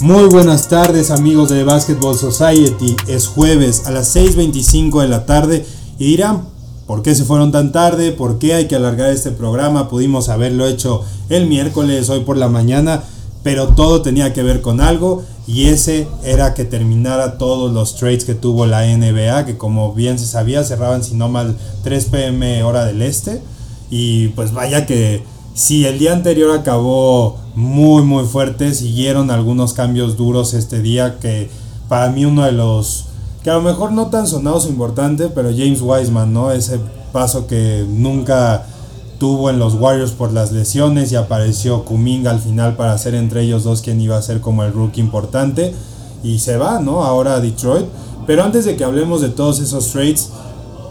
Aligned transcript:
Muy 0.00 0.30
buenas 0.30 0.68
tardes 0.68 1.10
amigos 1.10 1.50
de 1.50 1.62
Basketball 1.62 2.16
Society. 2.16 2.96
Es 3.06 3.26
jueves 3.26 3.84
a 3.84 3.90
las 3.90 4.16
6.25 4.16 5.02
de 5.02 5.08
la 5.08 5.26
tarde 5.26 5.66
y 5.98 6.06
dirán, 6.06 6.48
¿por 6.86 7.02
qué 7.02 7.14
se 7.14 7.24
fueron 7.24 7.52
tan 7.52 7.70
tarde? 7.70 8.10
¿Por 8.10 8.38
qué 8.38 8.54
hay 8.54 8.66
que 8.66 8.76
alargar 8.76 9.10
este 9.10 9.30
programa? 9.30 9.90
Pudimos 9.90 10.30
haberlo 10.30 10.66
hecho 10.66 11.02
el 11.28 11.48
miércoles, 11.48 12.08
hoy 12.08 12.20
por 12.20 12.38
la 12.38 12.48
mañana, 12.48 13.02
pero 13.42 13.68
todo 13.68 14.00
tenía 14.00 14.32
que 14.32 14.42
ver 14.42 14.62
con 14.62 14.80
algo 14.80 15.22
y 15.46 15.66
ese 15.66 16.08
era 16.24 16.54
que 16.54 16.64
terminara 16.64 17.36
todos 17.36 17.70
los 17.70 17.96
trades 17.96 18.24
que 18.24 18.34
tuvo 18.34 18.64
la 18.64 18.86
NBA, 18.86 19.44
que 19.44 19.58
como 19.58 19.92
bien 19.92 20.18
se 20.18 20.24
sabía 20.24 20.64
cerraban 20.64 21.04
si 21.04 21.14
no 21.14 21.28
mal 21.28 21.58
3 21.84 22.06
pm 22.06 22.62
hora 22.62 22.86
del 22.86 23.02
este. 23.02 23.42
Y 23.90 24.28
pues 24.28 24.54
vaya 24.54 24.86
que 24.86 25.22
si 25.54 25.86
el 25.86 25.98
día 25.98 26.12
anterior 26.12 26.50
acabó 26.56 27.38
muy 27.54 28.02
muy 28.02 28.24
fuerte, 28.24 28.74
siguieron 28.74 29.30
algunos 29.30 29.72
cambios 29.72 30.16
duros 30.16 30.54
este 30.54 30.80
día 30.80 31.18
que 31.18 31.50
para 31.88 32.10
mí 32.10 32.24
uno 32.24 32.44
de 32.44 32.52
los 32.52 33.06
que 33.42 33.50
a 33.50 33.54
lo 33.54 33.62
mejor 33.62 33.92
no 33.92 34.08
tan 34.08 34.26
sonados 34.26 34.66
importante, 34.66 35.28
pero 35.28 35.50
James 35.50 35.80
Wiseman, 35.82 36.32
¿no? 36.32 36.52
Ese 36.52 36.78
paso 37.12 37.46
que 37.46 37.84
nunca 37.88 38.66
tuvo 39.18 39.50
en 39.50 39.58
los 39.58 39.74
Warriors 39.74 40.12
por 40.12 40.32
las 40.32 40.52
lesiones 40.52 41.12
y 41.12 41.16
apareció 41.16 41.84
Kuminga 41.84 42.30
al 42.30 42.40
final 42.40 42.76
para 42.76 42.96
ser 42.96 43.14
entre 43.14 43.42
ellos 43.42 43.64
dos 43.64 43.82
quien 43.82 44.00
iba 44.00 44.16
a 44.16 44.22
ser 44.22 44.40
como 44.40 44.64
el 44.64 44.72
rookie 44.72 45.00
importante 45.00 45.74
y 46.22 46.38
se 46.38 46.56
va, 46.56 46.80
¿no? 46.80 47.02
Ahora 47.02 47.34
a 47.34 47.40
Detroit. 47.40 47.86
Pero 48.26 48.44
antes 48.44 48.64
de 48.64 48.76
que 48.76 48.84
hablemos 48.84 49.20
de 49.20 49.28
todos 49.28 49.60
esos 49.60 49.90
trades, 49.90 50.30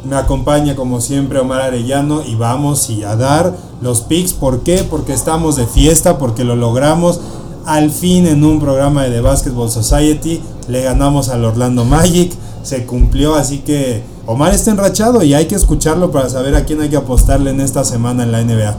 me 0.03 0.15
acompaña 0.15 0.75
como 0.75 1.01
siempre 1.01 1.39
Omar 1.39 1.61
Arellano 1.61 2.21
y 2.25 2.35
vamos 2.35 2.89
a 3.05 3.15
dar 3.15 3.55
los 3.81 4.01
picks. 4.01 4.33
¿Por 4.33 4.61
qué? 4.61 4.85
Porque 4.89 5.13
estamos 5.13 5.55
de 5.55 5.67
fiesta, 5.67 6.17
porque 6.17 6.43
lo 6.43 6.55
logramos. 6.55 7.19
Al 7.65 7.91
fin 7.91 8.25
en 8.25 8.43
un 8.43 8.59
programa 8.59 9.03
de 9.03 9.11
The 9.11 9.21
Basketball 9.21 9.69
Society 9.69 10.41
le 10.67 10.83
ganamos 10.83 11.29
al 11.29 11.45
Orlando 11.45 11.85
Magic. 11.85 12.31
Se 12.63 12.85
cumplió, 12.85 13.35
así 13.35 13.59
que 13.59 14.03
Omar 14.25 14.53
está 14.53 14.71
enrachado 14.71 15.23
y 15.23 15.33
hay 15.33 15.45
que 15.45 15.55
escucharlo 15.55 16.11
para 16.11 16.29
saber 16.29 16.55
a 16.55 16.65
quién 16.65 16.81
hay 16.81 16.89
que 16.89 16.97
apostarle 16.97 17.51
en 17.51 17.61
esta 17.61 17.83
semana 17.83 18.23
en 18.23 18.31
la 18.31 18.43
NBA. 18.43 18.77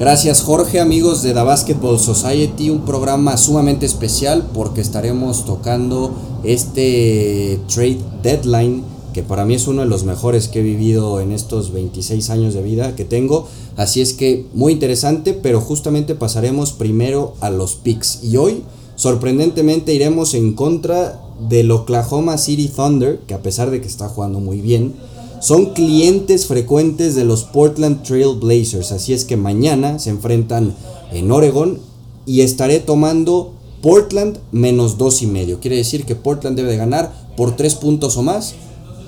Gracias 0.00 0.42
Jorge, 0.42 0.80
amigos 0.80 1.22
de 1.22 1.34
The 1.34 1.42
Basketball 1.42 2.00
Society, 2.00 2.70
un 2.70 2.86
programa 2.86 3.36
sumamente 3.36 3.84
especial 3.84 4.46
porque 4.54 4.80
estaremos 4.80 5.44
tocando 5.44 6.12
este 6.42 7.60
trade 7.68 8.00
deadline 8.22 8.82
que 9.12 9.22
para 9.22 9.44
mí 9.44 9.54
es 9.54 9.66
uno 9.66 9.82
de 9.82 9.88
los 9.88 10.04
mejores 10.04 10.48
que 10.48 10.60
he 10.60 10.62
vivido 10.62 11.20
en 11.20 11.32
estos 11.32 11.72
26 11.72 12.30
años 12.30 12.54
de 12.54 12.62
vida 12.62 12.96
que 12.96 13.04
tengo. 13.04 13.46
Así 13.76 14.00
es 14.00 14.12
que 14.12 14.46
muy 14.54 14.72
interesante, 14.72 15.34
pero 15.34 15.60
justamente 15.60 16.14
pasaremos 16.14 16.72
primero 16.72 17.34
a 17.40 17.50
los 17.50 17.74
picks. 17.74 18.22
Y 18.22 18.36
hoy, 18.36 18.62
sorprendentemente, 18.96 19.94
iremos 19.94 20.34
en 20.34 20.54
contra 20.54 21.20
del 21.48 21.70
Oklahoma 21.70 22.38
City 22.38 22.68
Thunder, 22.68 23.20
que 23.26 23.34
a 23.34 23.42
pesar 23.42 23.70
de 23.70 23.80
que 23.80 23.88
está 23.88 24.08
jugando 24.08 24.40
muy 24.40 24.60
bien, 24.60 24.94
son 25.40 25.72
clientes 25.72 26.46
frecuentes 26.46 27.14
de 27.14 27.24
los 27.24 27.44
Portland 27.44 28.02
Trail 28.02 28.38
Blazers. 28.38 28.92
Así 28.92 29.14
es 29.14 29.24
que 29.24 29.36
mañana 29.36 29.98
se 29.98 30.10
enfrentan 30.10 30.74
en 31.12 31.30
Oregon 31.32 31.78
y 32.26 32.42
estaré 32.42 32.78
tomando 32.78 33.52
Portland 33.80 34.38
menos 34.52 34.98
dos 34.98 35.22
y 35.22 35.26
medio. 35.26 35.58
Quiere 35.60 35.76
decir 35.76 36.04
que 36.04 36.14
Portland 36.14 36.56
debe 36.56 36.70
de 36.70 36.76
ganar 36.76 37.12
por 37.36 37.56
tres 37.56 37.74
puntos 37.74 38.18
o 38.18 38.22
más 38.22 38.54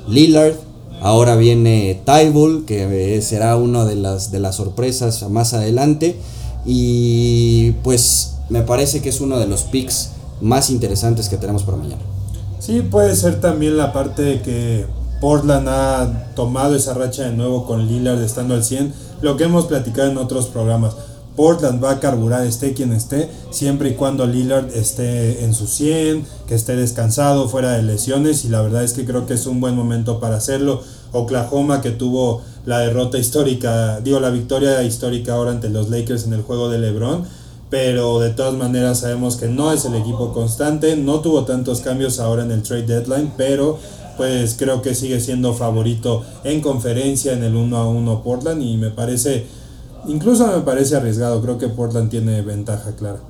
Lillard. 0.09 0.55
Ahora 1.01 1.35
viene 1.35 2.01
Tybull, 2.05 2.65
que 2.65 3.21
será 3.23 3.57
una 3.57 3.85
de 3.85 3.97
las, 3.97 4.31
de 4.31 4.39
las 4.39 4.57
sorpresas 4.57 5.29
más 5.31 5.53
adelante. 5.53 6.17
Y 6.65 7.73
pues 7.83 8.35
me 8.49 8.63
parece 8.63 9.03
que 9.03 9.09
es 9.09 9.21
uno 9.21 9.39
de 9.39 9.47
los 9.47 9.63
picks 9.63 10.11
más 10.41 10.71
interesantes 10.71 11.29
que 11.29 11.37
tenemos 11.37 11.65
para 11.65 11.79
mañana. 11.79 12.03
Sí, 12.59 12.83
puede 12.83 13.17
ser 13.17 13.41
también 13.41 13.77
la 13.77 13.93
parte 13.93 14.23
de 14.23 14.43
que 14.43 14.87
Portland 15.21 15.69
ha 15.69 16.35
tomado 16.35 16.77
esa 16.77 16.95
racha 16.95 17.25
de 17.25 17.33
nuevo 17.33 17.67
con 17.67 17.87
Lillard 17.87 18.23
estando 18.23 18.55
al 18.55 18.65
100, 18.65 18.93
lo 19.21 19.37
que 19.37 19.45
hemos 19.45 19.67
platicado 19.67 20.11
en 20.11 20.19
otros 20.19 20.47
programas. 20.47 20.95
Portland 21.37 21.83
va 21.83 21.93
a 21.93 22.01
carburar, 22.01 22.47
esté 22.47 22.75
quien 22.75 22.93
esté, 22.93 23.29
siempre 23.51 23.91
y 23.91 23.95
cuando 23.95 24.27
Lillard 24.27 24.71
esté 24.75 25.45
en 25.45 25.55
su 25.55 25.67
100, 25.67 26.25
que 26.47 26.55
esté 26.55 26.77
descansado, 26.77 27.49
fuera 27.49 27.73
de 27.73 27.83
lesiones, 27.83 28.45
y 28.45 28.49
la 28.49 28.61
verdad 28.61 28.85
es 28.85 28.93
que 28.93 29.05
creo 29.05 29.27
que 29.27 29.35
es 29.35 29.47
un 29.47 29.61
buen 29.61 29.75
momento 29.75 30.21
para 30.21 30.37
hacerlo. 30.37 30.83
Oklahoma, 31.13 31.83
que 31.83 31.91
tuvo 31.91 32.43
la 32.65 32.79
derrota 32.81 33.19
histórica, 33.19 34.01
digo, 34.01 34.21
la 34.21 34.31
victoria 34.31 34.83
histórica 34.83 35.35
ahora 35.35 35.51
ante 35.51 35.69
los 35.69 35.91
Lakers 35.91 36.25
en 36.25 36.33
el 36.33 36.43
juego 36.43 36.69
de 36.69 36.79
LeBron, 36.79 37.25
pero 37.71 38.19
de 38.21 38.31
todas 38.31 38.55
maneras 38.55 39.01
sabemos 39.01 39.37
que 39.37 39.49
no 39.49 39.73
es 39.73 39.85
el 39.87 39.95
equipo 39.95 40.33
constante, 40.33 40.97
no 40.97 41.21
tuvo 41.21 41.45
tantos 41.45 41.81
cambios 41.81 42.19
ahora 42.21 42.43
en 42.43 42.51
el 42.51 42.63
trade 42.63 42.83
deadline, 42.83 43.33
pero 43.37 43.79
pues 44.17 44.57
creo 44.59 44.83
que 44.83 44.95
sigue 44.95 45.21
siendo 45.21 45.55
favorito 45.55 46.23
en 46.45 46.61
conferencia 46.61 47.33
en 47.33 47.43
el 47.45 47.57
1 47.57 47.77
a 47.77 47.89
1 47.89 48.23
Portland 48.23 48.63
y 48.63 48.77
me 48.77 48.91
parece 48.91 49.47
Incluso 50.07 50.47
me 50.47 50.63
parece 50.63 50.97
arriesgado, 50.97 51.41
creo 51.43 51.59
que 51.59 51.69
Portland 51.69 52.11
tiene 52.11 52.43
ventaja 52.43 52.97
clara. 52.97 53.21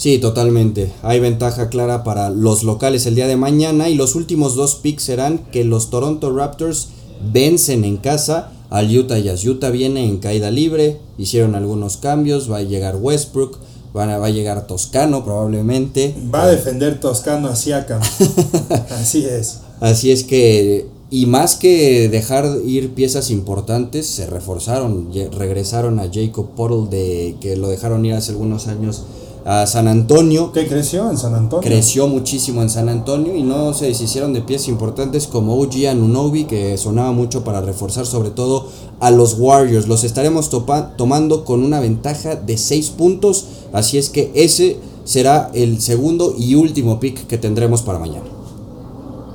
Sí, 0.00 0.18
totalmente. 0.18 0.92
Hay 1.02 1.20
ventaja 1.20 1.68
clara 1.68 2.04
para 2.04 2.30
los 2.30 2.62
locales 2.62 3.04
el 3.06 3.14
día 3.14 3.26
de 3.26 3.36
mañana 3.36 3.88
y 3.88 3.94
los 3.94 4.14
últimos 4.14 4.54
dos 4.54 4.76
picks 4.76 5.02
serán 5.02 5.38
que 5.52 5.64
los 5.64 5.90
Toronto 5.90 6.34
Raptors 6.34 6.88
vencen 7.32 7.84
en 7.84 7.98
casa 7.98 8.52
al 8.70 8.96
Utah 8.96 9.18
Jazz. 9.18 9.44
Utah 9.44 9.70
viene 9.70 10.04
en 10.04 10.18
caída 10.18 10.50
libre, 10.50 10.98
hicieron 11.18 11.54
algunos 11.54 11.98
cambios, 11.98 12.50
va 12.50 12.58
a 12.58 12.62
llegar 12.62 12.96
Westbrook, 12.96 13.58
va 13.94 14.04
a, 14.04 14.18
va 14.18 14.26
a 14.26 14.30
llegar 14.30 14.66
Toscano 14.66 15.24
probablemente. 15.24 16.14
Va 16.34 16.44
a 16.44 16.48
defender 16.48 16.98
Toscano 16.98 17.48
a 17.48 17.56
Siakam. 17.56 18.00
Así 18.90 19.26
es. 19.26 19.60
Así 19.80 20.12
es 20.12 20.24
que 20.24 20.86
y 21.10 21.26
más 21.26 21.56
que 21.56 22.08
dejar 22.08 22.46
ir 22.64 22.94
piezas 22.94 23.30
importantes, 23.30 24.06
se 24.06 24.26
reforzaron, 24.26 25.08
regresaron 25.36 25.98
a 25.98 26.08
Jacob 26.12 26.50
Portal 26.56 26.88
de 26.88 27.34
que 27.40 27.56
lo 27.56 27.68
dejaron 27.68 28.04
ir 28.06 28.14
hace 28.14 28.30
algunos 28.30 28.68
años 28.68 29.02
a 29.44 29.66
San 29.66 29.88
Antonio. 29.88 30.52
Que 30.52 30.68
creció 30.68 31.10
en 31.10 31.18
San 31.18 31.34
Antonio. 31.34 31.68
Creció 31.68 32.06
muchísimo 32.06 32.62
en 32.62 32.70
San 32.70 32.88
Antonio 32.88 33.34
y 33.34 33.42
no 33.42 33.74
se 33.74 33.86
deshicieron 33.86 34.32
de 34.32 34.42
piezas 34.42 34.68
importantes 34.68 35.26
como 35.26 35.58
OG 35.58 35.88
Anunobi, 35.88 36.44
que 36.44 36.76
sonaba 36.78 37.10
mucho 37.10 37.42
para 37.42 37.60
reforzar 37.60 38.06
sobre 38.06 38.30
todo 38.30 38.68
a 39.00 39.10
los 39.10 39.34
Warriors. 39.38 39.88
Los 39.88 40.04
estaremos 40.04 40.50
tomando 40.96 41.44
con 41.44 41.64
una 41.64 41.80
ventaja 41.80 42.36
de 42.36 42.56
6 42.56 42.90
puntos, 42.90 43.46
así 43.72 43.98
es 43.98 44.10
que 44.10 44.30
ese 44.34 44.76
será 45.04 45.50
el 45.54 45.80
segundo 45.80 46.34
y 46.38 46.54
último 46.54 47.00
pick 47.00 47.26
que 47.26 47.38
tendremos 47.38 47.82
para 47.82 47.98
mañana. 47.98 48.39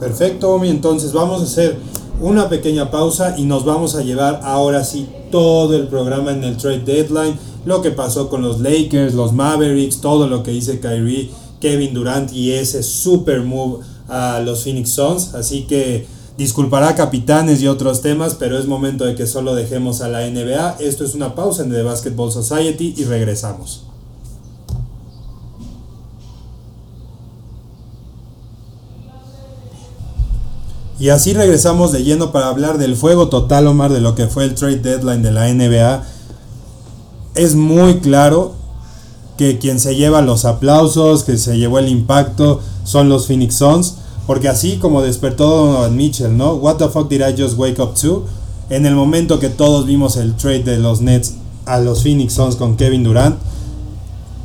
Perfecto, 0.05 0.53
Omi. 0.53 0.69
Entonces 0.69 1.13
vamos 1.13 1.41
a 1.41 1.45
hacer 1.45 1.77
una 2.21 2.47
pequeña 2.47 2.91
pausa 2.91 3.33
y 3.39 3.45
nos 3.45 3.65
vamos 3.65 3.95
a 3.95 4.03
llevar 4.03 4.39
ahora 4.43 4.83
sí 4.83 5.09
todo 5.31 5.75
el 5.75 5.87
programa 5.87 6.31
en 6.31 6.43
el 6.43 6.57
trade 6.57 6.81
deadline. 6.81 7.39
Lo 7.65 7.81
que 7.81 7.89
pasó 7.89 8.29
con 8.29 8.43
los 8.43 8.59
Lakers, 8.59 9.15
los 9.15 9.33
Mavericks, 9.33 10.01
todo 10.01 10.27
lo 10.27 10.43
que 10.43 10.51
dice 10.51 10.79
Kyrie, 10.79 11.31
Kevin 11.59 11.95
Durant 11.95 12.31
y 12.31 12.51
ese 12.51 12.83
super 12.83 13.41
move 13.41 13.83
a 14.07 14.41
los 14.41 14.63
Phoenix 14.63 14.91
Suns. 14.91 15.33
Así 15.33 15.63
que 15.63 16.05
disculpará 16.37 16.93
capitanes 16.93 17.63
y 17.63 17.67
otros 17.67 18.03
temas, 18.03 18.35
pero 18.35 18.59
es 18.59 18.67
momento 18.67 19.05
de 19.05 19.15
que 19.15 19.25
solo 19.25 19.55
dejemos 19.55 20.01
a 20.01 20.07
la 20.07 20.29
NBA. 20.29 20.77
Esto 20.81 21.03
es 21.03 21.15
una 21.15 21.33
pausa 21.33 21.63
en 21.63 21.71
The 21.71 21.81
Basketball 21.81 22.31
Society 22.31 22.93
y 22.95 23.05
regresamos. 23.05 23.85
Y 30.99 31.09
así 31.09 31.33
regresamos 31.33 31.91
de 31.91 32.03
lleno 32.03 32.31
para 32.31 32.47
hablar 32.47 32.77
del 32.77 32.95
fuego 32.95 33.27
total, 33.27 33.67
Omar, 33.67 33.91
de 33.91 33.99
lo 33.99 34.15
que 34.15 34.27
fue 34.27 34.45
el 34.45 34.55
trade 34.55 34.77
deadline 34.77 35.21
de 35.21 35.31
la 35.31 35.53
NBA. 35.53 36.03
Es 37.35 37.55
muy 37.55 37.99
claro 37.99 38.53
que 39.37 39.59
quien 39.59 39.79
se 39.79 39.95
lleva 39.95 40.21
los 40.21 40.45
aplausos, 40.45 41.23
que 41.23 41.37
se 41.37 41.57
llevó 41.57 41.79
el 41.79 41.89
impacto, 41.89 42.61
son 42.85 43.09
los 43.09 43.27
Phoenix 43.27 43.55
Suns. 43.55 43.95
Porque 44.25 44.47
así 44.47 44.77
como 44.77 45.01
despertó 45.01 45.47
Donovan 45.47 45.95
Mitchell, 45.95 46.35
¿no? 46.35 46.53
What 46.55 46.77
the 46.77 46.87
fuck 46.89 47.09
did 47.09 47.21
I 47.21 47.39
just 47.39 47.57
wake 47.57 47.79
up 47.79 47.93
to? 48.01 48.25
En 48.69 48.85
el 48.85 48.95
momento 48.95 49.39
que 49.39 49.49
todos 49.49 49.85
vimos 49.85 50.17
el 50.17 50.35
trade 50.35 50.63
de 50.63 50.77
los 50.77 51.01
Nets 51.01 51.35
a 51.65 51.79
los 51.79 52.01
Phoenix 52.01 52.33
Suns 52.33 52.55
con 52.55 52.77
Kevin 52.77 53.03
Durant, 53.03 53.37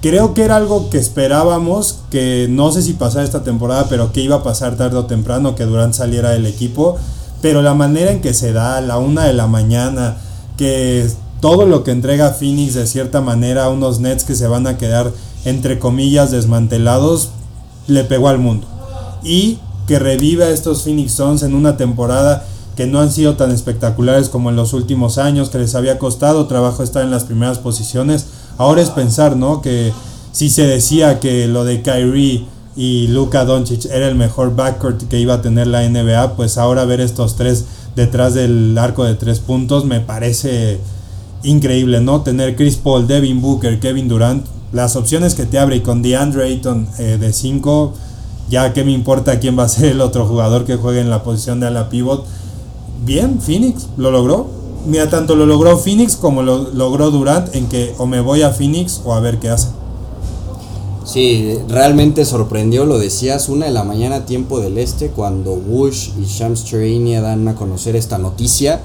Creo 0.00 0.32
que 0.32 0.44
era 0.44 0.56
algo 0.56 0.88
que 0.88 0.96
esperábamos, 0.96 1.98
que 2.10 2.46
no 2.48 2.72
sé 2.72 2.80
si 2.80 2.94
pasara 2.94 3.24
esta 3.24 3.44
temporada, 3.44 3.86
pero 3.90 4.12
que 4.12 4.22
iba 4.22 4.36
a 4.36 4.42
pasar 4.42 4.76
tarde 4.76 4.96
o 4.96 5.04
temprano, 5.04 5.54
que 5.54 5.66
Durant 5.66 5.92
saliera 5.92 6.30
del 6.30 6.46
equipo. 6.46 6.96
Pero 7.42 7.60
la 7.60 7.74
manera 7.74 8.10
en 8.10 8.22
que 8.22 8.32
se 8.32 8.54
da, 8.54 8.78
a 8.78 8.80
la 8.80 8.96
una 8.96 9.24
de 9.24 9.34
la 9.34 9.46
mañana, 9.46 10.16
que 10.56 11.06
todo 11.40 11.66
lo 11.66 11.84
que 11.84 11.90
entrega 11.90 12.30
Phoenix 12.30 12.74
de 12.74 12.86
cierta 12.86 13.20
manera, 13.20 13.68
unos 13.68 14.00
Nets 14.00 14.24
que 14.24 14.34
se 14.34 14.46
van 14.46 14.66
a 14.66 14.78
quedar 14.78 15.12
entre 15.44 15.78
comillas 15.78 16.30
desmantelados, 16.30 17.30
le 17.86 18.04
pegó 18.04 18.28
al 18.28 18.38
mundo. 18.38 18.66
Y 19.22 19.58
que 19.86 19.98
reviva 19.98 20.46
a 20.46 20.50
estos 20.50 20.82
Phoenix 20.82 21.12
Suns 21.12 21.42
en 21.42 21.54
una 21.54 21.76
temporada 21.76 22.46
que 22.74 22.86
no 22.86 23.00
han 23.00 23.10
sido 23.10 23.36
tan 23.36 23.50
espectaculares 23.50 24.30
como 24.30 24.48
en 24.48 24.56
los 24.56 24.72
últimos 24.72 25.18
años, 25.18 25.50
que 25.50 25.58
les 25.58 25.74
había 25.74 25.98
costado 25.98 26.46
trabajo 26.46 26.82
estar 26.82 27.02
en 27.02 27.10
las 27.10 27.24
primeras 27.24 27.58
posiciones 27.58 28.26
Ahora 28.60 28.82
es 28.82 28.90
pensar, 28.90 29.38
¿no? 29.38 29.62
Que 29.62 29.90
si 30.32 30.50
se 30.50 30.66
decía 30.66 31.18
que 31.18 31.48
lo 31.48 31.64
de 31.64 31.80
Kyrie 31.80 32.44
y 32.76 33.06
Luka 33.06 33.46
Doncic 33.46 33.86
era 33.86 34.06
el 34.06 34.16
mejor 34.16 34.54
backcourt 34.54 35.08
que 35.08 35.18
iba 35.18 35.32
a 35.32 35.40
tener 35.40 35.66
la 35.66 35.88
NBA, 35.88 36.36
pues 36.36 36.58
ahora 36.58 36.84
ver 36.84 37.00
estos 37.00 37.36
tres 37.36 37.64
detrás 37.96 38.34
del 38.34 38.76
arco 38.76 39.04
de 39.04 39.14
tres 39.14 39.38
puntos 39.38 39.86
me 39.86 40.00
parece 40.00 40.78
increíble, 41.42 42.02
¿no? 42.02 42.20
Tener 42.20 42.54
Chris 42.54 42.76
Paul, 42.76 43.06
Devin 43.06 43.40
Booker, 43.40 43.80
Kevin 43.80 44.08
Durant, 44.08 44.44
las 44.74 44.94
opciones 44.94 45.34
que 45.34 45.46
te 45.46 45.58
abre 45.58 45.76
y 45.76 45.80
con 45.80 46.02
DeAndre 46.02 46.44
Ayton 46.44 46.86
eh, 46.98 47.16
de 47.18 47.32
5, 47.32 47.94
ya 48.50 48.74
que 48.74 48.84
me 48.84 48.92
importa 48.92 49.40
quién 49.40 49.58
va 49.58 49.62
a 49.62 49.68
ser 49.70 49.92
el 49.92 50.02
otro 50.02 50.26
jugador 50.26 50.66
que 50.66 50.76
juegue 50.76 51.00
en 51.00 51.08
la 51.08 51.22
posición 51.22 51.60
de 51.60 51.68
ala 51.68 51.88
pivot. 51.88 52.26
Bien, 53.06 53.40
Phoenix 53.40 53.86
lo 53.96 54.10
logró. 54.10 54.59
Mira, 54.86 55.10
tanto 55.10 55.36
lo 55.36 55.44
logró 55.46 55.76
Phoenix 55.78 56.16
como 56.16 56.42
lo 56.42 56.70
logró 56.72 57.10
Durant 57.10 57.54
en 57.54 57.68
que 57.68 57.94
o 57.98 58.06
me 58.06 58.20
voy 58.20 58.42
a 58.42 58.50
Phoenix 58.50 59.02
o 59.04 59.12
a 59.12 59.20
ver 59.20 59.38
qué 59.38 59.50
hace. 59.50 59.68
Sí, 61.04 61.58
realmente 61.68 62.24
sorprendió, 62.24 62.84
lo 62.84 62.98
decías, 62.98 63.48
una 63.48 63.66
de 63.66 63.72
la 63.72 63.84
mañana 63.84 64.26
tiempo 64.26 64.60
del 64.60 64.78
este, 64.78 65.08
cuando 65.08 65.56
Bush 65.56 66.10
y 66.20 66.24
Shams 66.24 66.64
Charania 66.64 67.20
dan 67.20 67.48
a 67.48 67.56
conocer 67.56 67.96
esta 67.96 68.16
noticia. 68.18 68.80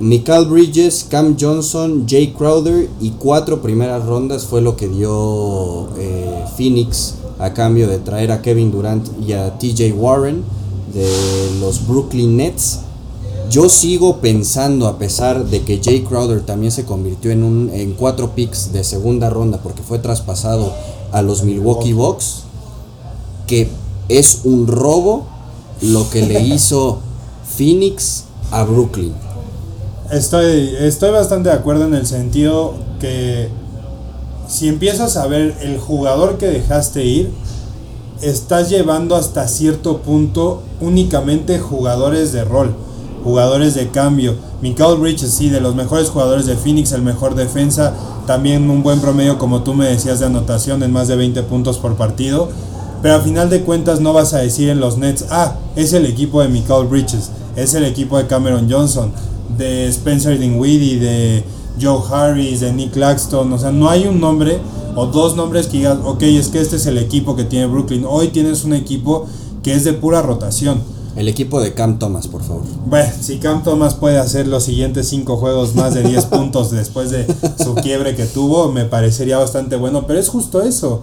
Michael 0.00 0.46
Bridges, 0.46 1.06
Cam 1.10 1.36
Johnson, 1.38 2.06
Jay 2.08 2.32
Crowder 2.32 2.88
y 3.00 3.10
cuatro 3.10 3.60
primeras 3.60 4.06
rondas 4.06 4.46
fue 4.46 4.60
lo 4.60 4.76
que 4.76 4.88
dio 4.88 5.88
eh, 5.98 6.44
Phoenix 6.56 7.14
a 7.40 7.52
cambio 7.52 7.88
de 7.88 7.98
traer 7.98 8.30
a 8.30 8.40
Kevin 8.40 8.70
Durant 8.70 9.08
y 9.20 9.32
a 9.32 9.58
TJ 9.58 9.92
Warren 9.94 10.44
de 10.94 11.10
los 11.60 11.88
Brooklyn 11.88 12.36
Nets. 12.36 12.80
Yo 13.50 13.68
sigo 13.68 14.18
pensando, 14.18 14.86
a 14.86 14.98
pesar 14.98 15.46
de 15.46 15.62
que 15.62 15.80
Jay 15.82 16.02
Crowder 16.02 16.42
también 16.42 16.70
se 16.70 16.84
convirtió 16.84 17.30
en, 17.30 17.42
un, 17.42 17.70
en 17.72 17.94
cuatro 17.94 18.34
picks 18.34 18.72
de 18.72 18.84
segunda 18.84 19.30
ronda 19.30 19.58
porque 19.62 19.82
fue 19.82 19.98
traspasado 19.98 20.72
a 21.12 21.22
los 21.22 21.42
Milwaukee 21.44 21.94
Bucks, 21.94 22.42
que 23.46 23.70
es 24.08 24.40
un 24.44 24.66
robo 24.66 25.26
lo 25.80 26.10
que 26.10 26.26
le 26.26 26.40
hizo 26.54 26.98
Phoenix 27.56 28.24
a 28.50 28.64
Brooklyn. 28.64 29.14
Estoy, 30.10 30.74
estoy 30.80 31.10
bastante 31.10 31.50
de 31.50 31.54
acuerdo 31.54 31.86
en 31.86 31.94
el 31.94 32.06
sentido 32.06 32.74
que 33.00 33.48
si 34.48 34.68
empiezas 34.68 35.16
a 35.16 35.26
ver 35.26 35.56
el 35.62 35.78
jugador 35.78 36.38
que 36.38 36.46
dejaste 36.46 37.04
ir, 37.04 37.30
estás 38.22 38.70
llevando 38.70 39.14
hasta 39.16 39.46
cierto 39.48 39.98
punto 39.98 40.62
únicamente 40.80 41.58
jugadores 41.58 42.32
de 42.32 42.44
rol, 42.44 42.74
jugadores 43.28 43.74
de 43.74 43.90
cambio. 43.90 44.36
Michael 44.62 44.98
Bridges, 44.98 45.30
sí, 45.30 45.50
de 45.50 45.60
los 45.60 45.74
mejores 45.74 46.08
jugadores 46.08 46.46
de 46.46 46.56
Phoenix, 46.56 46.92
el 46.92 47.02
mejor 47.02 47.34
defensa, 47.34 47.92
también 48.26 48.70
un 48.70 48.82
buen 48.82 49.00
promedio, 49.00 49.36
como 49.36 49.62
tú 49.62 49.74
me 49.74 49.84
decías, 49.84 50.18
de 50.18 50.26
anotación 50.26 50.82
en 50.82 50.92
más 50.92 51.08
de 51.08 51.16
20 51.16 51.42
puntos 51.42 51.76
por 51.76 51.96
partido. 51.96 52.48
Pero 53.02 53.16
a 53.16 53.20
final 53.20 53.50
de 53.50 53.60
cuentas 53.60 54.00
no 54.00 54.14
vas 54.14 54.32
a 54.32 54.38
decir 54.38 54.70
en 54.70 54.80
los 54.80 54.96
Nets, 54.96 55.26
ah, 55.30 55.56
es 55.76 55.92
el 55.92 56.06
equipo 56.06 56.40
de 56.40 56.48
Michael 56.48 56.86
Bridges, 56.86 57.30
es 57.54 57.74
el 57.74 57.84
equipo 57.84 58.16
de 58.16 58.26
Cameron 58.26 58.66
Johnson 58.70 59.12
de 59.58 59.88
Spencer 59.88 60.38
Dinwiddie, 60.38 60.98
de 60.98 61.44
Joe 61.80 62.00
Harris, 62.10 62.60
de 62.60 62.72
Nick 62.72 62.92
Claxton. 62.92 63.52
O 63.52 63.58
sea, 63.58 63.72
no 63.72 63.90
hay 63.90 64.06
un 64.06 64.20
nombre 64.20 64.58
o 64.94 65.06
dos 65.06 65.36
nombres 65.36 65.66
que 65.66 65.78
digas, 65.78 65.98
ok, 66.02 66.22
es 66.22 66.48
que 66.48 66.60
este 66.60 66.76
es 66.76 66.86
el 66.86 66.96
equipo 66.96 67.36
que 67.36 67.44
tiene 67.44 67.66
Brooklyn. 67.66 68.04
Hoy 68.08 68.28
tienes 68.28 68.64
un 68.64 68.72
equipo 68.72 69.26
que 69.62 69.74
es 69.74 69.84
de 69.84 69.92
pura 69.92 70.22
rotación. 70.22 70.80
El 71.18 71.26
equipo 71.26 71.60
de 71.60 71.74
Cam 71.74 71.98
Thomas, 71.98 72.28
por 72.28 72.44
favor. 72.44 72.62
Bueno, 72.86 73.12
si 73.20 73.38
Cam 73.38 73.64
Thomas 73.64 73.96
puede 73.96 74.18
hacer 74.18 74.46
los 74.46 74.62
siguientes 74.62 75.08
cinco 75.08 75.36
juegos 75.36 75.74
más 75.74 75.92
de 75.92 76.04
10 76.04 76.26
puntos 76.26 76.70
después 76.70 77.10
de 77.10 77.26
su 77.60 77.74
quiebre 77.74 78.14
que 78.14 78.24
tuvo, 78.24 78.70
me 78.70 78.84
parecería 78.84 79.36
bastante 79.36 79.74
bueno. 79.74 80.06
Pero 80.06 80.20
es 80.20 80.28
justo 80.28 80.62
eso. 80.62 81.02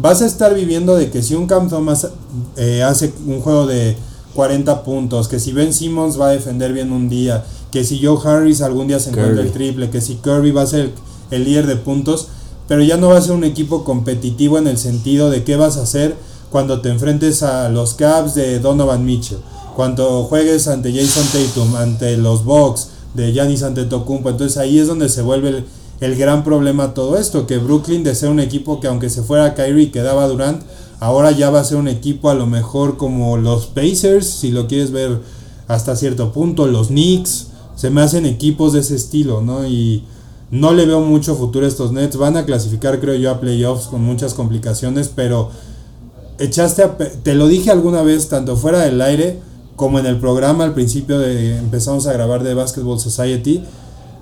Vas 0.00 0.20
a 0.20 0.26
estar 0.26 0.52
viviendo 0.52 0.96
de 0.96 1.12
que 1.12 1.22
si 1.22 1.36
un 1.36 1.46
Cam 1.46 1.68
Thomas 1.68 2.08
eh, 2.56 2.82
hace 2.82 3.14
un 3.24 3.40
juego 3.40 3.68
de 3.68 3.96
40 4.34 4.82
puntos, 4.82 5.28
que 5.28 5.38
si 5.38 5.52
Ben 5.52 5.72
Simmons 5.72 6.20
va 6.20 6.30
a 6.30 6.32
defender 6.32 6.72
bien 6.72 6.90
un 6.90 7.08
día, 7.08 7.44
que 7.70 7.84
si 7.84 8.04
Joe 8.04 8.18
Harris 8.24 8.62
algún 8.62 8.88
día 8.88 8.98
se 8.98 9.10
encuentra 9.10 9.42
el 9.42 9.52
triple, 9.52 9.90
que 9.90 10.00
si 10.00 10.16
Kirby 10.16 10.50
va 10.50 10.62
a 10.62 10.66
ser 10.66 10.90
el, 11.30 11.44
líder 11.44 11.68
de 11.68 11.76
puntos, 11.76 12.26
pero 12.66 12.82
ya 12.82 12.96
no 12.96 13.10
va 13.10 13.18
a 13.18 13.22
ser 13.22 13.30
un 13.30 13.44
equipo 13.44 13.84
competitivo 13.84 14.58
en 14.58 14.66
el 14.66 14.78
sentido 14.78 15.30
de 15.30 15.44
qué 15.44 15.54
vas 15.54 15.76
a 15.76 15.82
hacer 15.82 16.16
cuando 16.52 16.82
te 16.82 16.90
enfrentes 16.90 17.42
a 17.42 17.70
los 17.70 17.94
Cavs 17.94 18.34
de 18.34 18.60
Donovan 18.60 19.04
Mitchell, 19.04 19.38
cuando 19.74 20.24
juegues 20.24 20.68
ante 20.68 20.92
Jason 20.92 21.26
Tatum, 21.32 21.76
ante 21.76 22.18
los 22.18 22.44
Bucks 22.44 22.90
de 23.14 23.32
Giannis 23.32 23.62
Antetokounmpo, 23.62 24.28
entonces 24.28 24.58
ahí 24.58 24.78
es 24.78 24.86
donde 24.86 25.08
se 25.08 25.22
vuelve 25.22 25.48
el, 25.48 25.64
el, 26.00 26.16
gran 26.16 26.44
problema 26.44 26.92
todo 26.92 27.16
esto, 27.16 27.46
que 27.46 27.56
Brooklyn 27.56 28.04
de 28.04 28.14
ser 28.14 28.28
un 28.28 28.38
equipo 28.38 28.80
que 28.80 28.86
aunque 28.86 29.08
se 29.08 29.22
fuera 29.22 29.54
Kyrie 29.54 29.90
quedaba 29.90 30.28
Durant, 30.28 30.62
ahora 31.00 31.30
ya 31.30 31.48
va 31.48 31.60
a 31.60 31.64
ser 31.64 31.78
un 31.78 31.88
equipo 31.88 32.28
a 32.28 32.34
lo 32.34 32.46
mejor 32.46 32.98
como 32.98 33.38
los 33.38 33.66
Pacers, 33.66 34.26
si 34.26 34.50
lo 34.50 34.68
quieres 34.68 34.92
ver 34.92 35.20
hasta 35.68 35.96
cierto 35.96 36.32
punto, 36.32 36.66
los 36.66 36.88
Knicks, 36.88 37.46
se 37.76 37.88
me 37.88 38.02
hacen 38.02 38.26
equipos 38.26 38.74
de 38.74 38.80
ese 38.80 38.94
estilo, 38.94 39.40
¿no? 39.40 39.66
Y 39.66 40.04
no 40.50 40.74
le 40.74 40.84
veo 40.84 41.00
mucho 41.00 41.34
futuro 41.34 41.64
a 41.64 41.68
estos 41.68 41.92
Nets. 41.92 42.16
Van 42.16 42.36
a 42.36 42.44
clasificar, 42.44 43.00
creo 43.00 43.14
yo, 43.14 43.30
a 43.30 43.40
playoffs 43.40 43.86
con 43.86 44.02
muchas 44.02 44.34
complicaciones, 44.34 45.10
pero 45.14 45.50
echaste 46.44 46.84
te 47.22 47.34
lo 47.34 47.48
dije 47.48 47.70
alguna 47.70 48.02
vez, 48.02 48.28
tanto 48.28 48.56
fuera 48.56 48.80
del 48.80 49.00
aire 49.00 49.38
como 49.76 49.98
en 49.98 50.06
el 50.06 50.18
programa 50.18 50.64
al 50.64 50.74
principio 50.74 51.18
de 51.18 51.58
empezamos 51.58 52.06
a 52.06 52.12
grabar 52.12 52.42
de 52.42 52.54
Basketball 52.54 53.00
Society, 53.00 53.64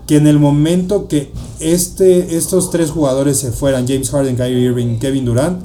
que 0.07 0.17
en 0.17 0.27
el 0.27 0.39
momento 0.39 1.09
que 1.09 1.33
este, 1.61 2.37
estos 2.37 2.71
tres 2.71 2.91
jugadores 2.91 3.39
se 3.39 3.53
fueran, 3.53 3.87
James 3.87 4.11
Harden, 4.11 4.37
Kyrie 4.37 4.61
Irving, 4.61 4.99
Kevin 4.99 5.25
Durant, 5.25 5.63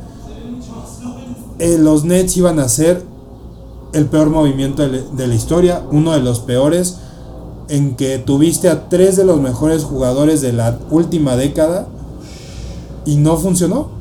eh, 1.60 1.78
los 1.80 2.04
Nets 2.04 2.36
iban 2.38 2.60
a 2.60 2.68
ser 2.68 3.04
el 3.94 4.08
peor 4.08 4.30
movimiento 4.30 4.88
de 4.88 5.28
la 5.28 5.36
historia, 5.36 5.84
uno 5.90 6.12
de 6.12 6.19
los 6.19 6.42
peores 6.42 6.98
en 7.69 7.96
que 7.96 8.18
tuviste 8.18 8.69
a 8.69 8.90
tres 8.90 9.16
de 9.16 9.24
los 9.24 9.40
mejores 9.40 9.84
jugadores 9.84 10.42
de 10.42 10.54
la 10.54 10.78
última 10.92 11.36
década 11.36 11.88
y 13.06 13.16
no 13.16 13.38
funcionó. 13.38 13.94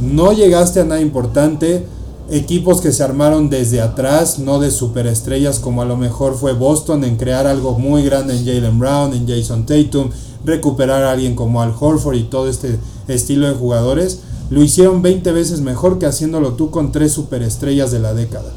No 0.00 0.32
llegaste 0.32 0.80
a 0.80 0.84
nada 0.84 1.00
importante. 1.00 1.86
Equipos 2.30 2.80
que 2.80 2.92
se 2.92 3.02
armaron 3.02 3.50
desde 3.50 3.80
atrás, 3.80 4.38
no 4.38 4.60
de 4.60 4.70
superestrellas 4.70 5.58
como 5.58 5.82
a 5.82 5.84
lo 5.84 5.96
mejor 5.96 6.36
fue 6.36 6.52
Boston 6.52 7.04
en 7.04 7.16
crear 7.16 7.46
algo 7.46 7.78
muy 7.78 8.04
grande 8.04 8.36
en 8.36 8.46
Jalen 8.46 8.78
Brown, 8.78 9.12
en 9.12 9.28
Jason 9.28 9.66
Tatum, 9.66 10.10
recuperar 10.44 11.02
a 11.02 11.12
alguien 11.12 11.34
como 11.34 11.60
Al 11.60 11.74
Horford 11.78 12.14
y 12.14 12.22
todo 12.22 12.48
este 12.48 12.78
estilo 13.08 13.48
de 13.48 13.54
jugadores. 13.54 14.20
Lo 14.48 14.62
hicieron 14.62 15.02
20 15.02 15.32
veces 15.32 15.60
mejor 15.60 15.98
que 15.98 16.06
haciéndolo 16.06 16.52
tú 16.52 16.70
con 16.70 16.92
tres 16.92 17.12
superestrellas 17.12 17.90
de 17.90 17.98
la 17.98 18.14
década. 18.14 18.52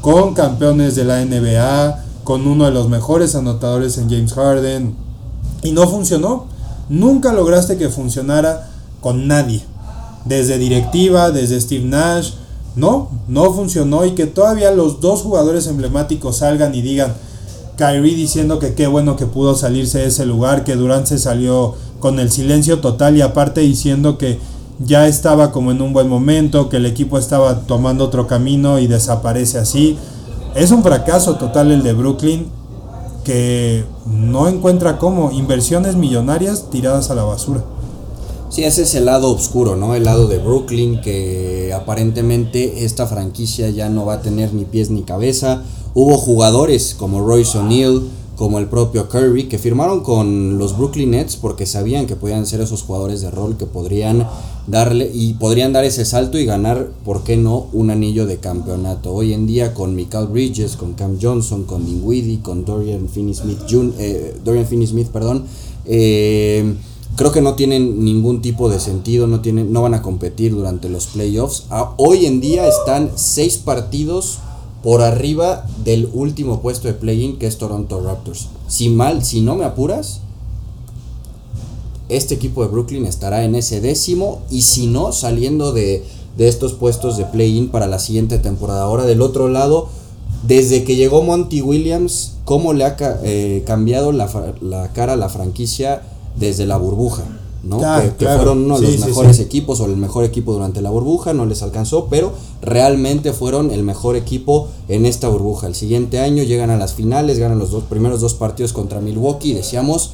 Con 0.00 0.34
campeones 0.34 0.96
de 0.96 1.04
la 1.04 1.24
NBA, 1.24 2.04
con 2.24 2.46
uno 2.46 2.64
de 2.64 2.72
los 2.72 2.88
mejores 2.88 3.34
anotadores 3.34 3.96
en 3.98 4.10
James 4.10 4.32
Harden. 4.32 4.96
Y 5.62 5.72
no 5.72 5.86
funcionó. 5.88 6.46
Nunca 6.88 7.32
lograste 7.32 7.76
que 7.76 7.90
funcionara 7.90 8.70
con 9.00 9.28
nadie. 9.28 9.62
Desde 10.24 10.58
directiva, 10.58 11.30
desde 11.30 11.60
Steve 11.60 11.84
Nash. 11.84 12.32
No, 12.76 13.08
no 13.28 13.52
funcionó. 13.52 14.04
Y 14.04 14.12
que 14.12 14.26
todavía 14.26 14.70
los 14.70 15.00
dos 15.00 15.22
jugadores 15.22 15.66
emblemáticos 15.66 16.38
salgan 16.38 16.74
y 16.74 16.82
digan, 16.82 17.14
Kyrie 17.76 18.14
diciendo 18.14 18.58
que 18.58 18.74
qué 18.74 18.86
bueno 18.86 19.16
que 19.16 19.26
pudo 19.26 19.54
salirse 19.54 19.98
de 19.98 20.06
ese 20.06 20.26
lugar, 20.26 20.64
que 20.64 20.76
Durant 20.76 21.06
se 21.06 21.18
salió 21.18 21.74
con 21.98 22.18
el 22.18 22.30
silencio 22.30 22.80
total 22.80 23.16
y 23.16 23.22
aparte 23.22 23.62
diciendo 23.62 24.18
que 24.18 24.38
ya 24.78 25.06
estaba 25.06 25.52
como 25.52 25.70
en 25.70 25.82
un 25.82 25.92
buen 25.92 26.08
momento, 26.08 26.68
que 26.68 26.78
el 26.78 26.86
equipo 26.86 27.18
estaba 27.18 27.60
tomando 27.62 28.04
otro 28.04 28.26
camino 28.26 28.78
y 28.78 28.86
desaparece 28.86 29.58
así. 29.58 29.98
Es 30.54 30.70
un 30.70 30.82
fracaso 30.82 31.36
total 31.36 31.70
el 31.70 31.82
de 31.82 31.92
Brooklyn 31.92 32.46
que 33.24 33.84
no 34.06 34.48
encuentra 34.48 34.98
cómo 34.98 35.30
inversiones 35.30 35.96
millonarias 35.96 36.70
tiradas 36.70 37.10
a 37.10 37.14
la 37.14 37.24
basura. 37.24 37.62
Sí, 38.50 38.64
ese 38.64 38.82
es 38.82 38.96
el 38.96 39.04
lado 39.04 39.30
oscuro, 39.30 39.76
¿no? 39.76 39.94
El 39.94 40.02
lado 40.02 40.26
de 40.26 40.38
Brooklyn 40.38 41.00
que 41.00 41.72
aparentemente 41.72 42.84
esta 42.84 43.06
franquicia 43.06 43.70
ya 43.70 43.88
no 43.88 44.04
va 44.04 44.14
a 44.14 44.22
tener 44.22 44.52
ni 44.54 44.64
pies 44.64 44.90
ni 44.90 45.02
cabeza. 45.02 45.62
Hubo 45.94 46.18
jugadores 46.18 46.96
como 46.98 47.24
Royce 47.24 47.56
O'Neal, 47.56 48.02
como 48.34 48.58
el 48.58 48.66
propio 48.66 49.08
Curry, 49.08 49.44
que 49.44 49.56
firmaron 49.56 50.00
con 50.02 50.58
los 50.58 50.76
Brooklyn 50.76 51.12
Nets 51.12 51.36
porque 51.36 51.64
sabían 51.64 52.08
que 52.08 52.16
podían 52.16 52.44
ser 52.44 52.60
esos 52.60 52.82
jugadores 52.82 53.20
de 53.20 53.30
rol 53.30 53.56
que 53.56 53.66
podrían 53.66 54.26
darle 54.66 55.08
y 55.14 55.34
podrían 55.34 55.72
dar 55.72 55.84
ese 55.84 56.04
salto 56.04 56.36
y 56.36 56.44
ganar, 56.44 56.90
¿por 57.04 57.22
qué 57.22 57.36
no?, 57.36 57.68
un 57.72 57.90
anillo 57.90 58.26
de 58.26 58.38
campeonato. 58.38 59.12
Hoy 59.12 59.32
en 59.32 59.46
día 59.46 59.74
con 59.74 59.94
Michael 59.94 60.26
Bridges, 60.26 60.74
con 60.74 60.94
Cam 60.94 61.18
Johnson, 61.22 61.62
con 61.62 61.86
Dinwiddie, 61.86 62.40
con 62.40 62.64
Dorian 62.64 63.08
Finney-Smith, 63.08 63.60
eh, 64.00 64.34
Dorian 64.44 64.66
Finney-Smith, 64.66 65.10
perdón, 65.10 65.44
eh, 65.84 66.74
creo 67.20 67.32
que 67.32 67.42
no 67.42 67.54
tienen 67.54 68.02
ningún 68.02 68.40
tipo 68.40 68.70
de 68.70 68.80
sentido, 68.80 69.26
no, 69.26 69.42
tienen, 69.42 69.74
no 69.74 69.82
van 69.82 69.92
a 69.92 70.00
competir 70.00 70.52
durante 70.52 70.88
los 70.88 71.06
playoffs. 71.06 71.66
Hoy 71.98 72.24
en 72.24 72.40
día 72.40 72.66
están 72.66 73.10
seis 73.14 73.58
partidos 73.58 74.38
por 74.82 75.02
arriba 75.02 75.66
del 75.84 76.08
último 76.14 76.62
puesto 76.62 76.88
de 76.88 76.94
play-in 76.94 77.36
que 77.36 77.46
es 77.46 77.58
Toronto 77.58 78.00
Raptors. 78.00 78.48
Si 78.68 78.88
mal, 78.88 79.22
si 79.22 79.42
no 79.42 79.54
me 79.54 79.66
apuras, 79.66 80.22
este 82.08 82.36
equipo 82.36 82.62
de 82.62 82.68
Brooklyn 82.68 83.04
estará 83.04 83.44
en 83.44 83.54
ese 83.54 83.82
décimo 83.82 84.40
y 84.50 84.62
si 84.62 84.86
no, 84.86 85.12
saliendo 85.12 85.72
de, 85.74 86.02
de 86.38 86.48
estos 86.48 86.72
puestos 86.72 87.18
de 87.18 87.26
play-in 87.26 87.68
para 87.68 87.86
la 87.86 87.98
siguiente 87.98 88.38
temporada. 88.38 88.84
Ahora 88.84 89.04
del 89.04 89.20
otro 89.20 89.50
lado, 89.50 89.90
desde 90.42 90.84
que 90.84 90.96
llegó 90.96 91.22
Monty 91.22 91.60
Williams, 91.60 92.36
¿cómo 92.46 92.72
le 92.72 92.84
ha 92.84 92.96
eh, 93.24 93.62
cambiado 93.66 94.10
la, 94.10 94.90
cara 94.94 95.12
a 95.12 95.16
la 95.16 95.28
franquicia 95.28 96.00
desde 96.36 96.66
la 96.66 96.76
burbuja? 96.76 97.24
¿no? 97.62 97.78
que, 98.18 98.24
fueron 98.24 98.64
uno 98.64 98.80
de 98.80 98.90
los 98.90 99.06
mejores 99.06 99.38
equipos 99.38 99.80
o 99.80 99.86
el 99.86 99.96
mejor 99.96 100.24
equipo 100.24 100.52
durante 100.52 100.80
la 100.80 100.90
burbuja, 100.90 101.32
no 101.34 101.46
les 101.46 101.62
alcanzó, 101.62 102.06
pero 102.08 102.32
realmente 102.62 103.32
fueron 103.32 103.70
el 103.70 103.82
mejor 103.82 104.16
equipo 104.16 104.68
en 104.88 105.06
esta 105.06 105.28
burbuja. 105.28 105.66
El 105.66 105.74
siguiente 105.74 106.20
año 106.20 106.42
llegan 106.42 106.70
a 106.70 106.76
las 106.76 106.94
finales, 106.94 107.38
ganan 107.38 107.58
los 107.58 107.70
dos 107.70 107.84
primeros 107.84 108.20
dos 108.20 108.34
partidos 108.34 108.72
contra 108.72 109.00
Milwaukee 109.00 109.50
y 109.50 109.54
decíamos, 109.54 110.12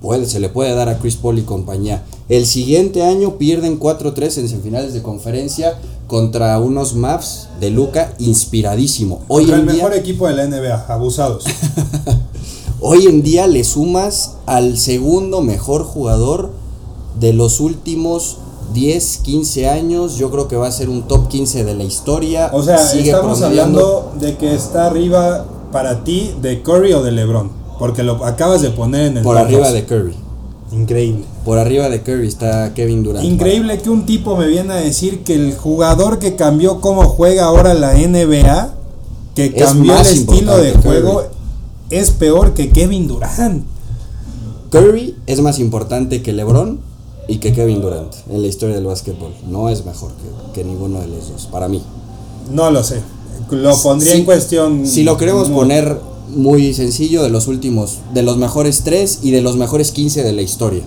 puede, 0.00 0.26
se 0.26 0.40
le 0.40 0.48
puede 0.48 0.74
dar 0.74 0.88
a 0.88 0.98
Chris 0.98 1.16
Paul 1.16 1.38
y 1.38 1.42
compañía. 1.42 2.04
El 2.28 2.46
siguiente 2.46 3.02
año 3.02 3.38
pierden 3.38 3.80
4-3 3.80 4.38
en 4.38 4.48
semifinales 4.48 4.94
de 4.94 5.02
conferencia 5.02 5.78
contra 6.06 6.58
unos 6.58 6.94
Mavs 6.94 7.48
de 7.60 7.70
Luca 7.70 8.14
inspiradísimo. 8.18 9.22
Hoy 9.28 9.50
el 9.50 9.64
mejor 9.64 9.94
equipo 9.94 10.28
de 10.28 10.34
la 10.34 10.46
NBA, 10.46 10.86
abusados. 10.88 11.44
Hoy 12.82 13.06
en 13.06 13.22
día 13.22 13.46
le 13.46 13.62
sumas 13.62 14.36
al 14.46 14.78
segundo 14.78 15.42
mejor 15.42 15.84
jugador 15.84 16.50
de 17.18 17.34
los 17.34 17.60
últimos 17.60 18.38
10, 18.72 19.18
15 19.18 19.68
años. 19.68 20.16
Yo 20.16 20.30
creo 20.30 20.48
que 20.48 20.56
va 20.56 20.68
a 20.68 20.72
ser 20.72 20.88
un 20.88 21.02
top 21.02 21.28
15 21.28 21.64
de 21.64 21.74
la 21.74 21.84
historia. 21.84 22.50
O 22.54 22.62
sea, 22.62 22.76
estamos 22.76 23.42
hablando 23.42 24.12
de 24.18 24.38
que 24.38 24.54
está 24.54 24.86
arriba 24.86 25.44
para 25.72 26.04
ti 26.04 26.32
de 26.40 26.62
Curry 26.62 26.94
o 26.94 27.02
de 27.02 27.12
LeBron. 27.12 27.50
Porque 27.78 28.02
lo 28.02 28.24
acabas 28.24 28.62
de 28.62 28.70
poner 28.70 29.08
en 29.08 29.18
el. 29.18 29.22
Por 29.24 29.36
arriba 29.36 29.70
de 29.70 29.84
Curry. 29.84 30.14
Increíble. 30.72 31.24
Por 31.44 31.58
arriba 31.58 31.90
de 31.90 32.00
Curry 32.00 32.28
está 32.28 32.72
Kevin 32.72 33.02
Durant. 33.02 33.26
Increíble 33.26 33.78
que 33.78 33.90
un 33.90 34.06
tipo 34.06 34.36
me 34.36 34.46
viene 34.46 34.72
a 34.72 34.76
decir 34.76 35.22
que 35.22 35.34
el 35.34 35.54
jugador 35.54 36.18
que 36.18 36.34
cambió 36.34 36.80
cómo 36.80 37.02
juega 37.02 37.44
ahora 37.44 37.74
la 37.74 37.92
NBA, 37.92 38.72
que 39.34 39.52
cambió 39.52 39.98
el 39.98 40.06
estilo 40.06 40.56
de 40.56 40.72
juego, 40.72 41.24
es 41.90 42.10
peor 42.12 42.54
que 42.54 42.70
Kevin 42.70 43.08
Durant. 43.08 43.64
Curry 44.70 45.16
es 45.26 45.40
más 45.40 45.58
importante 45.58 46.22
que 46.22 46.32
LeBron 46.32 46.78
y 47.28 47.38
que 47.38 47.52
Kevin 47.52 47.80
Durant 47.80 48.14
en 48.30 48.42
la 48.42 48.48
historia 48.48 48.76
del 48.76 48.86
básquetbol. 48.86 49.32
No 49.48 49.68
es 49.68 49.84
mejor 49.84 50.12
que, 50.54 50.64
ninguno 50.64 51.00
de 51.00 51.08
los 51.08 51.28
dos, 51.30 51.46
para 51.46 51.68
mí. 51.68 51.82
No 52.52 52.70
lo 52.70 52.82
sé. 52.84 53.00
Lo 53.50 53.76
pondría 53.82 54.14
en 54.14 54.24
cuestión. 54.24 54.86
Si 54.86 55.02
lo 55.02 55.16
queremos 55.16 55.48
poner 55.48 55.98
muy 56.34 56.72
sencillo, 56.72 57.22
de 57.22 57.30
los 57.30 57.48
últimos, 57.48 57.98
de 58.14 58.22
los 58.22 58.36
mejores 58.36 58.82
3 58.84 59.20
y 59.22 59.32
de 59.32 59.40
los 59.40 59.56
mejores 59.56 59.90
15 59.90 60.22
de 60.22 60.32
la 60.32 60.42
historia. 60.42 60.84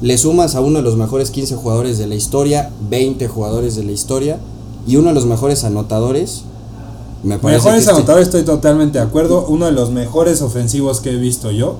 Le 0.00 0.16
sumas 0.16 0.54
a 0.54 0.60
uno 0.60 0.78
de 0.78 0.84
los 0.84 0.96
mejores 0.96 1.30
15 1.30 1.56
jugadores 1.56 1.98
de 1.98 2.06
la 2.06 2.14
historia, 2.14 2.70
20 2.88 3.28
jugadores 3.28 3.76
de 3.76 3.84
la 3.84 3.92
historia 3.92 4.38
y 4.86 4.96
uno 4.96 5.08
de 5.08 5.14
los 5.14 5.26
mejores 5.26 5.64
anotadores. 5.64 6.44
Me 7.22 7.38
parece 7.38 7.64
mejores 7.64 7.80
este 7.80 7.90
anotadores, 7.90 8.26
estoy 8.28 8.44
totalmente 8.44 8.98
de 8.98 9.04
acuerdo. 9.04 9.46
Uno 9.48 9.66
de 9.66 9.72
los 9.72 9.90
mejores 9.90 10.42
ofensivos 10.42 11.00
que 11.00 11.10
he 11.10 11.16
visto 11.16 11.50
yo. 11.50 11.76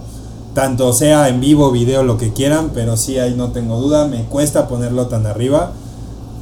Tanto 0.54 0.92
sea 0.92 1.28
en 1.28 1.40
vivo, 1.40 1.70
video, 1.70 2.02
lo 2.02 2.18
que 2.18 2.32
quieran, 2.32 2.70
pero 2.74 2.96
sí 2.96 3.18
ahí 3.18 3.34
no 3.34 3.52
tengo 3.52 3.80
duda. 3.80 4.06
Me 4.06 4.24
cuesta 4.24 4.66
ponerlo 4.66 5.06
tan 5.06 5.26
arriba. 5.26 5.72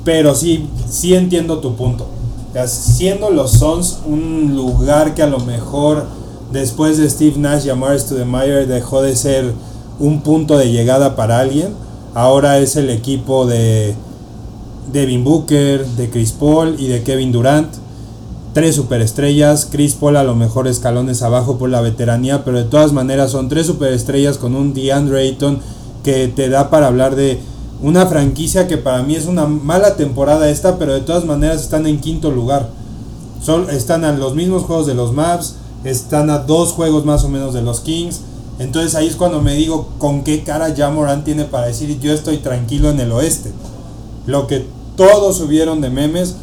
Pero 0.05 0.35
sí, 0.35 0.69
sí 0.89 1.15
entiendo 1.15 1.59
tu 1.59 1.75
punto 1.77 2.07
siendo 2.65 3.31
los 3.31 3.53
Suns 3.53 3.99
un 4.07 4.57
lugar 4.57 5.15
que 5.15 5.23
a 5.23 5.27
lo 5.27 5.41
mejor 5.41 6.07
después 6.53 6.97
de 6.97 7.11
Steve 7.11 7.39
Nash 7.39 7.67
y 7.67 7.71
Amar 7.71 7.99
Stoudemire 8.01 8.67
dejó 8.67 9.03
de 9.03 9.15
ser 9.15 9.53
un 9.99 10.23
punto 10.23 10.57
de 10.57 10.73
llegada 10.73 11.17
para 11.17 11.39
alguien, 11.39 11.75
ahora 12.15 12.59
es 12.59 12.77
el 12.77 12.89
equipo 12.89 13.47
de 13.47 13.95
Devin 14.93 15.25
Booker, 15.25 15.85
de 15.85 16.09
Chris 16.09 16.33
Paul 16.33 16.77
y 16.79 16.87
de 16.87 17.03
Kevin 17.03 17.33
Durant. 17.33 17.69
Tres 18.57 18.75
superestrellas, 18.75 19.69
Chris 19.71 19.97
Paul 19.97 20.17
a 20.17 20.25
lo 20.25 20.35
mejor 20.35 20.67
escalones 20.67 21.21
abajo 21.21 21.59
por 21.59 21.69
la 21.69 21.83
veteranía, 21.83 22.43
pero 22.43 22.57
de 22.57 22.65
todas 22.65 22.95
maneras 22.95 23.33
son 23.33 23.51
tres 23.51 23.67
superestrellas 23.67 24.39
con 24.39 24.55
un 24.55 24.73
DeAndre 24.73 25.21
Ayton 25.21 25.61
que 26.03 26.29
te 26.29 26.49
da 26.49 26.71
para 26.71 26.87
hablar 26.87 27.17
de 27.17 27.39
una 27.83 28.07
franquicia 28.07 28.67
que 28.67 28.79
para 28.79 29.03
mí 29.03 29.15
es 29.15 29.27
una 29.27 29.47
mala 29.47 29.97
temporada 29.97 30.49
esta, 30.49 30.79
pero 30.79 30.95
de 30.95 31.03
todas 31.03 31.27
maneras 31.27 31.61
están 31.61 31.87
en 31.87 32.01
quinto 32.01 32.31
lugar. 32.31 32.71
Son, 33.43 33.69
están 33.69 34.07
a 34.07 34.13
los 34.13 34.35
mismos 34.35 34.63
juegos 34.63 34.87
de 34.87 34.95
los 34.95 35.13
Maps, 35.13 35.57
están 35.85 36.31
a 36.31 36.39
dos 36.39 36.73
juegos 36.73 37.05
más 37.05 37.25
o 37.25 37.29
menos 37.29 37.53
de 37.53 37.61
los 37.61 37.81
Kings. 37.81 38.23
Entonces 38.59 38.95
ahí 38.95 39.07
es 39.07 39.17
cuando 39.17 39.43
me 39.43 39.53
digo 39.53 39.91
con 39.99 40.25
qué 40.25 40.45
cara 40.45 40.75
Jamoran 40.75 41.25
tiene 41.25 41.45
para 41.45 41.67
decir 41.67 42.01
yo 42.01 42.11
estoy 42.11 42.39
tranquilo 42.39 42.89
en 42.89 43.01
el 43.01 43.13
oeste. 43.13 43.53
Lo 44.25 44.47
que 44.47 44.65
todos 44.97 45.37
subieron 45.37 45.83
de 45.83 45.91
memes 45.91 46.37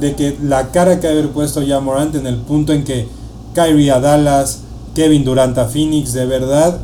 de 0.00 0.16
que 0.16 0.36
la 0.42 0.70
cara 0.70 0.98
que 0.98 1.08
haber 1.08 1.30
puesto 1.30 1.62
Jamorant 1.64 2.14
en 2.14 2.26
el 2.26 2.36
punto 2.36 2.72
en 2.72 2.84
que 2.84 3.06
Kyrie 3.54 3.90
a 3.90 4.00
Dallas, 4.00 4.60
Kevin 4.94 5.24
Durant 5.24 5.56
a 5.58 5.66
Phoenix, 5.66 6.12
de 6.12 6.26
verdad 6.26 6.78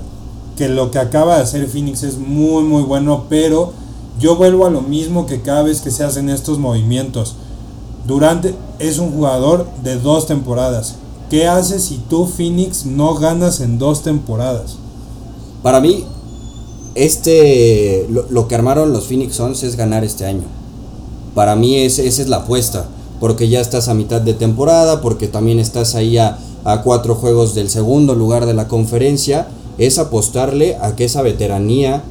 que 0.56 0.68
lo 0.68 0.90
que 0.90 0.98
acaba 0.98 1.36
de 1.36 1.42
hacer 1.42 1.66
Phoenix 1.66 2.02
es 2.02 2.18
muy 2.18 2.62
muy 2.62 2.82
bueno, 2.82 3.24
pero 3.28 3.72
yo 4.18 4.36
vuelvo 4.36 4.66
a 4.66 4.70
lo 4.70 4.80
mismo 4.80 5.26
que 5.26 5.42
cada 5.42 5.62
vez 5.62 5.80
que 5.80 5.90
se 5.90 6.04
hacen 6.04 6.30
estos 6.30 6.58
movimientos. 6.58 7.36
Durante 8.06 8.54
es 8.78 8.98
un 8.98 9.12
jugador 9.12 9.66
de 9.82 9.96
dos 9.98 10.26
temporadas. 10.26 10.96
¿Qué 11.28 11.48
haces 11.48 11.84
si 11.84 11.96
tú 12.08 12.26
Phoenix 12.26 12.86
no 12.86 13.14
ganas 13.14 13.60
en 13.60 13.78
dos 13.78 14.02
temporadas? 14.02 14.76
Para 15.62 15.80
mí, 15.80 16.04
este 16.94 18.06
lo, 18.08 18.48
que 18.48 18.54
armaron 18.54 18.92
los 18.92 19.06
Phoenix 19.06 19.36
Suns 19.36 19.62
es 19.62 19.76
ganar 19.76 20.04
este 20.04 20.24
año. 20.24 20.44
Para 21.34 21.56
mí 21.56 21.76
esa 21.76 22.02
es 22.02 22.28
la 22.28 22.38
apuesta, 22.38 22.86
porque 23.20 23.48
ya 23.48 23.60
estás 23.60 23.88
a 23.88 23.94
mitad 23.94 24.20
de 24.20 24.34
temporada, 24.34 25.00
porque 25.00 25.28
también 25.28 25.58
estás 25.58 25.94
ahí 25.94 26.18
a, 26.18 26.38
a 26.64 26.82
cuatro 26.82 27.14
juegos 27.14 27.54
del 27.54 27.70
segundo 27.70 28.14
lugar 28.14 28.46
de 28.46 28.54
la 28.54 28.68
conferencia 28.68 29.48
es 29.78 29.98
apostarle 29.98 30.76
a 30.80 30.96
que 30.96 31.04
esa 31.04 31.22
veteranía 31.22 32.02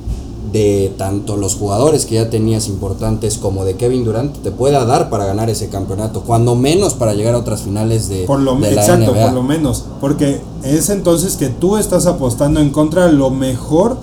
de 0.51 0.93
tanto 0.97 1.35
los 1.35 1.55
jugadores 1.55 2.05
que 2.05 2.15
ya 2.15 2.29
tenías 2.29 2.67
importantes 2.67 3.37
como 3.37 3.65
de 3.65 3.75
Kevin 3.75 4.05
Durant 4.05 4.37
te 4.37 4.51
pueda 4.51 4.85
dar 4.85 5.09
para 5.09 5.25
ganar 5.25 5.49
ese 5.49 5.67
campeonato, 5.67 6.21
cuando 6.21 6.55
menos 6.55 6.93
para 6.93 7.13
llegar 7.13 7.35
a 7.35 7.39
otras 7.39 7.63
finales 7.63 8.07
de, 8.07 8.23
por 8.23 8.39
lo, 8.39 8.57
exacto, 8.63 9.13
por 9.13 9.33
lo 9.33 9.43
menos, 9.43 9.83
porque 9.99 10.39
es 10.63 10.89
entonces 10.89 11.35
que 11.35 11.49
tú 11.49 11.75
estás 11.77 12.05
apostando 12.05 12.61
en 12.61 12.69
contra 12.69 13.07
de 13.07 13.13
lo 13.13 13.31
mejor, 13.31 13.97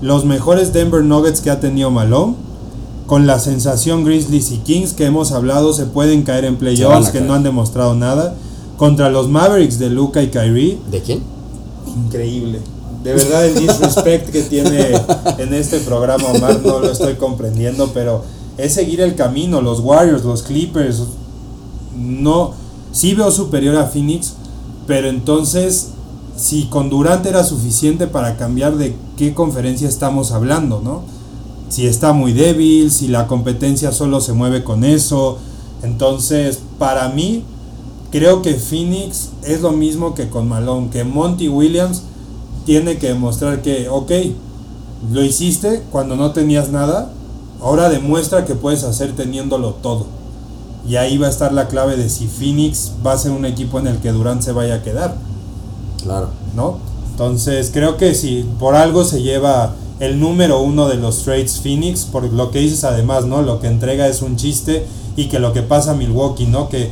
los 0.00 0.24
mejores 0.24 0.72
Denver 0.72 1.04
Nuggets 1.04 1.40
que 1.40 1.50
ha 1.50 1.60
tenido 1.60 1.90
Malone, 1.92 2.34
con 3.06 3.26
la 3.26 3.38
sensación 3.38 4.04
Grizzlies 4.04 4.50
y 4.50 4.58
Kings 4.58 4.92
que 4.92 5.06
hemos 5.06 5.32
hablado 5.32 5.72
se 5.72 5.86
pueden 5.86 6.22
caer 6.22 6.44
en 6.44 6.56
playoffs 6.56 7.10
que 7.10 7.20
no 7.20 7.34
han 7.34 7.42
demostrado 7.42 7.94
nada, 7.94 8.34
contra 8.76 9.10
los 9.10 9.28
Mavericks 9.28 9.78
de 9.78 9.90
Luca 9.90 10.22
y 10.22 10.28
Kyrie. 10.28 10.78
¿De 10.90 11.00
quién? 11.00 11.22
Increíble 12.06 12.60
de 13.02 13.14
verdad 13.14 13.46
el 13.46 13.54
disrespect 13.58 14.30
que 14.30 14.42
tiene 14.42 14.92
en 15.38 15.54
este 15.54 15.80
programa 15.80 16.24
Omar 16.28 16.60
no 16.64 16.78
lo 16.78 16.90
estoy 16.90 17.14
comprendiendo, 17.14 17.90
pero 17.92 18.22
es 18.58 18.74
seguir 18.74 19.00
el 19.00 19.16
camino, 19.16 19.60
los 19.60 19.80
Warriors, 19.80 20.24
los 20.24 20.42
Clippers, 20.42 21.02
no, 21.96 22.52
sí 22.92 23.14
veo 23.14 23.30
superior 23.30 23.76
a 23.76 23.86
Phoenix, 23.86 24.34
pero 24.86 25.08
entonces 25.08 25.88
si 26.36 26.66
con 26.66 26.90
Durant 26.90 27.26
era 27.26 27.44
suficiente 27.44 28.06
para 28.06 28.36
cambiar 28.36 28.76
de 28.76 28.94
qué 29.16 29.34
conferencia 29.34 29.88
estamos 29.88 30.32
hablando, 30.32 30.80
¿no? 30.82 31.02
Si 31.72 31.86
está 31.86 32.12
muy 32.12 32.34
débil, 32.34 32.90
si 32.90 33.08
la 33.08 33.26
competencia 33.26 33.92
solo 33.92 34.20
se 34.20 34.34
mueve 34.34 34.62
con 34.62 34.84
eso, 34.84 35.38
entonces 35.82 36.60
para 36.78 37.08
mí 37.08 37.44
creo 38.10 38.42
que 38.42 38.56
Phoenix 38.56 39.30
es 39.42 39.62
lo 39.62 39.72
mismo 39.72 40.14
que 40.14 40.28
con 40.28 40.50
Malone, 40.50 40.90
que 40.90 41.02
Monty 41.02 41.48
Williams 41.48 42.02
tiene 42.66 42.98
que 42.98 43.08
demostrar 43.08 43.62
que, 43.62 43.88
ok, 43.88 44.12
lo 45.14 45.24
hiciste 45.24 45.82
cuando 45.90 46.14
no 46.14 46.32
tenías 46.32 46.68
nada, 46.68 47.10
ahora 47.62 47.88
demuestra 47.88 48.44
que 48.44 48.54
puedes 48.54 48.84
hacer 48.84 49.16
teniéndolo 49.16 49.70
todo. 49.70 50.04
Y 50.86 50.96
ahí 50.96 51.16
va 51.16 51.28
a 51.28 51.30
estar 51.30 51.54
la 51.54 51.68
clave 51.68 51.96
de 51.96 52.10
si 52.10 52.26
Phoenix 52.26 52.92
va 53.04 53.14
a 53.14 53.18
ser 53.18 53.30
un 53.30 53.46
equipo 53.46 53.78
en 53.78 53.86
el 53.86 53.96
que 53.96 54.12
Durant 54.12 54.42
se 54.42 54.52
vaya 54.52 54.74
a 54.74 54.82
quedar. 54.82 55.16
Claro. 56.02 56.28
¿No? 56.54 56.80
Entonces 57.12 57.70
creo 57.72 57.96
que 57.96 58.14
si 58.14 58.44
por 58.60 58.74
algo 58.74 59.04
se 59.04 59.22
lleva 59.22 59.74
el 60.00 60.18
número 60.18 60.60
uno 60.60 60.88
de 60.88 60.96
los 60.96 61.22
trades 61.22 61.60
Phoenix, 61.60 62.04
por 62.04 62.24
lo 62.24 62.50
que 62.50 62.58
dices 62.60 62.84
además, 62.84 63.24
¿no? 63.24 63.42
Lo 63.42 63.60
que 63.60 63.68
entrega 63.68 64.08
es 64.08 64.22
un 64.22 64.36
chiste 64.36 64.84
y 65.16 65.26
que 65.26 65.38
lo 65.38 65.52
que 65.52 65.62
pasa 65.62 65.92
a 65.92 65.94
Milwaukee, 65.94 66.46
¿no? 66.46 66.68
Que 66.68 66.90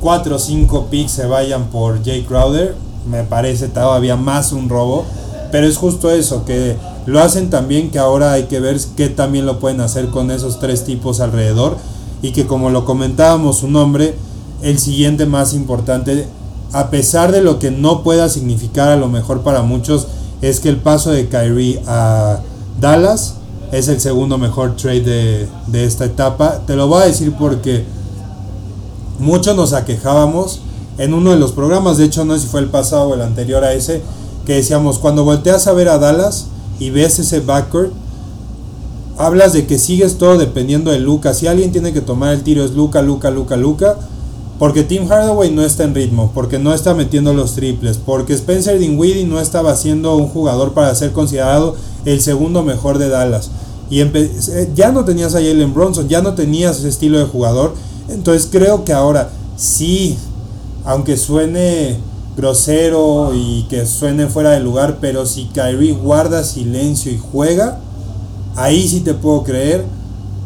4 0.00 0.36
o 0.36 0.38
5 0.38 0.86
picks 0.90 1.12
se 1.12 1.26
vayan 1.26 1.66
por 1.66 2.02
Jay 2.04 2.22
Crowder, 2.22 2.74
me 3.08 3.22
parece 3.22 3.68
todavía 3.68 4.16
más 4.16 4.52
un 4.52 4.68
robo. 4.68 5.04
Pero 5.52 5.66
es 5.66 5.76
justo 5.76 6.10
eso, 6.10 6.44
que 6.44 6.76
lo 7.06 7.20
hacen 7.20 7.50
también, 7.50 7.90
que 7.90 7.98
ahora 7.98 8.32
hay 8.32 8.44
que 8.44 8.60
ver 8.60 8.78
qué 8.96 9.08
también 9.08 9.46
lo 9.46 9.58
pueden 9.58 9.80
hacer 9.80 10.08
con 10.08 10.30
esos 10.30 10.60
tres 10.60 10.84
tipos 10.84 11.20
alrededor. 11.20 11.76
Y 12.22 12.32
que 12.32 12.46
como 12.46 12.70
lo 12.70 12.84
comentábamos 12.84 13.58
su 13.58 13.68
nombre, 13.68 14.14
el 14.62 14.78
siguiente 14.78 15.26
más 15.26 15.54
importante, 15.54 16.26
a 16.72 16.90
pesar 16.90 17.32
de 17.32 17.42
lo 17.42 17.58
que 17.58 17.70
no 17.70 18.02
pueda 18.02 18.28
significar 18.28 18.90
a 18.90 18.96
lo 18.96 19.08
mejor 19.08 19.40
para 19.40 19.62
muchos, 19.62 20.06
es 20.42 20.60
que 20.60 20.68
el 20.68 20.76
paso 20.76 21.10
de 21.10 21.28
Kyrie 21.28 21.82
a 21.86 22.40
Dallas 22.80 23.34
es 23.72 23.88
el 23.88 24.00
segundo 24.00 24.38
mejor 24.38 24.76
trade 24.76 25.02
de, 25.02 25.48
de 25.66 25.84
esta 25.84 26.04
etapa. 26.04 26.62
Te 26.66 26.76
lo 26.76 26.88
voy 26.88 27.02
a 27.02 27.06
decir 27.06 27.34
porque 27.38 27.84
muchos 29.18 29.54
nos 29.54 29.72
aquejábamos 29.72 30.60
en 30.98 31.14
uno 31.14 31.30
de 31.30 31.38
los 31.38 31.52
programas, 31.52 31.96
de 31.96 32.04
hecho 32.04 32.24
no 32.24 32.34
sé 32.34 32.40
si 32.40 32.46
fue 32.46 32.60
el 32.60 32.68
pasado 32.68 33.08
o 33.08 33.14
el 33.14 33.22
anterior 33.22 33.64
a 33.64 33.72
ese, 33.72 34.02
que 34.44 34.54
decíamos, 34.54 34.98
cuando 34.98 35.24
volteas 35.24 35.66
a 35.66 35.72
ver 35.72 35.88
a 35.88 35.98
Dallas 35.98 36.46
y 36.78 36.90
ves 36.90 37.18
ese 37.18 37.40
backcourt, 37.40 37.92
hablas 39.16 39.52
de 39.52 39.66
que 39.66 39.78
sigues 39.78 40.18
todo 40.18 40.38
dependiendo 40.38 40.90
de 40.90 40.98
Luca. 40.98 41.34
Si 41.34 41.46
alguien 41.46 41.72
tiene 41.72 41.92
que 41.92 42.00
tomar 42.00 42.32
el 42.32 42.42
tiro 42.42 42.64
es 42.64 42.72
Luca, 42.72 43.02
Luca, 43.02 43.30
Luca, 43.30 43.56
Luca. 43.56 43.96
Porque 44.60 44.82
Tim 44.82 45.08
Hardaway 45.08 45.50
no 45.50 45.62
está 45.62 45.84
en 45.84 45.94
ritmo, 45.94 46.32
porque 46.34 46.58
no 46.58 46.74
está 46.74 46.92
metiendo 46.92 47.32
los 47.32 47.54
triples, 47.54 47.96
porque 47.96 48.34
Spencer 48.34 48.78
Dinwiddie 48.78 49.24
no 49.24 49.40
estaba 49.40 49.74
siendo 49.74 50.14
un 50.16 50.28
jugador 50.28 50.74
para 50.74 50.94
ser 50.94 51.12
considerado 51.12 51.76
el 52.04 52.20
segundo 52.20 52.62
mejor 52.62 52.98
de 52.98 53.08
Dallas. 53.08 53.50
Y 53.88 54.02
eh, 54.02 54.70
ya 54.74 54.92
no 54.92 55.06
tenías 55.06 55.34
a 55.34 55.38
Jalen 55.38 55.72
Bronson, 55.72 56.08
ya 56.08 56.20
no 56.20 56.34
tenías 56.34 56.78
ese 56.78 56.90
estilo 56.90 57.18
de 57.18 57.24
jugador. 57.24 57.72
Entonces 58.10 58.50
creo 58.52 58.84
que 58.84 58.92
ahora 58.92 59.30
sí, 59.56 60.18
aunque 60.84 61.16
suene 61.16 61.96
grosero 62.36 63.32
y 63.34 63.62
que 63.70 63.86
suene 63.86 64.26
fuera 64.26 64.50
de 64.50 64.60
lugar, 64.60 64.98
pero 65.00 65.24
si 65.24 65.46
Kyrie 65.46 65.94
guarda 65.94 66.44
silencio 66.44 67.10
y 67.10 67.18
juega, 67.18 67.80
ahí 68.56 68.86
sí 68.86 69.00
te 69.00 69.14
puedo 69.14 69.42
creer 69.42 69.86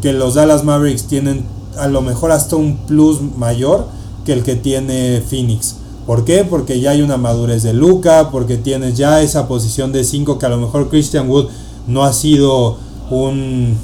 que 0.01 0.13
los 0.13 0.35
Dallas 0.35 0.63
Mavericks 0.63 1.09
tienen 1.09 1.45
a 1.77 1.89
lo 1.89 2.01
mejor 2.01 2.31
hasta 2.31 2.55
un 2.55 2.77
plus 2.77 3.21
mayor 3.37 3.93
que 4.25 4.33
el 4.33 4.43
que 4.43 4.57
tiene 4.57 5.23
Phoenix. 5.29 5.77
¿Por 6.07 6.25
qué? 6.25 6.45
Porque 6.45 6.81
ya 6.81 6.91
hay 6.91 7.03
una 7.03 7.17
madurez 7.17 7.63
de 7.63 7.73
Luca, 7.73 8.31
porque 8.31 8.57
tienes 8.57 8.97
ya 8.97 9.23
esa 9.23 9.49
posición 9.49 9.93
de 9.93 10.05
5 10.05 10.39
que 10.39 10.47
a 10.47 10.51
lo 10.51 10.59
mejor 10.59 10.91
Christian 10.91 11.31
Wood 11.31 11.47
no 11.87 12.05
ha 12.05 12.13
sido 12.13 12.77
un 13.11 13.77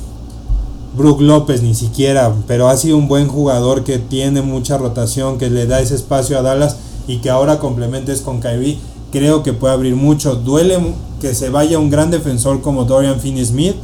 Brook 0.96 1.20
López 1.20 1.62
ni 1.62 1.74
siquiera, 1.74 2.34
pero 2.46 2.68
ha 2.68 2.76
sido 2.76 2.98
un 2.98 3.08
buen 3.08 3.28
jugador 3.28 3.84
que 3.84 3.98
tiene 3.98 4.42
mucha 4.42 4.76
rotación, 4.76 5.38
que 5.38 5.48
le 5.48 5.66
da 5.66 5.80
ese 5.80 5.94
espacio 5.94 6.38
a 6.38 6.42
Dallas 6.42 6.76
y 7.06 7.18
que 7.18 7.30
ahora 7.30 7.58
complementes 7.58 8.20
con 8.20 8.40
Kyrie. 8.40 8.78
Creo 9.12 9.42
que 9.42 9.52
puede 9.52 9.74
abrir 9.74 9.96
mucho. 9.96 10.36
Duele 10.36 10.78
que 11.20 11.34
se 11.34 11.50
vaya 11.50 11.78
un 11.78 11.90
gran 11.90 12.10
defensor 12.10 12.60
como 12.60 12.84
Dorian 12.84 13.20
Finney-Smith, 13.20 13.76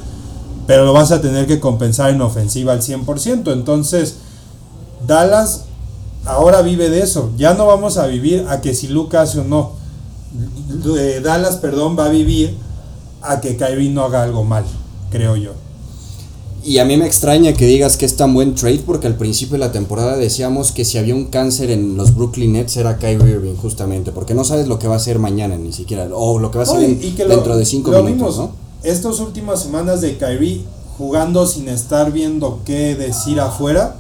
pero 0.67 0.85
lo 0.85 0.93
vas 0.93 1.11
a 1.11 1.21
tener 1.21 1.47
que 1.47 1.61
compensar 1.61 2.11
en 2.11 2.21
ofensiva 2.21 2.73
al 2.73 2.83
100%. 2.83 3.53
Entonces, 3.53 4.17
Dallas 5.07 5.65
ahora 6.27 6.63
vive 6.63 6.91
de 6.91 7.01
eso. 7.01 7.31
Ya 7.37 7.55
no 7.55 7.67
vamos 7.67 7.97
a 7.97 8.07
vivir 8.07 8.47
a 8.49 8.61
que 8.61 8.75
si 8.75 8.89
Luca 8.89 9.23
hace 9.23 9.41
o 9.41 9.45
no. 9.45 9.73
Eh, 10.99 11.21
Dallas, 11.23 11.57
perdón, 11.57 11.97
va 11.99 12.07
a 12.07 12.09
vivir 12.11 12.55
a 13.23 13.41
que 13.41 13.57
Kyrie 13.57 13.91
no 13.91 14.05
haga 14.05 14.23
algo 14.23 14.45
mal, 14.45 14.65
creo 15.11 15.37
yo. 15.37 15.53
Y 16.63 16.79
a 16.79 16.85
mí 16.85 16.97
me 16.97 17.07
extraña 17.07 17.53
que 17.53 17.65
digas 17.65 17.97
que 17.97 18.05
es 18.05 18.17
tan 18.17 18.35
buen 18.35 18.57
trade 18.57 18.83
porque 18.85 19.07
al 19.07 19.15
principio 19.15 19.53
de 19.53 19.61
la 19.61 19.71
temporada 19.71 20.17
decíamos 20.17 20.73
que 20.73 20.85
si 20.85 20.99
había 20.99 21.15
un 21.15 21.27
cáncer 21.27 21.71
en 21.71 21.97
los 21.97 22.13
Brooklyn 22.13 22.55
Nets 22.55 22.77
era 22.77 22.99
Kyrie 22.99 23.35
Irving 23.35 23.55
justamente, 23.55 24.11
porque 24.11 24.35
no 24.35 24.43
sabes 24.43 24.67
lo 24.67 24.79
que 24.81 24.89
va 24.89 24.95
a 24.95 24.97
hacer 24.97 25.21
mañana 25.21 25.57
ni 25.57 25.73
siquiera, 25.73 26.09
o 26.13 26.41
lo 26.41 26.51
que 26.51 26.59
va 26.59 26.65
a 26.65 26.67
hacer 26.67 26.99
dentro 27.29 27.57
de 27.57 27.65
cinco 27.65 27.93
minutos, 28.03 28.39
¿no? 28.39 28.51
Estas 28.83 29.21
últimas 29.21 29.63
semanas 29.63 30.01
de 30.01 30.19
Kyrie 30.19 30.65
jugando 30.99 31.47
sin 31.47 31.69
estar 31.69 32.11
viendo 32.11 32.61
qué 32.65 32.97
decir 32.97 33.39
afuera, 33.39 33.97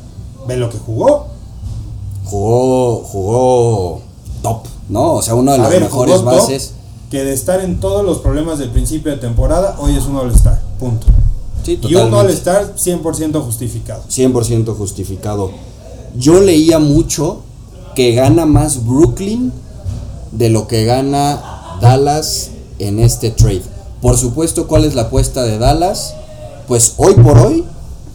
ve 0.49 0.57
lo 0.57 0.69
que 0.69 0.79
jugó 0.79 1.36
jugó, 2.27 2.97
jugó 3.05 4.01
top, 4.43 4.65
¿no? 4.89 5.15
O 5.15 5.23
sea, 5.23 5.35
uno 5.35 5.53
de 5.53 5.59
los 5.59 5.71
mejores 5.71 6.23
bases. 6.23 6.75
que 7.11 7.25
de 7.25 7.33
estar 7.33 7.61
en 7.61 7.81
todos 7.81 8.05
los 8.05 8.19
problemas 8.19 8.59
del 8.59 8.71
principio 8.71 9.13
de 9.13 9.19
temporada, 9.19 9.77
hoy 9.79 9.97
es 9.97 10.05
un 10.05 10.17
All-Star, 10.17 10.61
punto. 10.79 11.07
Sí, 11.63 11.79
y 11.83 11.95
un 11.95 12.13
All-Star 12.13 12.75
100% 12.77 13.43
justificado. 13.43 14.03
100% 14.11 14.77
justificado. 14.77 15.51
Yo 16.17 16.41
leía 16.41 16.79
mucho 16.79 17.43
que 17.95 18.13
gana 18.13 18.45
más 18.45 18.85
Brooklyn 18.85 19.53
de 20.33 20.51
lo 20.51 20.67
que 20.67 20.85
gana 20.85 21.79
Dallas 21.81 22.51
en 22.79 22.99
este 22.99 23.31
trade. 23.31 23.63
Por 24.03 24.17
supuesto, 24.17 24.67
¿cuál 24.67 24.85
es 24.85 24.95
la 24.95 25.03
apuesta 25.03 25.43
de 25.43 25.59
Dallas? 25.59 26.15
Pues 26.69 26.95
hoy 26.97 27.15
por 27.15 27.39
hoy 27.39 27.65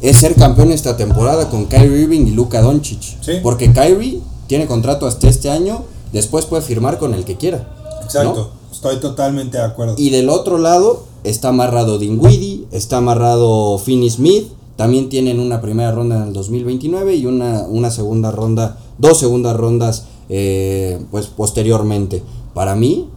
es 0.01 0.17
ser 0.17 0.35
campeón 0.35 0.71
esta 0.71 0.97
temporada 0.97 1.49
con 1.49 1.65
Kyrie 1.65 2.01
Irving 2.01 2.27
y 2.27 2.31
Luka 2.31 2.61
Doncic. 2.61 3.41
Porque 3.41 3.71
Kyrie 3.71 4.21
tiene 4.47 4.65
contrato 4.65 5.05
hasta 5.05 5.29
este 5.29 5.49
año, 5.49 5.83
después 6.11 6.45
puede 6.45 6.63
firmar 6.63 6.97
con 6.97 7.13
el 7.13 7.23
que 7.23 7.37
quiera. 7.37 7.73
Exacto, 8.03 8.51
estoy 8.71 8.97
totalmente 8.99 9.57
de 9.57 9.63
acuerdo. 9.63 9.95
Y 9.97 10.09
del 10.09 10.29
otro 10.29 10.57
lado 10.57 11.05
está 11.23 11.49
amarrado 11.49 11.99
Dinwiddie, 11.99 12.65
está 12.71 12.97
amarrado 12.97 13.77
Finney 13.77 14.09
Smith, 14.09 14.47
también 14.75 15.09
tienen 15.09 15.39
una 15.39 15.61
primera 15.61 15.91
ronda 15.91 16.17
en 16.17 16.23
el 16.23 16.33
2029 16.33 17.15
y 17.15 17.25
una, 17.27 17.65
una 17.67 17.91
segunda 17.91 18.31
ronda, 18.31 18.79
dos 18.97 19.19
segundas 19.19 19.55
rondas 19.55 20.05
eh, 20.29 20.99
pues 21.11 21.27
posteriormente. 21.27 22.23
Para 22.53 22.75
mí 22.75 23.07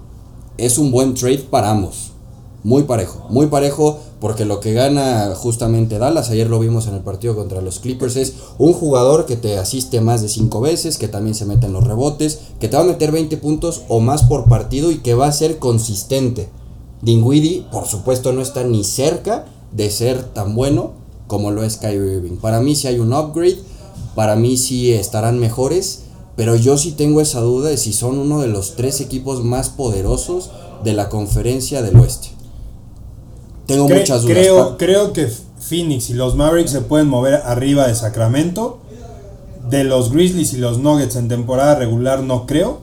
es 0.58 0.78
un 0.78 0.90
buen 0.90 1.14
trade 1.14 1.38
para 1.38 1.70
ambos. 1.70 2.10
Muy 2.64 2.84
parejo, 2.84 3.26
muy 3.28 3.48
parejo 3.48 4.00
porque 4.20 4.46
lo 4.46 4.58
que 4.58 4.72
gana 4.72 5.34
justamente 5.36 5.98
Dallas, 5.98 6.30
ayer 6.30 6.48
lo 6.48 6.58
vimos 6.58 6.86
en 6.86 6.94
el 6.94 7.02
partido 7.02 7.36
contra 7.36 7.60
los 7.60 7.78
Clippers, 7.78 8.16
es 8.16 8.32
un 8.56 8.72
jugador 8.72 9.26
que 9.26 9.36
te 9.36 9.58
asiste 9.58 10.00
más 10.00 10.22
de 10.22 10.30
5 10.30 10.62
veces, 10.62 10.96
que 10.96 11.06
también 11.06 11.34
se 11.34 11.44
mete 11.44 11.66
en 11.66 11.74
los 11.74 11.84
rebotes, 11.84 12.38
que 12.60 12.68
te 12.68 12.78
va 12.78 12.84
a 12.84 12.86
meter 12.86 13.12
20 13.12 13.36
puntos 13.36 13.82
o 13.88 14.00
más 14.00 14.22
por 14.22 14.48
partido 14.48 14.90
y 14.90 15.00
que 15.00 15.12
va 15.12 15.26
a 15.26 15.32
ser 15.32 15.58
consistente. 15.58 16.48
Dinwiddie, 17.02 17.66
por 17.70 17.86
supuesto, 17.86 18.32
no 18.32 18.40
está 18.40 18.64
ni 18.64 18.82
cerca 18.82 19.44
de 19.72 19.90
ser 19.90 20.22
tan 20.32 20.54
bueno 20.54 20.92
como 21.26 21.50
lo 21.50 21.64
es 21.64 21.76
Kyrie 21.76 22.14
Irving. 22.14 22.36
Para 22.38 22.62
mí 22.62 22.76
sí 22.76 22.88
hay 22.88 22.98
un 22.98 23.12
upgrade, 23.12 23.58
para 24.14 24.36
mí 24.36 24.56
sí 24.56 24.90
estarán 24.90 25.38
mejores, 25.38 26.04
pero 26.34 26.56
yo 26.56 26.78
sí 26.78 26.92
tengo 26.92 27.20
esa 27.20 27.40
duda 27.40 27.68
de 27.68 27.76
si 27.76 27.92
son 27.92 28.18
uno 28.18 28.40
de 28.40 28.48
los 28.48 28.74
tres 28.74 29.02
equipos 29.02 29.44
más 29.44 29.68
poderosos 29.68 30.50
de 30.82 30.94
la 30.94 31.10
conferencia 31.10 31.82
del 31.82 32.00
oeste. 32.00 32.33
Tengo 33.66 33.88
muchas 33.88 34.22
dudas. 34.22 34.36
Creo, 34.36 34.78
creo 34.78 35.12
que 35.12 35.28
Phoenix 35.58 36.10
y 36.10 36.14
los 36.14 36.36
Mavericks 36.36 36.70
se 36.70 36.80
pueden 36.82 37.08
mover 37.08 37.34
arriba 37.34 37.86
de 37.86 37.94
Sacramento. 37.94 38.80
De 39.68 39.84
los 39.84 40.12
Grizzlies 40.12 40.52
y 40.52 40.58
los 40.58 40.78
Nuggets 40.78 41.16
en 41.16 41.28
temporada 41.28 41.74
regular 41.74 42.22
no 42.22 42.46
creo. 42.46 42.80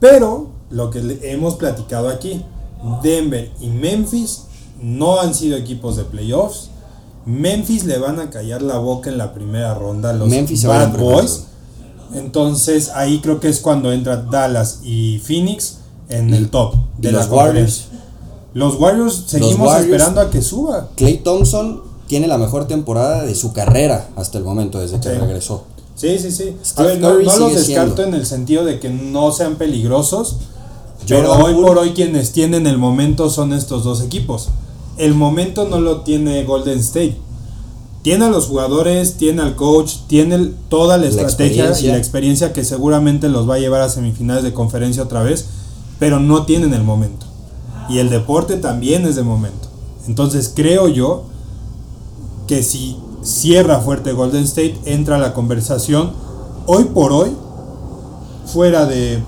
Pero 0.00 0.48
lo 0.70 0.90
que 0.90 1.20
hemos 1.22 1.56
platicado 1.56 2.08
aquí, 2.08 2.42
Denver 3.02 3.50
y 3.60 3.68
Memphis 3.68 4.44
no 4.80 5.20
han 5.20 5.34
sido 5.34 5.56
equipos 5.56 5.96
de 5.96 6.04
playoffs. 6.04 6.70
Memphis 7.24 7.84
le 7.84 7.98
van 7.98 8.18
a 8.18 8.30
callar 8.30 8.62
la 8.62 8.78
boca 8.78 9.10
en 9.10 9.18
la 9.18 9.32
primera 9.32 9.74
ronda 9.74 10.12
los 10.12 10.28
Memphis 10.28 10.64
Bad 10.64 10.98
Boys. 10.98 11.44
Entonces 12.14 12.90
ahí 12.94 13.20
creo 13.20 13.38
que 13.38 13.48
es 13.48 13.60
cuando 13.60 13.92
entra 13.92 14.16
Dallas 14.16 14.80
y 14.82 15.18
Phoenix 15.20 15.78
en 16.08 16.34
el 16.34 16.50
top 16.50 16.74
de 16.98 17.12
las 17.12 17.28
Warriors. 17.28 17.88
Los 18.54 18.78
Warriors 18.78 19.24
seguimos 19.26 19.74
esperando 19.78 20.20
a 20.20 20.30
que 20.30 20.42
suba. 20.42 20.88
Clay 20.96 21.18
Thompson 21.18 21.82
tiene 22.06 22.26
la 22.26 22.36
mejor 22.36 22.66
temporada 22.66 23.24
de 23.24 23.34
su 23.34 23.52
carrera 23.52 24.10
hasta 24.16 24.36
el 24.38 24.44
momento, 24.44 24.78
desde 24.78 25.00
que 25.00 25.08
regresó. 25.08 25.64
Sí, 25.94 26.18
sí, 26.18 26.30
sí. 26.30 26.56
no, 27.00 27.12
los 27.14 27.54
descarto 27.54 28.02
en 28.02 28.14
el 28.14 28.26
sentido 28.26 28.64
de 28.64 28.80
que 28.80 28.90
no 28.90 29.32
sean 29.32 29.56
peligrosos, 29.56 30.36
pero 31.08 31.32
hoy 31.32 31.54
por 31.54 31.78
hoy 31.78 31.92
quienes 31.92 32.32
tienen 32.32 32.66
el 32.66 32.76
momento 32.76 33.30
son 33.30 33.52
estos 33.52 33.84
dos 33.84 34.02
equipos. 34.02 34.48
El 34.98 35.14
momento 35.14 35.66
no 35.68 35.80
lo 35.80 36.02
tiene 36.02 36.44
Golden 36.44 36.78
State. 36.78 37.16
Tiene 38.02 38.26
a 38.26 38.30
los 38.30 38.46
jugadores, 38.46 39.14
tiene 39.14 39.42
al 39.42 39.54
coach, 39.54 39.94
tiene 40.08 40.50
toda 40.68 40.98
la, 40.98 41.06
estrategia 41.06 41.72
y 41.80 41.86
la 41.86 41.96
experiencia 41.96 42.52
que 42.52 42.64
seguramente 42.64 43.28
los 43.28 43.48
va 43.48 43.54
a 43.54 43.58
llevar 43.58 43.80
a 43.80 43.88
semifinales 43.88 44.42
de 44.42 44.52
conferencia 44.52 45.04
otra 45.04 45.22
vez, 45.22 45.46
pero 46.00 46.18
no 46.18 46.44
tienen 46.44 46.74
el 46.74 46.82
momento 46.82 47.31
y 47.88 47.98
el 47.98 48.10
deporte 48.10 48.56
también 48.56 49.06
es 49.06 49.16
de 49.16 49.22
momento. 49.22 49.68
Entonces 50.06 50.52
creo 50.54 50.88
yo 50.88 51.24
que 52.46 52.62
si 52.62 52.96
cierra 53.22 53.80
fuerte 53.80 54.12
Golden 54.12 54.44
State, 54.44 54.78
entra 54.84 55.18
la 55.18 55.32
conversación 55.32 56.12
hoy 56.66 56.84
por 56.84 57.12
hoy, 57.12 57.30
fuera 58.46 58.86
de 58.86 59.22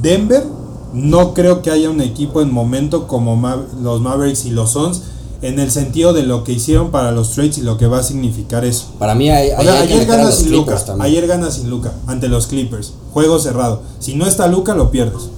Denver, 0.00 0.44
no 0.92 1.34
creo 1.34 1.62
que 1.62 1.70
haya 1.70 1.90
un 1.90 2.00
equipo 2.00 2.40
en 2.40 2.52
momento 2.52 3.06
como 3.06 3.40
los 3.80 4.00
Mavericks 4.00 4.44
y 4.44 4.50
los 4.50 4.72
Suns 4.72 5.02
en 5.42 5.58
el 5.58 5.70
sentido 5.70 6.12
de 6.12 6.22
lo 6.22 6.44
que 6.44 6.52
hicieron 6.52 6.90
para 6.90 7.12
los 7.12 7.32
trades 7.32 7.58
y 7.58 7.62
lo 7.62 7.78
que 7.78 7.86
va 7.86 7.98
a 7.98 8.02
significar 8.02 8.64
eso. 8.64 8.88
Para 8.98 9.14
mí 9.14 9.30
hay, 9.30 9.50
ayer 9.50 10.04
gana 10.06 10.30
sin 10.30 10.52
Luca, 10.52 10.78
ayer 10.98 11.26
gana 11.26 11.50
sin 11.50 11.70
Luca 11.70 11.92
ante 12.06 12.28
los 12.28 12.46
Clippers, 12.46 12.92
juego 13.12 13.38
cerrado. 13.38 13.82
Si 14.00 14.14
no 14.14 14.26
está 14.26 14.46
Luca 14.48 14.74
lo 14.74 14.90
pierdes. 14.90 15.30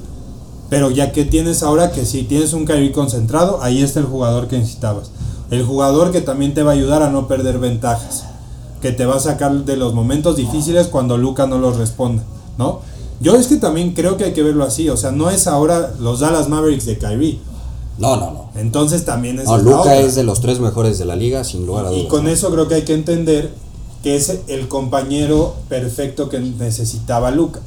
Pero 0.72 0.90
ya 0.90 1.12
que 1.12 1.26
tienes 1.26 1.62
ahora 1.62 1.92
que 1.92 2.06
si 2.06 2.22
tienes 2.22 2.54
un 2.54 2.64
Kyrie 2.64 2.92
concentrado, 2.92 3.62
ahí 3.62 3.82
está 3.82 4.00
el 4.00 4.06
jugador 4.06 4.48
que 4.48 4.56
necesitabas. 4.56 5.10
El 5.50 5.66
jugador 5.66 6.12
que 6.12 6.22
también 6.22 6.54
te 6.54 6.62
va 6.62 6.70
a 6.70 6.74
ayudar 6.74 7.02
a 7.02 7.10
no 7.10 7.28
perder 7.28 7.58
ventajas. 7.58 8.24
Que 8.80 8.90
te 8.90 9.04
va 9.04 9.16
a 9.16 9.20
sacar 9.20 9.66
de 9.66 9.76
los 9.76 9.92
momentos 9.92 10.34
difíciles 10.34 10.86
cuando 10.86 11.18
Luca 11.18 11.46
no 11.46 11.58
los 11.58 11.76
responda, 11.76 12.22
¿no? 12.56 12.80
Yo 13.20 13.36
es 13.36 13.48
que 13.48 13.56
también 13.56 13.92
creo 13.92 14.16
que 14.16 14.24
hay 14.24 14.32
que 14.32 14.42
verlo 14.42 14.64
así. 14.64 14.88
O 14.88 14.96
sea, 14.96 15.10
no 15.12 15.28
es 15.28 15.46
ahora 15.46 15.92
los 16.00 16.20
Dallas 16.20 16.48
Mavericks 16.48 16.86
de 16.86 16.96
Kyrie. 16.96 17.38
No, 17.98 18.16
no, 18.16 18.30
no. 18.30 18.48
Entonces 18.54 19.04
también 19.04 19.40
es 19.40 19.44
No, 19.44 19.58
Luca 19.58 19.96
es 19.96 20.14
de 20.14 20.24
los 20.24 20.40
tres 20.40 20.58
mejores 20.58 20.98
de 20.98 21.04
la 21.04 21.16
liga, 21.16 21.44
sin 21.44 21.66
lugar 21.66 21.84
a 21.84 21.90
dudas. 21.90 22.04
Y 22.04 22.08
con 22.08 22.26
eso 22.28 22.50
creo 22.50 22.66
que 22.66 22.76
hay 22.76 22.84
que 22.86 22.94
entender 22.94 23.52
que 24.02 24.16
es 24.16 24.38
el 24.46 24.68
compañero 24.68 25.54
perfecto 25.68 26.30
que 26.30 26.40
necesitaba 26.40 27.30
Luca. 27.30 27.60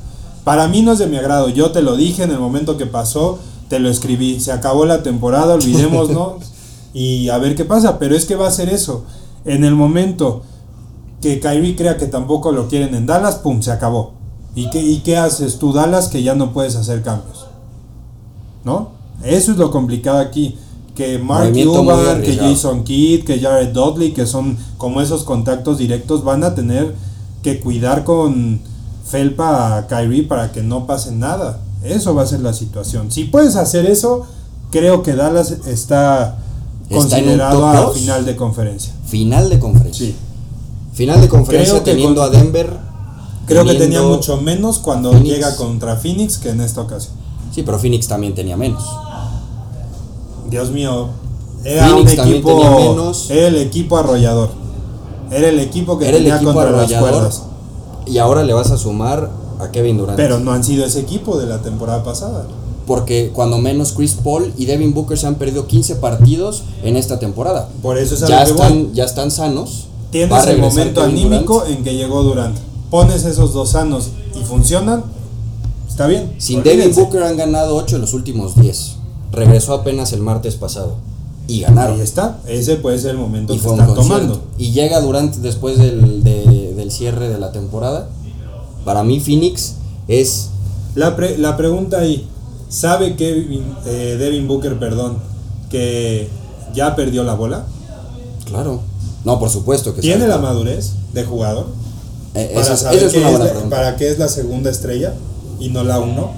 Para 0.45 0.69
mí 0.69 0.83
no 0.83 0.93
es 0.93 0.99
de 0.99 1.07
mi 1.07 1.17
agrado, 1.17 1.49
yo 1.49 1.71
te 1.71 1.81
lo 1.81 1.97
dije 1.97 2.23
en 2.23 2.31
el 2.31 2.39
momento 2.39 2.77
que 2.77 2.85
pasó, 2.85 3.39
te 3.67 3.79
lo 3.79 3.89
escribí, 3.89 4.39
se 4.39 4.51
acabó 4.51 4.85
la 4.85 5.01
temporada, 5.01 5.55
olvidémonos 5.55 6.35
y 6.93 7.29
a 7.29 7.39
ver 7.39 7.55
qué 7.55 7.65
pasa, 7.65 7.97
pero 7.97 8.15
es 8.15 8.25
que 8.25 8.35
va 8.35 8.47
a 8.47 8.51
ser 8.51 8.69
eso. 8.69 9.05
En 9.43 9.63
el 9.63 9.75
momento 9.75 10.43
que 11.19 11.39
Kyrie 11.39 11.75
crea 11.75 11.97
que 11.97 12.05
tampoco 12.05 12.51
lo 12.51 12.67
quieren 12.67 12.93
en 12.93 13.07
Dallas, 13.07 13.35
pum, 13.35 13.61
se 13.63 13.71
acabó. 13.71 14.13
¿Y 14.53 14.69
qué, 14.69 14.81
¿Y 14.81 14.99
qué 14.99 15.17
haces 15.17 15.57
tú, 15.57 15.73
Dallas, 15.73 16.09
que 16.09 16.21
ya 16.21 16.35
no 16.35 16.53
puedes 16.53 16.75
hacer 16.75 17.01
cambios? 17.01 17.47
¿No? 18.63 18.91
Eso 19.23 19.51
es 19.51 19.57
lo 19.57 19.71
complicado 19.71 20.19
aquí. 20.19 20.57
Que 20.93 21.17
Mark 21.17 21.51
Cuban, 21.51 22.21
que. 22.21 22.37
Jason 22.37 22.83
Kidd, 22.83 23.25
que 23.25 23.39
Jared 23.39 23.69
Dudley, 23.69 24.13
que 24.13 24.25
son 24.25 24.57
como 24.77 25.01
esos 25.01 25.23
contactos 25.23 25.79
directos, 25.79 26.23
van 26.23 26.43
a 26.43 26.55
tener 26.55 26.95
que 27.41 27.59
cuidar 27.59 28.03
con 28.03 28.61
Felpa 29.05 29.77
a 29.77 29.87
Kyrie 29.87 30.23
para 30.23 30.51
que 30.51 30.61
no 30.63 30.85
pase 30.87 31.11
nada. 31.11 31.59
Eso 31.83 32.15
va 32.15 32.23
a 32.23 32.25
ser 32.25 32.39
la 32.41 32.53
situación. 32.53 33.11
Si 33.11 33.25
puedes 33.25 33.55
hacer 33.55 33.85
eso, 33.85 34.25
creo 34.71 35.03
que 35.03 35.13
Dallas 35.15 35.51
está, 35.67 36.37
considerado 36.89 37.65
a 37.67 37.91
final 37.93 38.25
de 38.25 38.35
conferencia. 38.35 38.93
Final 39.05 39.49
de 39.49 39.59
conferencia. 39.59 40.07
Sí. 40.07 40.15
Final 40.93 41.21
de 41.21 41.27
conferencia 41.29 41.73
Creo 41.73 41.83
que 41.83 41.91
teniendo 41.91 42.21
con- 42.21 42.33
a 42.33 42.37
Denver. 42.37 42.77
Creo 43.45 43.63
que 43.63 43.75
tenía 43.75 44.01
mucho 44.01 44.37
menos 44.41 44.79
cuando 44.79 45.11
Phoenix. 45.11 45.29
llega 45.35 45.55
contra 45.55 45.95
Phoenix 45.97 46.37
que 46.39 46.49
en 46.49 46.61
esta 46.61 46.81
ocasión. 46.81 47.13
Sí, 47.53 47.61
pero 47.61 47.77
Phoenix 47.77 48.07
también 48.07 48.33
tenía 48.33 48.57
menos. 48.57 48.83
Dios 50.49 50.71
mío, 50.71 51.09
era 51.63 51.87
Phoenix 51.89 52.13
un 52.17 52.27
equipo, 52.27 52.75
menos. 52.79 53.29
era 53.29 53.47
el 53.47 53.57
equipo 53.57 53.97
arrollador. 53.97 54.49
Era 55.31 55.49
el 55.49 55.59
equipo 55.59 55.97
que 55.99 56.07
Era 56.07 56.17
el 56.17 56.23
tenía 56.23 56.35
equipo 56.37 56.53
contra 56.53 56.71
las 56.71 56.81
arrollador. 56.91 57.09
cuerdas. 57.11 57.43
Y 58.05 58.17
ahora 58.17 58.43
le 58.43 58.53
vas 58.53 58.71
a 58.71 58.77
sumar 58.77 59.29
a 59.59 59.71
Kevin 59.71 59.97
Durant. 59.97 60.17
Pero 60.17 60.39
no 60.39 60.51
han 60.51 60.63
sido 60.63 60.85
ese 60.85 60.99
equipo 60.99 61.37
de 61.37 61.45
la 61.47 61.61
temporada 61.61 62.03
pasada. 62.03 62.45
Porque 62.87 63.31
cuando 63.33 63.57
menos 63.57 63.93
Chris 63.93 64.13
Paul 64.23 64.53
y 64.57 64.65
Devin 64.65 64.93
Booker 64.93 65.17
se 65.17 65.25
han 65.27 65.35
perdido 65.35 65.65
15 65.65 65.95
partidos 65.95 66.63
en 66.83 66.97
esta 66.97 67.17
temporada. 67.17 67.67
Por 67.81 67.97
eso 67.97 68.13
es 68.15 68.21
Ya 68.27 68.43
están, 68.43 68.93
ya 68.93 69.05
están 69.05 69.31
sanos. 69.31 69.87
Tienes 70.11 70.45
el 70.47 70.59
momento 70.59 71.01
Kevin 71.01 71.17
anímico 71.17 71.55
Durant. 71.61 71.77
en 71.77 71.83
que 71.83 71.95
llegó 71.95 72.21
Durant. 72.23 72.55
Pones 72.91 73.25
esos 73.25 73.53
dos 73.53 73.69
sanos 73.71 74.09
y 74.39 74.43
funcionan. 74.43 75.03
Está 75.89 76.05
bien. 76.07 76.35
Sin 76.37 76.61
Devin. 76.61 76.93
Booker 76.93 77.23
han 77.23 77.37
ganado 77.37 77.75
8 77.75 77.95
en 77.95 78.01
los 78.01 78.13
últimos 78.13 78.55
10. 78.55 78.97
Regresó 79.31 79.73
apenas 79.73 80.13
el 80.13 80.21
martes 80.21 80.55
pasado. 80.55 80.95
Y 81.47 81.61
ganaron. 81.61 81.95
Ahí 81.97 82.01
está. 82.01 82.39
Ese 82.47 82.75
puede 82.75 82.99
ser 82.99 83.11
el 83.11 83.17
momento 83.17 83.53
Y 83.53 83.59
que 83.59 83.67
están 83.67 83.93
tomando. 83.95 84.41
Y 84.57 84.71
llega 84.71 84.99
Durant 85.01 85.35
después 85.37 85.77
del, 85.77 86.23
de- 86.23 86.44
del 86.85 86.91
cierre 86.91 87.27
de 87.29 87.39
la 87.39 87.51
temporada. 87.51 88.07
Para 88.85 89.03
mí 89.03 89.19
Phoenix 89.19 89.73
es... 90.07 90.49
La, 90.93 91.15
pre- 91.15 91.37
la 91.37 91.57
pregunta 91.57 91.97
ahí, 91.99 92.25
¿sabe 92.69 93.15
Kevin, 93.15 93.63
eh, 93.85 94.15
Devin 94.17 94.47
Booker, 94.47 94.79
perdón, 94.79 95.17
que 95.69 96.29
ya 96.73 96.95
perdió 96.95 97.23
la 97.25 97.33
bola? 97.33 97.65
Claro. 98.45 98.79
No, 99.25 99.37
por 99.39 99.49
supuesto 99.49 99.93
que 99.95 100.01
¿Tiene 100.01 100.19
sabe. 100.21 100.29
la 100.29 100.37
madurez 100.37 100.91
de 101.13 101.25
jugador? 101.25 101.65
Eh, 102.35 102.51
Para 102.53 102.65
esa 102.65 102.77
saber 102.77 102.97
esa 103.03 103.07
es 103.07 103.15
una 103.15 103.25
es 103.25 103.31
buena 103.31 103.45
la- 103.45 103.51
pregunta. 103.51 103.75
¿Para 103.75 103.95
qué 103.97 104.09
es 104.09 104.19
la 104.19 104.27
segunda 104.29 104.69
estrella 104.69 105.13
y 105.59 105.69
no 105.69 105.83
la 105.83 105.99
uno? 105.99 106.29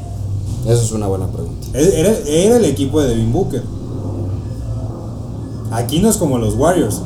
Esa 0.66 0.82
es 0.82 0.92
una 0.92 1.06
buena 1.08 1.28
pregunta. 1.28 1.68
Era, 1.78 2.10
era 2.28 2.58
el 2.58 2.66
equipo 2.66 3.00
de 3.02 3.10
Devin 3.10 3.32
Booker. 3.34 3.62
Aquí 5.72 6.00
no 6.00 6.10
es 6.10 6.18
como 6.18 6.38
los 6.40 6.56
Warriors. 6.56 7.02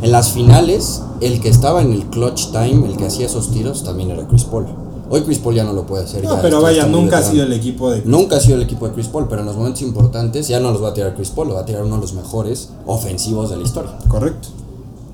En 0.00 0.12
las 0.12 0.30
finales, 0.30 1.02
el 1.24 1.40
que 1.40 1.48
estaba 1.48 1.80
en 1.80 1.92
el 1.92 2.04
clutch 2.06 2.50
time, 2.52 2.86
el 2.86 2.96
que 2.96 3.06
hacía 3.06 3.26
esos 3.26 3.50
tiros, 3.50 3.82
también 3.82 4.10
era 4.10 4.26
Chris 4.28 4.44
Paul. 4.44 4.66
Hoy 5.08 5.22
Chris 5.22 5.38
Paul 5.38 5.54
ya 5.54 5.64
no 5.64 5.72
lo 5.72 5.86
puede 5.86 6.04
hacer. 6.04 6.22
No, 6.22 6.36
ya 6.36 6.42
pero 6.42 6.60
vaya, 6.60 6.86
nunca 6.86 7.18
ha 7.18 7.22
sido 7.22 7.44
el 7.44 7.52
equipo 7.52 7.90
de... 7.90 8.02
Nunca 8.04 8.36
ha 8.36 8.40
sido 8.40 8.56
el 8.56 8.62
equipo 8.62 8.86
de 8.86 8.94
Chris 8.94 9.08
Paul, 9.08 9.26
pero 9.28 9.40
en 9.40 9.46
los 9.46 9.56
momentos 9.56 9.82
importantes 9.82 10.48
ya 10.48 10.60
no 10.60 10.70
los 10.70 10.82
va 10.82 10.90
a 10.90 10.94
tirar 10.94 11.14
Chris 11.14 11.30
Paul, 11.30 11.48
lo 11.48 11.54
va 11.54 11.60
a 11.60 11.64
tirar 11.64 11.82
uno 11.82 11.96
de 11.96 12.02
los 12.02 12.12
mejores 12.12 12.70
ofensivos 12.86 13.50
de 13.50 13.56
la 13.56 13.62
historia. 13.62 13.92
Correcto. 14.08 14.48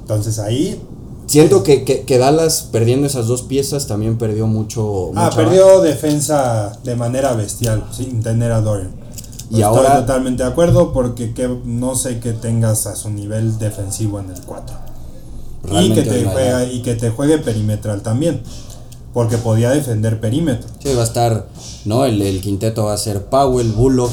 Entonces 0.03 0.39
ahí... 0.39 0.81
Siento 1.27 1.63
que, 1.63 1.85
que, 1.85 2.03
que 2.03 2.19
Dallas, 2.19 2.69
perdiendo 2.73 3.07
esas 3.07 3.29
dos 3.29 3.43
piezas, 3.43 3.87
también 3.87 4.19
perdió 4.19 4.49
mucho. 4.49 5.13
Ah, 5.15 5.31
perdió 5.35 5.81
defensa 5.81 6.73
de 6.83 6.97
manera 6.97 7.35
bestial, 7.35 7.85
sin 7.93 8.21
tener 8.21 8.51
a 8.51 8.61
Dorian. 8.61 8.91
Y 9.49 9.63
Estoy 9.63 9.87
totalmente 9.87 10.43
de 10.43 10.49
acuerdo 10.49 10.93
porque 10.93 11.33
que, 11.35 11.49
no 11.65 11.95
sé 11.95 12.19
que 12.19 12.33
tengas 12.33 12.89
a 12.89 12.97
su 12.97 13.11
nivel 13.11 13.59
defensivo 13.59 14.19
en 14.19 14.31
el 14.31 14.41
4. 14.41 14.90
Y 15.69 15.93
que, 15.93 16.03
te 16.03 16.25
juega, 16.25 16.65
y 16.65 16.83
que 16.83 16.95
te 16.95 17.11
juegue 17.11 17.39
perimetral 17.39 18.03
también. 18.03 18.43
Porque 19.13 19.39
podía 19.39 19.71
defender 19.71 20.21
perímetro. 20.21 20.69
Sí, 20.83 20.95
va 20.95 21.01
a 21.01 21.05
estar, 21.05 21.49
¿no? 21.85 22.05
El, 22.05 22.23
el 22.23 22.41
quinteto 22.41 22.85
va 22.85 22.93
a 22.95 22.97
ser 22.97 23.25
Powell, 23.27 23.73
Bullock, 23.73 24.13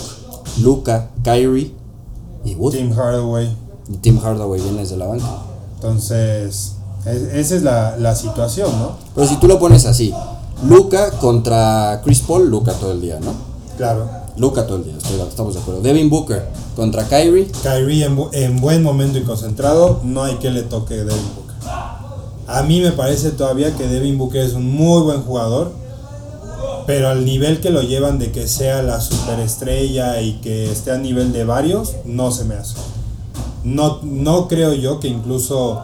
Luca, 0.62 1.10
Kyrie 1.24 1.72
y 2.44 2.56
Wood. 2.56 2.74
Tim 2.74 2.92
Hardaway. 2.94 3.56
Y 3.90 3.98
Tim 3.98 4.20
Hardaway 4.20 4.60
viene 4.62 4.80
desde 4.80 4.98
la 4.98 5.06
banca. 5.06 5.26
Entonces, 5.76 6.74
es- 7.06 7.22
esa 7.34 7.56
es 7.56 7.62
la, 7.64 7.96
la 7.98 8.16
situación, 8.16 8.72
¿no? 8.80 8.98
Pero 9.16 9.28
si 9.28 9.36
tú 9.38 9.48
lo 9.48 9.60
pones 9.60 9.86
así, 9.86 10.14
Luca 10.68 11.12
contra 11.12 12.02
Chris 12.04 12.22
Paul, 12.22 12.50
Luca 12.50 12.74
todo 12.74 12.92
el 12.92 13.00
día, 13.02 13.20
¿no? 13.20 13.32
Claro. 13.78 14.10
Luca 14.38 14.68
todo 14.68 14.78
el 14.78 14.84
día, 14.84 14.94
estamos 15.28 15.56
de 15.56 15.60
acuerdo. 15.62 15.82
Devin 15.82 16.10
Booker 16.10 16.48
contra 16.76 17.08
Kyrie, 17.08 17.48
Kyrie 17.64 18.06
en, 18.06 18.16
bu- 18.18 18.30
en 18.34 18.62
buen 18.62 18.84
momento 18.84 19.18
y 19.18 19.24
concentrado, 19.24 20.00
no 20.04 20.24
hay 20.24 20.36
que 20.36 20.52
le 20.52 20.62
toque 20.62 20.94
Devin 20.96 21.10
Booker. 21.36 21.56
A 22.48 22.62
mí 22.64 22.80
me 22.82 22.92
parece 22.92 23.32
todavía 23.32 23.76
que 23.76 23.88
Devin 23.88 24.18
Booker 24.18 24.42
es 24.44 24.54
un 24.54 24.72
muy 24.72 25.02
buen 25.02 25.22
jugador, 25.24 25.72
pero 26.86 27.10
al 27.10 27.26
nivel 27.26 27.60
que 27.62 27.72
lo 27.72 27.82
llevan 27.82 28.20
de 28.20 28.32
que 28.32 28.48
sea 28.48 28.84
la 28.84 29.02
superestrella 29.02 30.22
y 30.22 30.34
que 30.34 30.72
esté 30.72 30.92
a 30.92 30.98
nivel 30.98 31.34
de 31.34 31.44
varios, 31.44 31.96
no 32.06 32.32
se 32.32 32.46
me 32.46 32.56
hace. 32.56 32.76
No, 33.64 34.00
no 34.04 34.48
creo 34.48 34.72
yo 34.74 35.00
que 35.00 35.08
incluso 35.08 35.82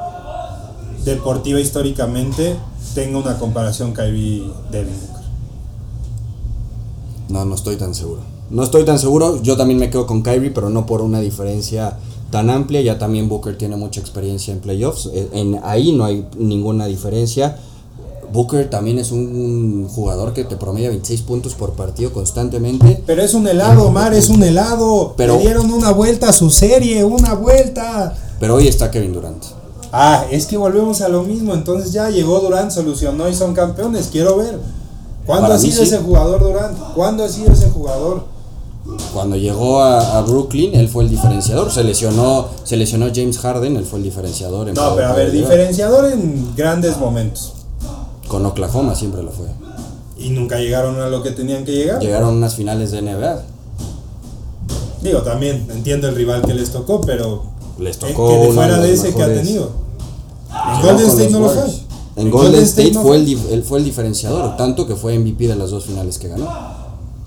deportiva 1.04 1.60
históricamente 1.60 2.56
tenga 2.94 3.18
una 3.18 3.38
comparación 3.40 3.94
Kyrie-Devin 3.94 4.96
Booker. 5.08 5.24
no, 7.30 7.46
no 7.46 7.56
estoy 7.56 7.76
tan 7.78 7.94
seguro. 7.96 8.22
No 8.54 8.64
estoy 8.64 8.86
tan 8.86 9.00
seguro, 9.00 9.42
yo 9.42 9.58
también 9.58 9.80
me 9.80 9.90
quedo 9.90 10.06
con 10.06 10.22
Kyrie, 10.22 10.52
pero 10.52 10.70
no 10.70 10.86
por 10.86 11.02
una 11.02 11.20
diferencia 11.20 11.98
tan 12.30 12.50
amplia. 12.52 12.82
Ya 12.82 13.00
también 13.00 13.28
Booker 13.28 13.58
tiene 13.58 13.76
mucha 13.76 14.00
experiencia 14.00 14.54
en 14.54 14.60
playoffs. 14.60 15.10
eh, 15.12 15.28
En, 15.34 15.60
ahí 15.64 15.92
no 15.92 16.06
hay 16.06 16.28
ninguna 16.38 16.86
diferencia. 16.86 17.58
Booker 18.32 18.70
también 18.70 19.00
es 19.00 19.12
un 19.12 19.88
jugador 19.90 20.34
que 20.34 20.44
te 20.44 20.56
promedia 20.56 20.90
26 20.90 21.22
puntos 21.24 21.56
por 21.56 21.74
partido 21.74 22.14
constantemente. 22.14 23.02
Pero 23.08 23.22
es 23.24 23.34
un 23.34 23.48
helado, 23.48 23.90
Mar, 23.92 24.14
es 24.14 24.30
un 24.30 24.42
helado. 24.44 25.14
Pero- 25.18 25.36
Le 25.38 25.42
dieron 25.42 25.72
una 25.72 25.92
vuelta 25.92 26.30
a 26.30 26.34
su 26.34 26.50
serie, 26.52 27.04
una 27.04 27.34
vuelta. 27.34 28.16
Pero 28.40 28.56
hoy 28.56 28.68
está 28.68 28.92
Kevin 28.92 29.14
Durant. 29.14 29.44
Ah, 29.92 30.26
es 30.32 30.46
que 30.48 30.58
volvemos 30.58 31.02
a 31.02 31.10
lo 31.10 31.24
mismo. 31.24 31.54
Entonces 31.56 31.92
ya 31.92 32.10
llegó 32.10 32.40
Durant, 32.40 32.70
solucionó 32.72 33.28
y 33.30 33.34
son 33.36 33.54
campeones. 33.54 34.10
Quiero 34.12 34.38
ver. 34.38 34.60
¿Cuándo 35.26 35.44
Para 35.44 35.56
ha 35.56 35.60
sido 35.60 35.78
sí. 35.78 35.84
ese 35.84 35.98
jugador 36.00 36.42
Durant? 36.44 36.78
¿Cuándo 36.96 37.24
ha 37.24 37.30
sido 37.30 37.52
ese 37.52 37.70
jugador? 37.70 38.33
Cuando 39.14 39.36
llegó 39.36 39.82
a, 39.82 40.18
a 40.18 40.22
Brooklyn, 40.22 40.74
él 40.74 40.90
fue 40.90 41.04
el 41.04 41.10
diferenciador. 41.10 41.72
Se 41.72 41.84
lesionó, 41.84 42.48
se 42.64 42.76
lesionó 42.78 43.08
James 43.14 43.38
Harden, 43.38 43.78
él 43.78 43.86
fue 43.86 44.00
el 44.00 44.04
diferenciador. 44.04 44.70
en 44.70 44.74
No, 44.74 44.96
pero 44.96 45.08
a 45.08 45.14
ver, 45.14 45.32
diferenciador 45.32 46.12
en 46.12 46.56
grandes 46.56 46.98
momentos. 46.98 47.54
Con 48.28 48.46
Oklahoma 48.46 48.96
siempre 48.96 49.22
lo 49.22 49.32
fue. 49.32 49.46
Y 50.18 50.30
nunca 50.30 50.58
llegaron 50.58 51.00
a 51.00 51.08
lo 51.08 51.22
que 51.22 51.32
tenían 51.32 51.64
que 51.64 51.74
llegar. 51.74 52.02
Llegaron 52.02 52.36
unas 52.36 52.56
finales 52.56 52.92
de 52.92 53.02
NBA. 53.04 53.42
Digo, 55.02 55.22
también 55.22 55.68
entiendo 55.70 56.08
el 56.08 56.16
rival 56.16 56.42
que 56.42 56.54
les 56.54 56.72
tocó, 56.72 57.02
pero 57.02 57.44
Les 57.78 57.98
eh, 57.98 58.00
tocó 58.08 58.30
que 58.30 58.36
de 58.36 58.48
uno 58.48 58.54
fuera 58.54 58.80
de 58.80 58.94
ese 58.94 59.14
que 59.14 59.22
ha 59.22 59.34
tenido. 59.34 59.72
En 60.76 60.82
Golden 60.82 61.08
State 61.08 61.30
no 61.30 61.40
lo 61.40 61.50
fue. 61.50 61.64
En 62.16 62.32
Golden 62.32 62.64
State 62.64 62.94
fue 62.94 63.18
el, 63.18 63.38
él 63.52 63.64
fue 63.64 63.80
el 63.80 63.86
diferenciador, 63.86 64.56
tanto 64.56 64.88
que 64.88 64.96
fue 64.96 65.18
MVP 65.20 65.48
de 65.48 65.56
las 65.56 65.72
dos 65.72 65.86
finales 65.86 66.18
que 66.18 66.30
ganó. 66.30 66.83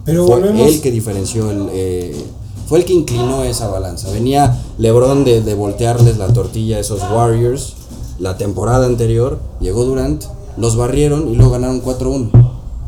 Pero 0.06 0.26
Fue 0.26 0.36
volvemos. 0.36 0.62
él 0.68 0.80
que 0.80 0.90
diferenció, 0.90 1.50
el, 1.50 1.68
eh, 1.72 2.24
fue 2.68 2.78
el 2.78 2.84
que 2.86 2.94
inclinó 2.94 3.42
esa 3.44 3.68
balanza. 3.68 4.10
Venía 4.10 4.56
LeBron 4.78 5.24
de, 5.24 5.42
de 5.42 5.54
voltearles 5.54 6.16
la 6.16 6.28
tortilla 6.28 6.76
a 6.78 6.80
esos 6.80 7.00
Warriors 7.12 7.74
la 8.18 8.38
temporada 8.38 8.86
anterior, 8.86 9.38
llegó 9.60 9.84
Durant, 9.84 10.24
los 10.56 10.74
barrieron 10.76 11.28
y 11.28 11.34
luego 11.36 11.50
ganaron 11.52 11.82
4-1. 11.82 12.30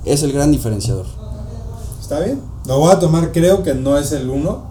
Es 0.06 0.22
el 0.22 0.32
gran 0.32 0.50
diferenciador. 0.52 1.04
Está 2.00 2.20
bien. 2.20 2.40
Lo 2.64 2.78
voy 2.78 2.92
a 2.92 2.98
tomar, 2.98 3.30
creo 3.32 3.62
que 3.62 3.74
no 3.74 3.98
es 3.98 4.12
el 4.12 4.30
uno, 4.30 4.62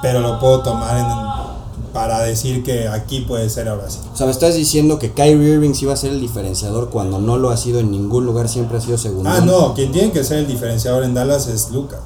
pero 0.00 0.20
lo 0.20 0.38
puedo 0.38 0.62
tomar 0.62 0.96
en- 0.98 1.37
para 1.92 2.20
decir 2.22 2.62
que 2.62 2.88
aquí 2.88 3.22
puede 3.22 3.48
ser 3.50 3.68
ahora 3.68 3.90
sí. 3.90 3.98
O 4.12 4.16
sea, 4.16 4.26
me 4.26 4.32
estás 4.32 4.54
diciendo 4.54 4.98
que 4.98 5.12
Kyrie 5.12 5.54
Irving 5.54 5.74
sí 5.74 5.84
iba 5.84 5.94
a 5.94 5.96
ser 5.96 6.12
el 6.12 6.20
diferenciador 6.20 6.90
cuando 6.90 7.18
no 7.18 7.36
lo 7.36 7.50
ha 7.50 7.56
sido 7.56 7.80
en 7.80 7.90
ningún 7.90 8.26
lugar, 8.26 8.48
siempre 8.48 8.78
ha 8.78 8.80
sido 8.80 8.98
segundo. 8.98 9.30
Ah, 9.30 9.40
no, 9.40 9.74
quien 9.74 9.92
tiene 9.92 10.12
que 10.12 10.24
ser 10.24 10.38
el 10.38 10.46
diferenciador 10.46 11.04
en 11.04 11.14
Dallas 11.14 11.46
es 11.48 11.70
Luca. 11.70 12.00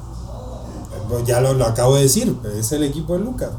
Pues 1.09 1.25
ya 1.25 1.41
lo, 1.41 1.53
lo 1.53 1.65
acabo 1.65 1.95
de 1.95 2.03
decir, 2.03 2.35
es 2.57 2.71
el 2.71 2.83
equipo 2.83 3.13
de 3.13 3.19
Luca. 3.19 3.51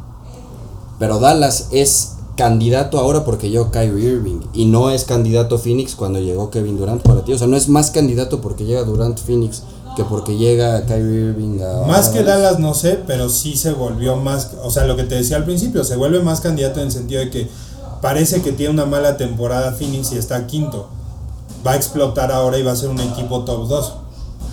Pero 0.99 1.19
Dallas 1.19 1.69
es 1.71 2.14
candidato 2.37 2.99
ahora 2.99 3.25
porque 3.25 3.51
llegó 3.51 3.71
Kyrie 3.71 4.13
Irving 4.13 4.41
y 4.53 4.67
no 4.67 4.91
es 4.91 5.05
candidato 5.05 5.59
Phoenix 5.59 5.95
cuando 5.95 6.19
llegó 6.19 6.51
Kevin 6.51 6.77
Durant 6.77 7.03
para 7.03 7.25
ti. 7.25 7.33
O 7.33 7.39
sea, 7.39 7.47
no 7.47 7.57
es 7.57 7.69
más 7.69 7.91
candidato 7.91 8.41
porque 8.41 8.65
llega 8.65 8.83
Durant 8.83 9.19
Phoenix 9.19 9.63
que 9.97 10.05
porque 10.05 10.37
llega 10.37 10.85
Kyrie 10.87 11.29
Irving 11.29 11.61
a... 11.61 11.87
Más 11.87 12.09
que 12.09 12.25
Dallas 12.25 12.59
no 12.59 12.75
sé, 12.75 12.99
pero 13.07 13.29
sí 13.29 13.57
se 13.57 13.73
volvió 13.73 14.17
más, 14.17 14.51
o 14.63 14.71
sea, 14.71 14.85
lo 14.87 14.97
que 14.97 15.05
te 15.05 15.15
decía 15.15 15.37
al 15.37 15.45
principio, 15.45 15.85
se 15.85 15.97
vuelve 15.97 16.21
más 16.21 16.41
candidato 16.41 16.81
en 16.81 16.87
el 16.87 16.93
sentido 16.93 17.21
de 17.21 17.31
que 17.31 17.49
parece 18.01 18.43
que 18.43 18.53
tiene 18.53 18.73
una 18.73 18.87
mala 18.87 19.17
temporada 19.17 19.73
Phoenix 19.73 20.13
y 20.13 20.19
está 20.19 20.47
quinto. 20.47 20.89
Va 21.67 21.73
a 21.73 21.77
explotar 21.77 22.33
ahora 22.33 22.59
y 22.59 22.63
va 22.63 22.73
a 22.73 22.77
ser 22.77 22.91
un 22.91 23.01
equipo 23.01 23.45
top 23.45 23.69
2. 23.69 23.95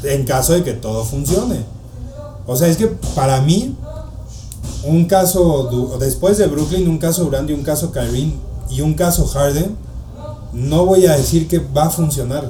En 0.04 0.26
caso 0.26 0.54
de 0.54 0.64
que 0.64 0.74
todo 0.74 1.04
funcione. 1.04 1.66
O 2.46 2.56
sea, 2.56 2.68
es 2.68 2.78
que 2.78 2.88
para 3.16 3.42
mí, 3.42 3.76
un 4.84 5.06
caso, 5.06 5.98
después 6.00 6.38
de 6.38 6.48
Brooklyn, 6.48 6.88
un 6.88 6.98
caso 6.98 7.24
Durant 7.24 7.50
y 7.50 7.54
un 7.54 7.64
caso 7.64 7.92
Kyrie 7.92 8.34
y 8.70 8.82
un 8.82 8.94
caso 8.94 9.28
Harden, 9.28 9.76
no 10.54 10.86
voy 10.86 11.06
a 11.06 11.16
decir 11.16 11.48
que 11.48 11.60
va 11.60 11.86
a 11.86 11.90
funcionar. 11.90 12.50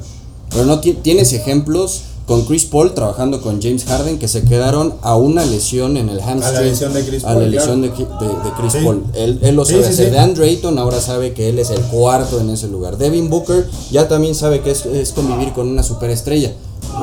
Pero 0.49 0.65
no 0.65 0.79
tienes 0.79 1.33
ejemplos 1.33 2.03
con 2.25 2.45
Chris 2.45 2.65
Paul 2.65 2.93
trabajando 2.93 3.41
con 3.41 3.61
James 3.61 3.85
Harden 3.85 4.19
que 4.19 4.27
se 4.27 4.43
quedaron 4.43 4.93
a 5.01 5.15
una 5.15 5.43
lesión 5.45 5.97
en 5.97 6.09
el 6.09 6.21
hamstring. 6.21 6.57
A 6.57 6.61
la 6.61 6.61
lesión 6.61 6.93
de 6.93 7.05
Chris 7.05 7.23
Paul. 7.23 7.35
A 7.35 7.39
la 7.39 7.47
lesión 7.47 7.81
de, 7.81 7.89
de, 7.89 7.95
de, 7.95 8.51
Chris 8.57 8.83
Paul. 8.83 9.03
Él, 9.13 9.39
él 9.41 9.55
lo 9.55 9.65
sabe 9.65 9.85
hacer. 9.85 10.11
De 10.11 10.19
Andre 10.19 10.47
Ayton 10.47 10.77
ahora 10.77 11.01
sabe 11.01 11.33
que 11.33 11.49
él 11.49 11.59
es 11.59 11.69
el 11.69 11.81
cuarto 11.81 12.39
en 12.39 12.49
ese 12.49 12.67
lugar. 12.67 12.97
Devin 12.97 13.29
Booker 13.29 13.67
ya 13.91 14.07
también 14.07 14.35
sabe 14.35 14.61
que 14.61 14.71
es, 14.71 14.85
es 14.85 15.11
convivir 15.11 15.53
con 15.53 15.67
una 15.67 15.83
superestrella. 15.83 16.53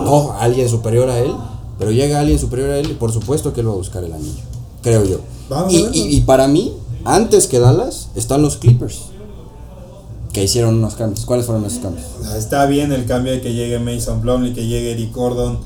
No 0.05 0.33
alguien 0.38 0.69
superior 0.69 1.11
a 1.11 1.19
él, 1.19 1.33
pero 1.79 1.91
llega 1.91 2.21
alguien 2.21 2.38
superior 2.38 2.71
a 2.71 2.79
él 2.79 2.91
y 2.91 2.95
por 2.95 3.12
supuesto 3.12 3.53
que 3.53 3.61
él 3.61 3.69
va 3.69 3.73
a 3.73 3.77
buscar 3.77 4.05
el 4.05 4.12
anillo. 4.12 4.43
Creo 4.83 5.05
yo. 5.05 5.21
Vamos 5.49 5.73
y, 5.73 5.85
a 5.85 5.91
y, 5.93 6.17
y 6.17 6.21
para 6.23 6.49
mí, 6.49 6.75
antes 7.05 7.47
que 7.47 7.59
Dallas, 7.59 8.09
están 8.14 8.43
los 8.43 8.57
Clippers 8.57 9.03
que 10.33 10.45
hicieron 10.45 10.77
unos 10.77 10.95
cambios. 10.95 11.25
¿Cuáles 11.25 11.47
fueron 11.47 11.64
esos 11.64 11.81
cambios? 11.81 12.07
Está 12.37 12.67
bien 12.67 12.93
el 12.93 13.07
cambio 13.07 13.33
de 13.33 13.41
que 13.41 13.55
llegue 13.55 13.79
Mason 13.79 14.21
Plumlee, 14.21 14.53
que 14.53 14.67
llegue 14.67 14.93
Eric 14.93 15.14
Gordon. 15.14 15.59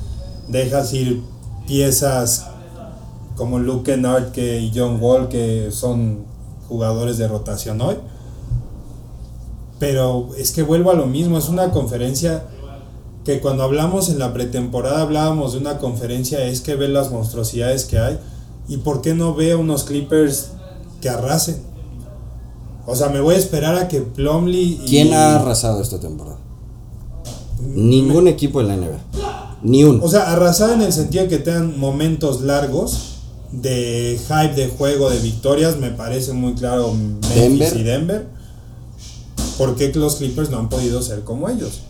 Dejas 0.47 0.93
ir 0.93 1.21
piezas 1.67 2.47
como 3.35 3.59
Luke 3.59 3.91
Kennard 3.91 4.31
que, 4.31 4.59
y 4.59 4.71
John 4.73 4.99
Wall, 5.01 5.27
que 5.29 5.69
son 5.71 6.25
jugadores 6.67 7.17
de 7.17 7.27
rotación 7.27 7.81
hoy. 7.81 7.97
Pero 9.79 10.29
es 10.37 10.51
que 10.51 10.63
vuelvo 10.63 10.91
a 10.91 10.93
lo 10.93 11.07
mismo, 11.07 11.37
es 11.37 11.49
una 11.49 11.71
conferencia 11.71 12.45
que 13.25 13.39
cuando 13.39 13.63
hablamos 13.63 14.09
en 14.09 14.19
la 14.19 14.33
pretemporada 14.33 15.01
hablábamos 15.01 15.53
de 15.53 15.59
una 15.59 15.77
conferencia, 15.77 16.45
es 16.45 16.61
que 16.61 16.75
ve 16.75 16.87
las 16.87 17.11
monstruosidades 17.11 17.85
que 17.85 17.99
hay. 17.99 18.19
¿Y 18.67 18.77
por 18.77 19.01
qué 19.01 19.13
no 19.13 19.33
ve 19.35 19.51
a 19.51 19.57
unos 19.57 19.83
Clippers 19.83 20.51
que 21.01 21.09
arrasen? 21.09 21.57
O 22.85 22.95
sea, 22.95 23.09
me 23.09 23.21
voy 23.21 23.35
a 23.35 23.37
esperar 23.37 23.75
a 23.75 23.87
que 23.87 24.01
Plumlee. 24.01 24.79
Y... 24.83 24.85
¿Quién 24.87 25.13
ha 25.13 25.35
arrasado 25.35 25.81
esta 25.81 25.99
temporada? 25.99 26.37
Ningún 27.61 28.25
me... 28.25 28.31
equipo 28.31 28.61
en 28.61 28.67
la 28.67 28.77
NBA. 28.77 28.99
Ni 29.63 29.83
uno. 29.83 30.03
O 30.03 30.09
sea, 30.09 30.31
arrasar 30.31 30.71
en 30.71 30.81
el 30.81 30.91
sentido 30.91 31.23
de 31.23 31.29
que 31.29 31.37
tengan 31.39 31.79
momentos 31.79 32.41
largos 32.41 33.13
de 33.51 34.19
hype 34.27 34.55
de 34.55 34.67
juego, 34.67 35.09
de 35.09 35.19
victorias, 35.19 35.77
me 35.77 35.91
parece 35.91 36.33
muy 36.33 36.53
claro 36.53 36.93
Memphis 36.93 37.31
Denver. 37.35 37.77
y 37.77 37.83
Denver. 37.83 38.27
¿Por 39.57 39.75
qué 39.75 39.91
los 39.93 40.15
Clippers 40.15 40.49
no 40.49 40.57
han 40.57 40.69
podido 40.69 41.01
ser 41.01 41.23
como 41.23 41.47
ellos? 41.47 41.81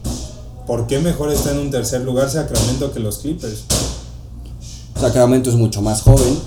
¿Por 0.68 0.88
qué 0.88 1.00
mejor 1.00 1.32
está 1.32 1.52
en 1.52 1.60
un 1.60 1.72
tercer 1.72 2.02
lugar 2.02 2.30
Sacramento 2.30 2.92
que 2.92 3.00
los 3.00 3.20
Clippers? 3.20 3.64
Sacramento 5.00 5.50
es 5.50 5.56
mucho 5.56 5.82
más 5.82 6.02
joven. 6.02 6.38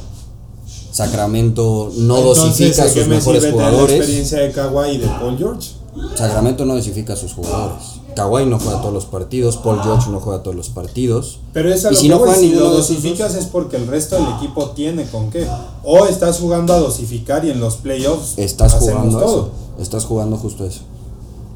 Sacramento 0.96 1.92
no 1.94 2.16
Entonces, 2.16 2.44
dosifica 2.44 2.84
a 2.84 2.88
sus 2.88 3.06
mejores 3.06 3.52
jugadores. 3.52 3.90
la 3.90 3.96
experiencia 3.98 4.38
de 4.38 4.50
Kawhi 4.50 4.92
y 4.92 4.96
de 4.96 5.06
Paul 5.06 5.36
George? 5.36 5.72
Sacramento 6.14 6.64
no 6.64 6.74
dosifica 6.74 7.12
a 7.12 7.16
sus 7.16 7.34
jugadores. 7.34 7.82
Kawhi 8.14 8.46
no 8.46 8.58
juega 8.58 8.80
todos 8.80 8.94
los 8.94 9.04
partidos, 9.04 9.58
Paul 9.58 9.82
George 9.82 10.08
no 10.10 10.20
juega 10.20 10.42
todos 10.42 10.56
los 10.56 10.70
partidos. 10.70 11.40
Pero 11.52 11.70
esa 11.70 11.92
y 11.92 11.96
si 11.96 12.08
no 12.08 12.16
juega 12.16 12.36
si 12.36 12.48
lo 12.48 12.70
dosificas 12.70 13.34
es 13.34 13.44
porque 13.44 13.76
el 13.76 13.88
resto 13.88 14.16
del 14.16 14.26
equipo 14.38 14.70
tiene 14.70 15.04
con 15.04 15.28
qué. 15.28 15.46
O 15.84 16.06
estás 16.06 16.38
jugando 16.38 16.72
a 16.72 16.78
dosificar 16.78 17.44
y 17.44 17.50
en 17.50 17.60
los 17.60 17.76
playoffs 17.76 18.32
estás 18.38 18.72
jugando 18.72 19.18
todo. 19.18 19.50
Eso. 19.76 19.82
Estás 19.82 20.06
jugando 20.06 20.38
justo 20.38 20.64
eso. 20.64 20.80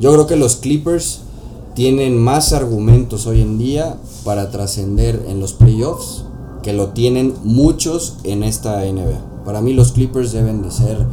Yo 0.00 0.12
creo 0.12 0.26
que 0.26 0.36
los 0.36 0.56
Clippers 0.56 1.20
tienen 1.74 2.18
más 2.18 2.52
argumentos 2.52 3.26
hoy 3.26 3.40
en 3.40 3.56
día 3.56 3.96
para 4.22 4.50
trascender 4.50 5.24
en 5.28 5.40
los 5.40 5.54
playoffs 5.54 6.24
que 6.62 6.74
lo 6.74 6.88
tienen 6.88 7.32
muchos 7.42 8.16
en 8.24 8.42
esta 8.42 8.84
NBA. 8.84 9.29
Para 9.50 9.62
mí 9.62 9.72
los 9.72 9.90
Clippers 9.90 10.30
deben 10.30 10.62
de 10.62 10.70
ser 10.70 11.04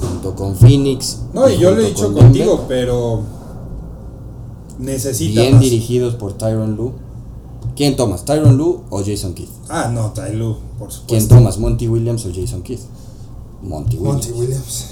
junto 0.00 0.34
con 0.34 0.54
Phoenix. 0.54 1.20
No, 1.32 1.48
y 1.48 1.56
yo 1.56 1.70
lo 1.70 1.80
he 1.80 1.86
dicho 1.86 2.12
contigo, 2.12 2.66
pero 2.68 3.22
necesita 4.78 5.40
bien 5.40 5.54
más. 5.54 5.62
dirigidos 5.62 6.14
por 6.14 6.34
Tyron 6.34 6.76
Lue. 6.76 6.92
¿Quién 7.74 7.96
tomas, 7.96 8.26
Tyron 8.26 8.58
Lue 8.58 8.80
o 8.90 9.02
Jason 9.02 9.32
Kidd? 9.32 9.48
Ah, 9.70 9.90
no, 9.90 10.12
Ty 10.12 10.34
Lue, 10.34 10.56
por 10.78 10.92
supuesto. 10.92 11.04
¿Quién 11.06 11.26
tomas, 11.26 11.56
Monty 11.56 11.88
Williams 11.88 12.26
o 12.26 12.28
Jason 12.34 12.60
Kidd? 12.60 12.80
Monty 13.62 13.96
Williams. 13.96 14.26
Monty 14.28 14.40
Williams. 14.40 14.86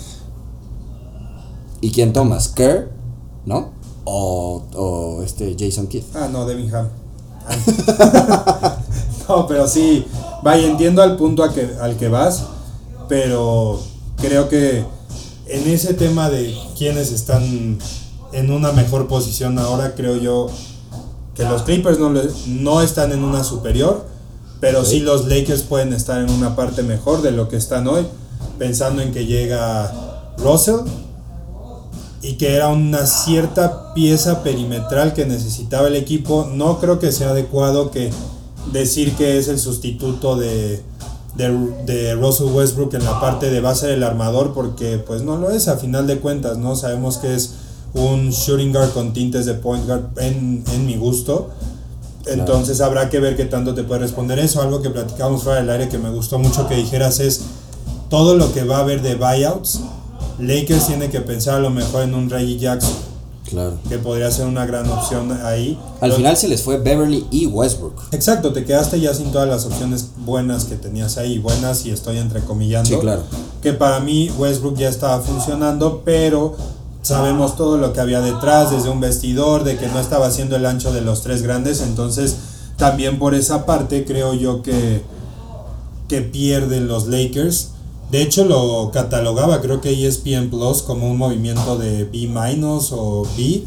¿Y 1.83 1.91
quién 1.91 2.15
tomas, 2.15 2.49
Kerr, 2.49 2.91
no? 3.45 3.69
O, 4.07 4.63
o 4.75 5.23
este 5.23 5.55
Jason 5.59 5.89
Kidd. 5.89 6.05
Ah, 6.15 6.31
no, 6.33 6.47
Devin 6.47 6.75
Ham. 6.75 6.89
no, 9.29 9.47
pero 9.47 9.69
sí, 9.69 10.07
vaya, 10.43 10.67
entiendo 10.67 11.03
al 11.03 11.19
punto 11.19 11.45
a 11.45 11.53
que, 11.53 11.69
al 11.79 11.99
que 11.99 12.09
vas, 12.09 12.45
pero 13.09 13.81
creo 14.17 14.49
que 14.49 14.85
en 15.47 15.69
ese 15.69 15.95
tema 15.95 16.31
de 16.31 16.57
quienes 16.77 17.13
están 17.13 17.79
en 18.33 18.51
una 18.51 18.73
mejor 18.73 19.07
posición 19.07 19.59
ahora, 19.59 19.95
creo 19.95 20.17
yo 20.17 20.49
que 21.35 21.45
los 21.45 21.63
Clippers 21.63 21.99
no, 21.99 22.13
le, 22.13 22.23
no 22.47 22.81
están 22.81 23.13
en 23.13 23.25
una 23.25 23.45
superior, 23.45 24.07
pero 24.61 24.85
sí. 24.85 24.99
sí 24.99 25.01
los 25.01 25.27
Lakers 25.27 25.63
pueden 25.63 25.93
estar 25.93 26.21
en 26.21 26.31
una 26.31 26.57
parte 26.57 26.83
mejor 26.83 27.23
de 27.23 27.33
lo 27.33 27.49
que 27.49 27.57
están 27.57 27.87
hoy, 27.87 28.07
pensando 28.59 29.03
en 29.03 29.13
que 29.13 29.27
llega 29.27 29.93
Russell 30.39 30.81
y 32.23 32.35
que 32.35 32.55
era 32.55 32.69
una 32.69 33.07
cierta 33.07 33.93
pieza 33.93 34.43
perimetral 34.43 35.13
que 35.13 35.27
necesitaba 35.27 35.89
el 35.89 35.97
equipo. 35.97 36.49
No 36.51 36.81
creo 36.81 36.99
que 36.99 37.13
sea 37.13 37.31
adecuado 37.31 37.91
que 37.91 38.11
decir 38.73 39.15
que 39.15 39.39
es 39.39 39.49
el 39.49 39.59
sustituto 39.59 40.37
de, 40.37 40.83
de, 41.37 41.51
de, 41.87 42.15
Russell 42.15 42.47
Westbrook 42.47 42.95
en 42.95 43.05
la 43.05 43.21
parte 43.21 43.51
de 43.51 43.61
base 43.61 43.87
del 43.89 44.03
armador, 44.03 44.53
porque 44.55 44.99
pues 44.99 45.23
no 45.23 45.37
lo 45.37 45.51
es 45.51 45.69
a 45.69 45.77
final 45.77 46.07
de 46.07 46.19
cuentas, 46.19 46.59
¿no? 46.59 46.77
Sabemos 46.77 47.19
que 47.19 47.35
es 47.35 47.55
un 47.93 48.31
shooting 48.31 48.73
guard 48.73 48.91
con 48.91 49.13
tintes 49.13 49.47
de 49.47 49.55
point 49.55 49.87
guard 49.87 50.05
en, 50.17 50.65
en 50.73 50.87
mi 50.87 50.97
gusto. 50.97 51.51
Entonces 52.27 52.79
claro. 52.79 52.93
habrá 52.93 53.11
que 53.11 53.21
ver 53.21 53.37
qué 53.37 53.45
tanto 53.45 53.75
te 53.75 53.83
puede 53.85 54.01
responder 54.01 54.39
eso. 54.39 54.63
Algo 54.63 54.81
que 54.81 54.91
platicamos 54.91 55.43
fuera 55.43 55.61
del 55.61 55.71
aire 55.71 55.89
que 55.89 55.99
me 55.99 56.11
gustó 56.11 56.39
mucho 56.39 56.69
que 56.69 56.77
dijeras 56.77 57.21
es 57.21 57.43
todo 58.09 58.35
lo 58.37 58.53
que 58.53 58.65
va 58.65 58.79
a 58.79 58.81
haber 58.81 59.03
de 59.03 59.17
buyouts 59.17 59.81
Lakers 60.39 60.89
tiene 60.89 61.11
que 61.11 61.21
pensar 61.21 61.57
a 61.57 61.61
lo 61.61 61.71
mejor 61.71 62.03
en 62.03 62.15
un 62.15 62.29
Reggie 62.29 62.59
Jackson. 62.59 62.93
Claro. 63.55 63.79
Que 63.89 63.99
podría 63.99 64.31
ser 64.33 64.47
una 64.47 64.67
gran 64.67 64.91
opción 64.91 65.31
ahí. 65.45 65.79
Al 66.01 66.11
Pero, 66.11 66.17
final 66.17 66.37
se 66.37 66.49
les 66.49 66.63
fue 66.63 66.79
Beverly 66.79 67.25
y 67.31 67.47
Westbrook. 67.47 67.95
Exacto, 68.11 68.53
te 68.53 68.65
quedaste 68.65 69.01
ya 69.01 69.15
sin 69.15 69.31
todas 69.31 69.49
las 69.49 69.65
opciones 69.65 70.09
buenas 70.19 70.65
que 70.65 70.75
tenías 70.75 71.19
ahí. 71.19 71.39
Buenas 71.39 71.87
y 71.87 71.91
estoy 71.91 72.19
entrecomillando. 72.19 72.89
Sí, 72.91 72.97
claro. 72.97 73.23
Que 73.63 73.73
para 73.73 74.01
mí 74.01 74.29
Westbrook 74.37 74.77
ya 74.77 74.89
estaba 74.89 75.21
funcionando, 75.21 76.03
pero 76.05 76.57
sabemos 77.03 77.57
todo 77.57 77.79
lo 77.79 77.93
que 77.93 78.01
había 78.01 78.21
detrás, 78.21 78.73
desde 78.73 78.89
un 78.89 79.01
vestidor, 79.01 79.63
de 79.63 79.77
que 79.77 79.87
no 79.87 80.01
estaba 80.01 80.27
haciendo 80.27 80.57
el 80.57 80.67
ancho 80.67 80.93
de 80.93 81.01
los 81.01 81.23
tres 81.23 81.43
grandes. 81.43 81.81
Entonces, 81.81 82.37
también 82.77 83.21
por 83.21 83.37
esa 83.37 83.67
parte 83.67 84.05
creo 84.05 84.35
yo 84.35 84.63
que, 84.63 85.03
que 86.09 86.23
pierden 86.23 86.89
los 86.89 87.07
Lakers. 87.07 87.71
De 88.15 88.23
hecho, 88.23 88.45
lo 88.45 88.93
catalogaba, 88.93 89.61
creo 89.61 89.81
que 89.81 89.91
ESPN 90.07 90.49
Plus, 90.49 90.83
como 90.83 91.11
un 91.11 91.17
movimiento 91.19 91.77
de 91.77 92.05
B- 92.05 92.31
o 92.93 93.27
B, 93.37 93.65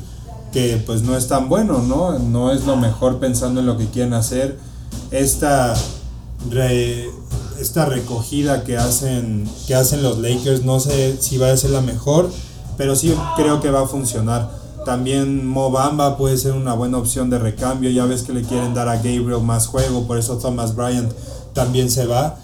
que 0.53 0.81
pues 0.85 1.01
no 1.01 1.17
es 1.17 1.27
tan 1.27 1.49
bueno, 1.49 1.79
¿no? 1.79 2.17
No 2.17 2.53
es 2.53 2.65
lo 2.65 2.77
mejor 2.77 3.19
pensando 3.19 3.59
en 3.59 3.65
lo 3.65 3.77
que 3.77 3.87
quieren 3.87 4.13
hacer. 4.13 4.57
Esta, 5.11 5.73
esta 7.59 7.85
recogida 7.87 8.63
que 8.63 8.77
hacen, 8.77 9.49
que 9.67 9.75
hacen 9.75 10.01
los 10.01 10.17
Lakers, 10.19 10.63
no 10.63 10.79
sé 10.79 11.17
si 11.19 11.37
va 11.37 11.51
a 11.51 11.57
ser 11.57 11.71
la 11.71 11.81
mejor, 11.81 12.31
pero 12.77 12.95
sí 12.95 13.13
creo 13.35 13.59
que 13.59 13.69
va 13.69 13.81
a 13.81 13.87
funcionar. 13.87 14.49
También 14.85 15.45
Mobamba 15.45 16.15
puede 16.15 16.37
ser 16.37 16.53
una 16.53 16.73
buena 16.73 16.99
opción 16.99 17.29
de 17.29 17.37
recambio. 17.37 17.89
Ya 17.89 18.05
ves 18.05 18.23
que 18.23 18.31
le 18.31 18.43
quieren 18.43 18.73
dar 18.73 18.87
a 18.87 18.95
Gabriel 18.95 19.41
más 19.43 19.67
juego, 19.67 20.07
por 20.07 20.17
eso 20.17 20.37
Thomas 20.37 20.73
Bryant 20.73 21.11
también 21.51 21.91
se 21.91 22.05
va. 22.05 22.37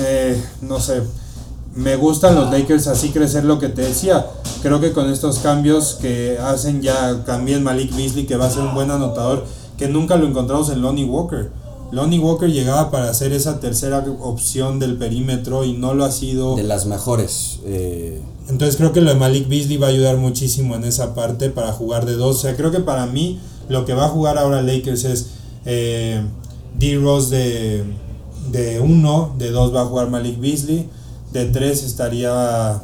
Eh, 0.00 0.42
no 0.62 0.80
sé, 0.80 1.02
me 1.74 1.96
gustan 1.96 2.34
los 2.34 2.50
Lakers 2.50 2.86
así 2.88 3.10
crecer 3.10 3.44
lo 3.44 3.58
que 3.58 3.68
te 3.68 3.82
decía. 3.82 4.26
Creo 4.62 4.80
que 4.80 4.92
con 4.92 5.10
estos 5.10 5.38
cambios 5.38 5.94
que 6.00 6.38
hacen 6.38 6.82
ya 6.82 7.24
también 7.24 7.62
Malik 7.62 7.94
Beasley, 7.96 8.26
que 8.26 8.36
va 8.36 8.46
a 8.46 8.50
ser 8.50 8.62
un 8.62 8.74
buen 8.74 8.90
anotador, 8.90 9.44
que 9.78 9.88
nunca 9.88 10.16
lo 10.16 10.26
encontramos 10.26 10.68
en 10.70 10.82
Lonnie 10.82 11.04
Walker. 11.04 11.50
Lonnie 11.92 12.18
Walker 12.18 12.50
llegaba 12.50 12.90
para 12.90 13.12
ser 13.14 13.32
esa 13.32 13.58
tercera 13.58 14.04
opción 14.20 14.78
del 14.78 14.96
perímetro 14.96 15.64
y 15.64 15.72
no 15.72 15.94
lo 15.94 16.04
ha 16.04 16.12
sido. 16.12 16.54
De 16.56 16.62
las 16.62 16.86
mejores. 16.86 17.60
Eh, 17.64 18.20
Entonces 18.48 18.76
creo 18.76 18.92
que 18.92 19.00
lo 19.00 19.10
de 19.10 19.16
Malik 19.16 19.48
Beasley 19.48 19.76
va 19.76 19.88
a 19.88 19.90
ayudar 19.90 20.16
muchísimo 20.16 20.76
en 20.76 20.84
esa 20.84 21.14
parte 21.14 21.50
para 21.50 21.72
jugar 21.72 22.06
de 22.06 22.14
dos. 22.14 22.36
O 22.36 22.40
sea, 22.40 22.56
creo 22.56 22.70
que 22.70 22.80
para 22.80 23.06
mí 23.06 23.40
lo 23.68 23.84
que 23.84 23.94
va 23.94 24.06
a 24.06 24.08
jugar 24.08 24.38
ahora 24.38 24.62
Lakers 24.62 25.04
es 25.04 25.26
eh, 25.64 26.22
D-Rose 26.78 27.34
de, 27.34 27.84
de 28.52 28.80
uno, 28.80 29.34
de 29.38 29.50
dos 29.50 29.74
va 29.74 29.82
a 29.82 29.84
jugar 29.86 30.10
Malik 30.10 30.38
Beasley, 30.40 30.88
de 31.32 31.46
tres 31.46 31.82
estaría... 31.84 32.82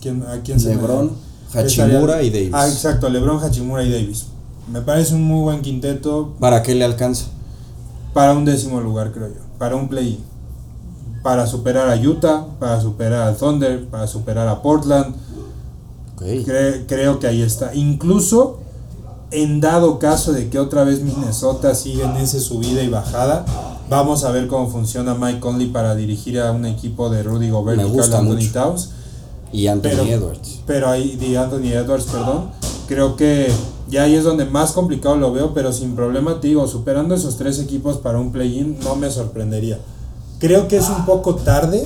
¿quién, 0.00 0.22
¿A 0.24 0.40
quién 0.42 0.58
se 0.60 0.68
me- 0.70 0.76
LeBron, 0.76 1.12
estaría- 1.54 1.84
Hachimura 1.96 2.22
y 2.22 2.30
Davis. 2.30 2.50
Ah, 2.52 2.68
exacto, 2.68 3.08
LeBron, 3.08 3.42
Hachimura 3.42 3.82
y 3.84 3.90
Davis. 3.90 4.26
Me 4.70 4.80
parece 4.80 5.14
un 5.14 5.22
muy 5.22 5.42
buen 5.42 5.62
quinteto 5.62 6.34
¿Para 6.40 6.62
qué 6.62 6.74
le 6.74 6.84
alcanza? 6.84 7.26
para 8.12 8.32
un 8.32 8.44
décimo 8.44 8.80
lugar, 8.80 9.12
creo 9.12 9.28
yo. 9.28 9.40
Para 9.58 9.76
un 9.76 9.88
play 9.88 10.18
Para 11.22 11.46
superar 11.46 11.88
a 11.90 11.96
Utah, 11.96 12.46
para 12.58 12.80
superar 12.80 13.28
a 13.28 13.34
Thunder, 13.36 13.86
para 13.88 14.06
superar 14.06 14.48
a 14.48 14.62
Portland. 14.62 15.14
Cre- 16.18 16.84
creo 16.86 17.18
que 17.18 17.26
ahí 17.26 17.42
está. 17.42 17.74
Incluso 17.74 18.58
en 19.30 19.60
dado 19.60 19.98
caso 19.98 20.32
de 20.32 20.48
que 20.48 20.58
otra 20.58 20.82
vez 20.84 21.02
Minnesota 21.02 21.74
siga 21.74 22.10
en 22.10 22.16
ese 22.16 22.40
subida 22.40 22.82
y 22.82 22.88
bajada, 22.88 23.44
vamos 23.88 24.24
a 24.24 24.30
ver 24.30 24.46
cómo 24.48 24.68
funciona 24.68 25.14
Mike 25.14 25.40
Conley 25.40 25.68
para 25.68 25.94
dirigir 25.94 26.40
a 26.40 26.52
un 26.52 26.66
equipo 26.66 27.08
de 27.10 27.22
Rudy 27.22 27.50
Gobert 27.50 27.80
Me 27.80 27.86
y 27.88 27.90
gusta 27.90 28.12
Karl 28.18 28.26
Anthony 28.26 28.36
mucho. 28.42 28.52
Towns. 28.52 28.90
Y 29.52 29.66
Anthony 29.68 29.88
Pero- 29.90 30.02
Edwards. 30.04 30.60
Pero 30.66 30.88
ahí, 30.88 31.16
de 31.16 31.38
Anthony 31.38 31.72
Edwards, 31.72 32.04
perdón. 32.04 32.50
Creo 32.88 33.16
que 33.16 33.50
ya 33.88 34.02
ahí 34.02 34.14
es 34.14 34.24
donde 34.24 34.44
más 34.44 34.72
complicado 34.72 35.16
lo 35.16 35.32
veo, 35.32 35.54
pero 35.54 35.72
sin 35.72 35.94
problema 35.94 36.40
te 36.40 36.48
digo, 36.48 36.66
superando 36.66 37.14
esos 37.14 37.36
tres 37.36 37.58
equipos 37.60 37.96
para 37.98 38.18
un 38.18 38.32
play-in 38.32 38.78
no 38.82 38.96
me 38.96 39.10
sorprendería. 39.10 39.78
Creo 40.38 40.68
que 40.68 40.76
es 40.76 40.88
un 40.88 41.06
poco 41.06 41.36
tarde 41.36 41.84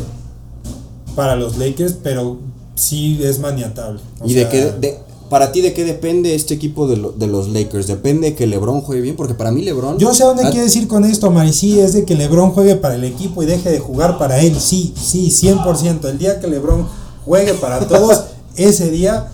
para 1.14 1.36
los 1.36 1.56
Lakers, 1.58 1.94
pero 2.02 2.38
sí 2.74 3.20
es 3.22 3.38
maniatable. 3.38 4.00
O 4.20 4.26
¿Y 4.28 4.34
de 4.34 4.48
qué, 4.48 4.72
de- 4.72 4.98
para 5.30 5.52
ti 5.52 5.62
de 5.62 5.72
qué 5.72 5.84
depende 5.84 6.34
este 6.34 6.52
equipo 6.54 6.86
de, 6.86 6.96
lo- 6.98 7.12
de 7.12 7.26
los 7.28 7.48
Lakers? 7.48 7.86
¿Depende 7.86 8.34
que 8.34 8.46
LeBron 8.46 8.82
juegue 8.82 9.00
bien? 9.00 9.16
Porque 9.16 9.32
para 9.34 9.50
mí 9.52 9.62
LeBron... 9.62 9.96
Yo 9.98 10.12
sé 10.12 10.24
a 10.24 10.26
dónde 10.26 10.42
Ah, 10.44 10.50
quieres 10.50 10.74
ir 10.76 10.86
con 10.88 11.04
esto, 11.04 11.30
Mari. 11.30 11.52
Sí, 11.54 11.78
es 11.80 11.92
de 11.94 12.04
que 12.04 12.14
LeBron 12.16 12.50
juegue 12.50 12.74
para 12.76 12.96
el 12.96 13.04
equipo 13.04 13.42
y 13.42 13.46
deje 13.46 13.70
de 13.70 13.78
jugar 13.78 14.18
para 14.18 14.40
él. 14.40 14.58
Sí, 14.60 14.92
sí, 15.00 15.28
100%. 15.30 16.04
El 16.10 16.18
día 16.18 16.38
que 16.40 16.48
LeBron 16.48 16.86
juegue 17.24 17.54
para 17.54 17.78
todos, 17.86 18.24
ese 18.56 18.90
día 18.90 19.28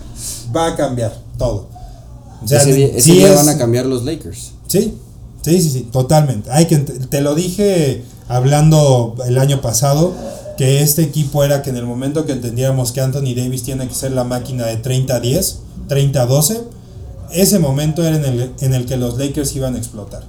va 0.55 0.67
a 0.67 0.75
cambiar 0.77 1.13
todo. 1.37 1.67
O 2.43 2.47
sea, 2.47 2.61
ese 2.61 2.73
día, 2.73 2.87
ese 2.87 3.01
sí 3.01 3.11
día 3.13 3.29
es- 3.31 3.35
van 3.35 3.49
a 3.49 3.57
cambiar 3.57 3.85
los 3.87 4.05
Lakers. 4.05 4.51
Sí, 4.67 4.93
sí, 5.41 5.61
sí, 5.61 5.69
sí, 5.71 5.87
totalmente. 5.91 6.51
Hay 6.51 6.67
que 6.67 6.77
te 6.77 7.21
lo 7.21 7.33
dije 7.33 8.03
hablando 8.27 9.15
el 9.25 9.37
año 9.39 9.61
pasado 9.61 10.13
que 10.57 10.81
este 10.81 11.03
equipo 11.03 11.43
era 11.43 11.61
que 11.61 11.69
en 11.69 11.77
el 11.77 11.85
momento 11.85 12.25
que 12.25 12.33
entendiéramos 12.33 12.91
que 12.91 13.01
Anthony 13.01 13.35
Davis 13.35 13.63
tiene 13.63 13.87
que 13.87 13.93
ser 13.93 14.11
la 14.11 14.23
máquina 14.23 14.65
de 14.65 14.81
30-10, 14.81 15.55
30-12, 15.87 16.63
ese 17.31 17.59
momento 17.59 18.03
era 18.03 18.17
en 18.17 18.25
el, 18.25 18.51
en 18.59 18.73
el 18.73 18.85
que 18.85 18.97
los 18.97 19.17
Lakers 19.17 19.55
iban 19.55 19.75
a 19.75 19.77
explotar. 19.77 20.23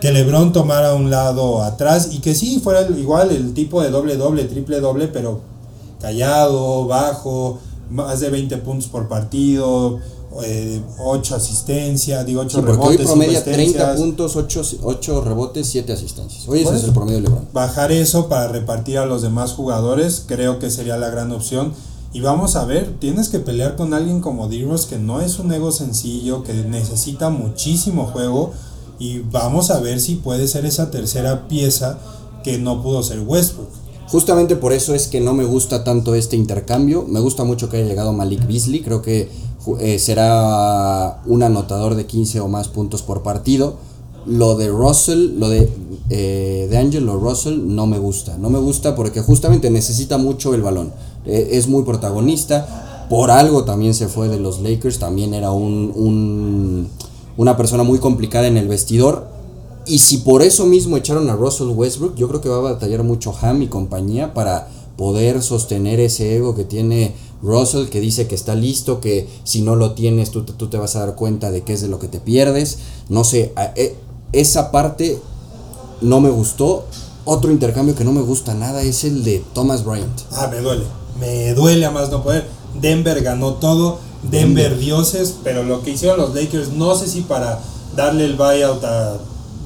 Que 0.00 0.12
LeBron 0.12 0.52
tomara 0.52 0.94
un 0.94 1.10
lado 1.10 1.62
atrás 1.62 2.10
y 2.12 2.20
que 2.20 2.34
sí 2.34 2.60
fuera 2.62 2.82
igual 2.82 3.32
el 3.32 3.52
tipo 3.52 3.82
de 3.82 3.90
doble 3.90 4.16
doble, 4.16 4.44
triple 4.44 4.80
doble, 4.80 5.08
pero 5.08 5.40
callado, 6.00 6.86
bajo, 6.86 7.58
más 7.90 8.20
de 8.20 8.30
20 8.30 8.58
puntos 8.58 8.88
por 8.88 9.08
partido, 9.08 9.98
8 10.98 11.34
asistencias, 11.34 12.24
digo 12.26 12.40
8 12.42 12.50
Sí, 12.50 12.56
hoy 12.58 12.64
rebotes, 12.66 12.96
cinco 12.98 13.04
promedia 13.10 13.44
30 13.44 13.60
asistencias. 13.60 13.96
puntos, 13.96 14.36
8, 14.82 15.20
rebotes, 15.22 15.66
7 15.68 15.92
asistencias. 15.92 16.48
Hoy 16.48 16.60
ese 16.60 16.76
es 16.76 16.84
el 16.84 16.92
promedio 16.92 17.16
de 17.16 17.22
LeBron. 17.22 17.48
bajar 17.52 17.92
eso 17.92 18.28
para 18.28 18.48
repartir 18.48 18.98
a 18.98 19.06
los 19.06 19.22
demás 19.22 19.52
jugadores, 19.52 20.24
creo 20.26 20.58
que 20.58 20.70
sería 20.70 20.96
la 20.96 21.10
gran 21.10 21.32
opción. 21.32 21.72
Y 22.12 22.20
vamos 22.20 22.56
a 22.56 22.64
ver, 22.64 22.96
tienes 23.00 23.28
que 23.28 23.38
pelear 23.38 23.76
con 23.76 23.92
alguien 23.92 24.20
como 24.20 24.48
D-Rose, 24.48 24.88
que 24.88 24.98
no 24.98 25.20
es 25.20 25.38
un 25.38 25.52
ego 25.52 25.72
sencillo, 25.72 26.42
que 26.42 26.54
necesita 26.54 27.28
muchísimo 27.28 28.06
juego. 28.06 28.52
Y 28.98 29.18
vamos 29.18 29.70
a 29.70 29.78
ver 29.80 30.00
si 30.00 30.16
puede 30.16 30.48
ser 30.48 30.64
esa 30.64 30.90
tercera 30.90 31.46
pieza 31.48 31.98
que 32.42 32.58
no 32.58 32.82
pudo 32.82 33.02
ser 33.02 33.20
Westbrook. 33.20 33.68
Justamente 34.08 34.56
por 34.56 34.72
eso 34.72 34.94
es 34.94 35.06
que 35.06 35.20
no 35.20 35.34
me 35.34 35.44
gusta 35.44 35.84
tanto 35.84 36.14
este 36.14 36.34
intercambio. 36.34 37.04
Me 37.06 37.20
gusta 37.20 37.44
mucho 37.44 37.68
que 37.68 37.76
haya 37.76 37.86
llegado 37.86 38.14
Malik 38.14 38.46
Beasley. 38.46 38.80
Creo 38.80 39.02
que 39.02 39.28
eh, 39.80 39.98
será 39.98 41.20
un 41.26 41.42
anotador 41.42 41.94
de 41.94 42.06
15 42.06 42.40
o 42.40 42.48
más 42.48 42.68
puntos 42.68 43.02
por 43.02 43.22
partido. 43.22 43.76
Lo 44.26 44.56
de 44.56 44.68
Russell, 44.68 45.38
lo 45.38 45.48
de, 45.48 45.68
eh, 46.10 46.66
de 46.70 46.76
Angelo 46.78 47.18
Russell 47.18 47.60
no 47.74 47.86
me 47.86 47.98
gusta. 47.98 48.36
No 48.38 48.50
me 48.50 48.58
gusta 48.58 48.94
porque 48.94 49.20
justamente 49.22 49.70
necesita 49.70 50.18
mucho 50.18 50.54
el 50.54 50.62
balón. 50.62 50.92
Eh, 51.26 51.50
es 51.52 51.68
muy 51.68 51.82
protagonista. 51.84 53.06
Por 53.08 53.30
algo 53.30 53.64
también 53.64 53.94
se 53.94 54.08
fue 54.08 54.28
de 54.28 54.38
los 54.38 54.60
Lakers. 54.60 54.98
También 54.98 55.32
era 55.34 55.50
un, 55.50 55.92
un- 55.94 56.88
una 57.36 57.56
persona 57.56 57.82
muy 57.84 57.98
complicada 57.98 58.46
en 58.48 58.56
el 58.56 58.68
vestidor. 58.68 59.28
Y 59.86 60.00
si 60.00 60.18
por 60.18 60.42
eso 60.42 60.66
mismo 60.66 60.98
echaron 60.98 61.30
a 61.30 61.34
Russell 61.36 61.68
Westbrook, 61.68 62.14
yo 62.16 62.28
creo 62.28 62.40
que 62.42 62.50
va 62.50 62.56
a 62.58 62.72
batallar 62.72 63.02
mucho 63.04 63.32
Ham 63.40 63.62
y 63.62 63.68
compañía 63.68 64.34
para 64.34 64.68
poder 64.98 65.40
sostener 65.42 66.00
ese 66.00 66.36
ego 66.36 66.54
que 66.54 66.64
tiene 66.64 67.14
Russell, 67.42 67.86
que 67.88 68.00
dice 68.00 68.26
que 68.26 68.34
está 68.34 68.54
listo, 68.54 69.00
que 69.00 69.28
si 69.44 69.62
no 69.62 69.76
lo 69.76 69.92
tienes 69.92 70.30
tú, 70.30 70.42
te- 70.44 70.52
tú 70.52 70.68
te 70.68 70.76
vas 70.76 70.96
a 70.96 71.00
dar 71.06 71.14
cuenta 71.14 71.50
de 71.50 71.62
qué 71.62 71.72
es 71.74 71.80
de 71.80 71.88
lo 71.88 71.98
que 71.98 72.08
te 72.08 72.18
pierdes. 72.20 72.78
No 73.08 73.22
sé, 73.24 73.52
e- 73.76 73.94
esa 74.32 74.70
parte 74.70 75.18
no 76.00 76.20
me 76.20 76.30
gustó. 76.30 76.84
Otro 77.24 77.50
intercambio 77.52 77.94
que 77.94 78.04
no 78.04 78.12
me 78.12 78.22
gusta 78.22 78.54
nada 78.54 78.82
es 78.82 79.04
el 79.04 79.22
de 79.22 79.42
Thomas 79.52 79.84
Bryant. 79.84 80.20
Ah, 80.32 80.48
me 80.50 80.58
duele. 80.60 80.84
Me 81.20 81.52
duele 81.54 81.84
a 81.84 81.90
más 81.90 82.10
no 82.10 82.22
poder. 82.22 82.46
Denver 82.80 83.20
ganó 83.22 83.54
todo. 83.54 83.98
Denver 84.30 84.78
dioses. 84.78 85.34
Pero 85.44 85.62
lo 85.62 85.82
que 85.82 85.90
hicieron 85.92 86.18
los 86.18 86.34
Lakers, 86.34 86.70
no 86.72 86.94
sé 86.96 87.06
si 87.06 87.20
para 87.22 87.60
darle 87.96 88.24
el 88.24 88.34
buyout 88.36 88.82
a. 88.84 89.18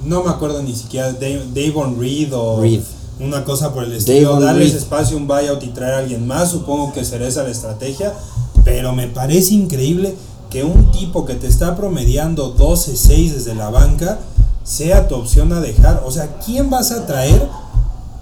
No 0.05 0.25
me 0.25 0.31
acuerdo 0.31 0.63
ni 0.63 0.75
siquiera. 0.75 1.13
Davon 1.13 1.99
Reed 2.01 2.35
o. 2.35 2.61
Reed. 2.61 2.83
Una 3.21 3.45
cosa 3.45 3.73
por 3.73 3.85
el 3.85 3.93
estilo. 3.93 4.41
Darles 4.41 4.75
espacio, 4.75 5.17
un 5.17 5.27
buyout 5.27 5.63
y 5.63 5.69
traer 5.69 5.95
a 5.95 5.99
alguien 5.99 6.27
más. 6.27 6.51
Supongo 6.51 6.93
que 6.93 7.05
será 7.05 7.27
esa 7.27 7.43
la 7.43 7.51
estrategia. 7.51 8.13
Pero 8.65 8.93
me 8.93 9.09
parece 9.09 9.55
increíble 9.55 10.15
que 10.51 10.65
un 10.65 10.91
tipo 10.91 11.25
que 11.25 11.35
te 11.35 11.47
está 11.47 11.77
promediando 11.77 12.57
12-6 12.57 13.33
desde 13.33 13.55
la 13.55 13.71
banca 13.71 14.19
sea 14.65 15.09
tu 15.09 15.15
opción 15.15 15.53
a 15.53 15.61
dejar. 15.61 16.03
O 16.05 16.11
sea, 16.11 16.39
¿quién 16.45 16.71
vas 16.71 16.93
a 16.93 17.07
traer 17.07 17.49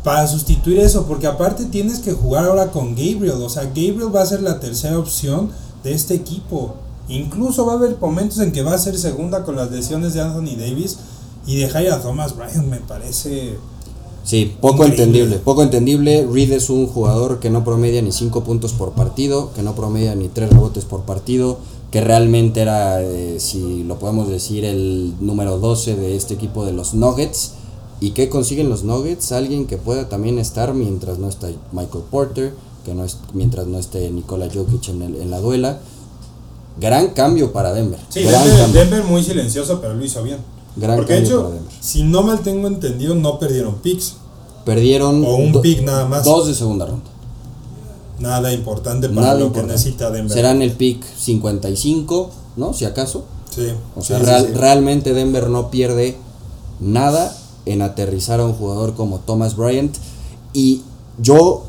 para 0.03 0.27
sustituir 0.27 0.79
eso, 0.79 1.07
porque 1.07 1.27
aparte 1.27 1.67
tienes 1.67 1.99
que 1.99 2.13
jugar 2.13 2.47
ahora 2.47 2.71
con 2.71 2.91
Gabriel, 2.91 3.43
o 3.43 3.51
sea, 3.51 3.65
Gabriel 3.65 4.15
va 4.15 4.23
a 4.23 4.27
ser 4.27 4.43
la 4.43 4.59
tercera 4.61 4.99
opción 4.99 5.51
de 5.85 5.93
este 5.93 6.15
equipo. 6.15 6.75
Incluso 7.09 7.67
va 7.67 7.73
a 7.73 7.77
haber 7.77 7.99
momentos 7.99 8.39
en 8.39 8.53
que 8.53 8.63
va 8.63 8.75
a 8.75 8.79
ser 8.79 8.97
segunda 8.97 9.45
con 9.45 9.57
las 9.57 9.71
lesiones 9.71 10.15
de 10.15 10.23
Anthony 10.23 10.57
Davis 10.57 10.99
y 11.47 11.57
dejar 11.57 11.87
a 11.89 12.01
Thomas 12.01 12.37
Bryant 12.37 12.67
me 12.67 12.79
parece 12.79 13.59
Sí, 14.25 14.55
poco 14.61 14.85
Increíble. 14.85 15.03
entendible, 15.05 15.37
poco 15.39 15.63
entendible. 15.63 16.27
Reed 16.31 16.53
es 16.53 16.71
un 16.71 16.87
jugador 16.87 17.41
que 17.41 17.51
no 17.51 17.65
promedia 17.65 18.03
ni 18.03 18.13
5 18.13 18.45
puntos 18.45 18.73
por 18.73 18.93
partido, 18.93 19.51
que 19.55 19.63
no 19.63 19.75
promedia 19.75 20.15
ni 20.15 20.29
3 20.29 20.51
rebotes 20.51 20.85
por 20.85 21.03
partido, 21.03 21.59
que 21.91 22.01
realmente 22.01 22.61
era, 22.61 23.03
eh, 23.03 23.37
si 23.41 23.83
lo 23.85 23.99
podemos 23.99 24.29
decir, 24.29 24.65
el 24.65 25.15
número 25.21 25.59
12 25.59 25.97
de 25.97 26.17
este 26.17 26.35
equipo 26.35 26.65
de 26.65 26.73
los 26.73 26.95
Nuggets. 26.95 27.53
¿Y 28.01 28.11
qué 28.11 28.29
consiguen 28.29 28.69
los 28.69 28.85
Nuggets? 28.85 29.33
Alguien 29.33 29.67
que 29.67 29.77
pueda 29.79 30.09
también 30.09 30.39
estar 30.39 30.75
mientras 30.75 31.19
no 31.19 31.29
está 31.29 31.49
Michael 31.73 32.05
Porter, 32.11 32.55
que 32.85 32.95
no 32.95 33.05
es, 33.05 33.19
mientras 33.35 33.67
no 33.67 33.79
esté 33.79 34.11
Nikola 34.11 34.49
Jokic 34.53 34.89
en, 34.91 35.03
el- 35.03 35.17
en 35.17 35.31
la 35.31 35.41
duela. 35.41 35.81
Gran 36.81 37.09
cambio 37.09 37.53
para 37.53 37.73
Denver. 37.75 37.99
Sí. 38.09 38.21
Denver 38.73 39.03
muy 39.05 39.23
silencioso, 39.23 39.81
pero 39.81 39.95
lo 39.95 40.05
hizo 40.05 40.23
bien. 40.23 40.39
Gran 40.77 40.97
Porque 40.97 41.15
de 41.15 41.19
hecho, 41.21 41.51
si 41.81 42.05
no 42.05 42.23
mal 42.23 42.41
tengo 42.41 42.69
entendido, 42.69 43.15
no 43.15 43.39
perdieron 43.39 43.77
picks. 43.77 44.15
Perdieron 44.65 45.25
O 45.25 45.37
un 45.37 45.53
do- 45.53 45.63
pick 45.63 45.83
nada 45.83 46.07
más. 46.07 46.25
dos 46.25 46.47
de 46.47 46.55
segunda 46.55 46.87
ronda. 46.87 47.05
Nada 48.19 48.53
importante 48.53 49.09
para 49.09 49.21
Nada 49.23 49.35
lo 49.35 49.47
importante. 49.47 49.69
que 49.69 49.79
necesita 49.79 50.11
Denver. 50.11 50.33
Serán 50.33 50.61
el 50.63 50.73
pick 50.73 51.03
55, 51.03 52.31
¿no? 52.57 52.73
Si 52.75 52.85
acaso. 52.85 53.25
Sí, 53.55 53.67
O 53.97 54.03
sea, 54.03 54.19
sí, 54.19 54.25
sí, 54.25 54.31
real- 54.31 54.47
sí. 54.47 54.53
realmente 54.55 55.15
Denver 55.15 55.49
no 55.49 55.71
pierde 55.71 56.17
nada 56.81 57.35
en 57.67 57.83
aterrizar 57.83 58.41
a 58.41 58.47
un 58.47 58.53
jugador 58.53 58.95
como 58.95 59.19
Thomas 59.21 59.57
Bryant. 59.57 59.97
Y 60.53 60.83
yo 61.19 61.65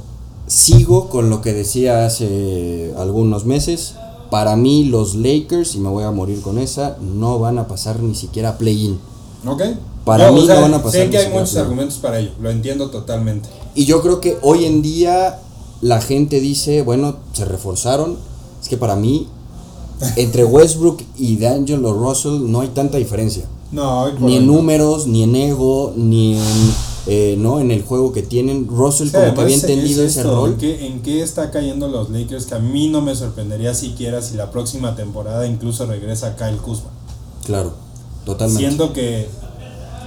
sigo 0.48 1.10
con 1.10 1.30
lo 1.30 1.42
que 1.42 1.54
decía 1.54 2.06
hace 2.06 2.94
algunos 2.98 3.46
meses. 3.46 3.96
Para 4.32 4.56
mí 4.56 4.86
los 4.86 5.14
Lakers, 5.14 5.76
y 5.76 5.80
me 5.80 5.90
voy 5.90 6.06
a 6.06 6.12
morir 6.12 6.42
con 6.42 6.58
esa, 6.58 6.98
no 7.00 7.38
van 7.38 7.60
a 7.60 7.68
pasar 7.68 8.00
ni 8.00 8.16
siquiera 8.16 8.58
play-in. 8.58 8.98
Ok. 9.46 9.62
Para 10.06 10.30
Yo, 10.30 10.34
mí 10.34 10.40
o 10.42 10.46
sea, 10.46 10.56
no 10.56 10.62
van 10.62 10.74
a 10.74 10.78
pasar 10.78 11.02
Sé 11.02 11.10
que 11.10 11.18
hay 11.18 11.30
muchos 11.32 11.58
argumentos 11.58 11.98
para 11.98 12.18
ello, 12.18 12.32
lo 12.42 12.50
entiendo 12.50 12.90
totalmente. 12.90 13.50
Y 13.76 13.86
yo 13.86 14.02
creo 14.02 14.22
que 14.22 14.38
hoy 14.42 14.66
en 14.66 14.82
día 14.82 15.40
la 15.82 16.00
gente 16.00 16.40
dice, 16.40 16.82
bueno, 16.82 17.18
se 17.34 17.44
reforzaron. 17.44 18.18
Es 18.62 18.70
que 18.70 18.78
para 18.78 18.96
mí, 18.96 19.28
entre 20.16 20.46
Westbrook 20.46 21.04
y 21.18 21.36
D'Angelo 21.36 21.94
Russell 21.94 22.50
no 22.50 22.62
hay 22.62 22.70
tanta 22.70 22.98
diferencia. 22.98 23.46
No, 23.72 24.12
Ni 24.14 24.38
en 24.38 24.48
números, 24.48 25.08
ni 25.08 25.24
en 25.24 25.36
ego, 25.36 25.94
ni 25.96 26.38
en, 26.38 26.74
eh, 27.08 27.36
¿no? 27.38 27.60
en 27.60 27.72
el 27.72 27.84
juego 27.84 28.14
que 28.14 28.22
tienen. 28.22 28.68
Russell 28.68 29.08
Sí, 29.08 29.14
como 29.14 29.34
que 29.34 29.42
había 29.42 29.56
entendido 29.56 30.04
es 30.04 30.12
ese 30.12 30.22
esto, 30.22 30.36
rol. 30.36 30.52
¿en 30.52 30.58
qué, 30.58 30.88
¿En 30.88 31.02
qué 31.02 31.22
está 31.24 31.52
cayendo 31.52 31.88
los 31.88 32.10
Lakers? 32.10 32.46
Que 32.46 32.56
a 32.56 32.60
mí 32.60 32.90
no 32.90 33.02
me 33.02 33.16
sorprendería 33.16 33.74
siquiera 33.74 34.22
si 34.22 34.36
la 34.36 34.52
próxima 34.52 34.96
temporada 34.96 35.48
incluso 35.48 35.86
regresa 35.86 36.36
Kyle 36.36 36.58
Kuzma. 36.58 36.90
Claro, 37.46 37.74
totalmente. 38.26 38.62
Siendo 38.64 38.94
que 38.94 39.28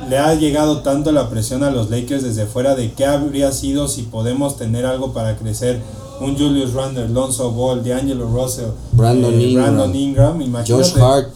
le 0.09 0.19
ha 0.19 0.35
llegado 0.35 0.83
tanto 0.83 1.13
la 1.13 1.31
presión 1.31 1.63
a 1.65 1.71
los 1.71 1.91
Lakers 1.91 2.23
desde 2.23 2.47
fuera 2.47 2.75
de 2.75 2.93
qué 2.93 3.07
habría 3.07 3.53
sido 3.53 3.89
si 3.89 4.03
podemos 4.03 4.57
tener 4.57 4.87
algo 4.87 5.13
para 5.13 5.37
crecer. 5.37 5.81
Un 6.21 6.39
Julius 6.39 6.75
Randle, 6.75 7.09
Lonzo 7.09 7.51
Ball, 7.51 7.83
D'Angelo 7.83 8.29
Russell, 8.29 8.69
Brandon 8.93 9.35
eh, 9.35 9.49
Ingram. 9.49 9.75
Brandon 9.75 9.97
Ingram, 9.97 10.41
imagínate. 10.41 10.73
Josh 10.73 10.97
Hart. 10.97 11.35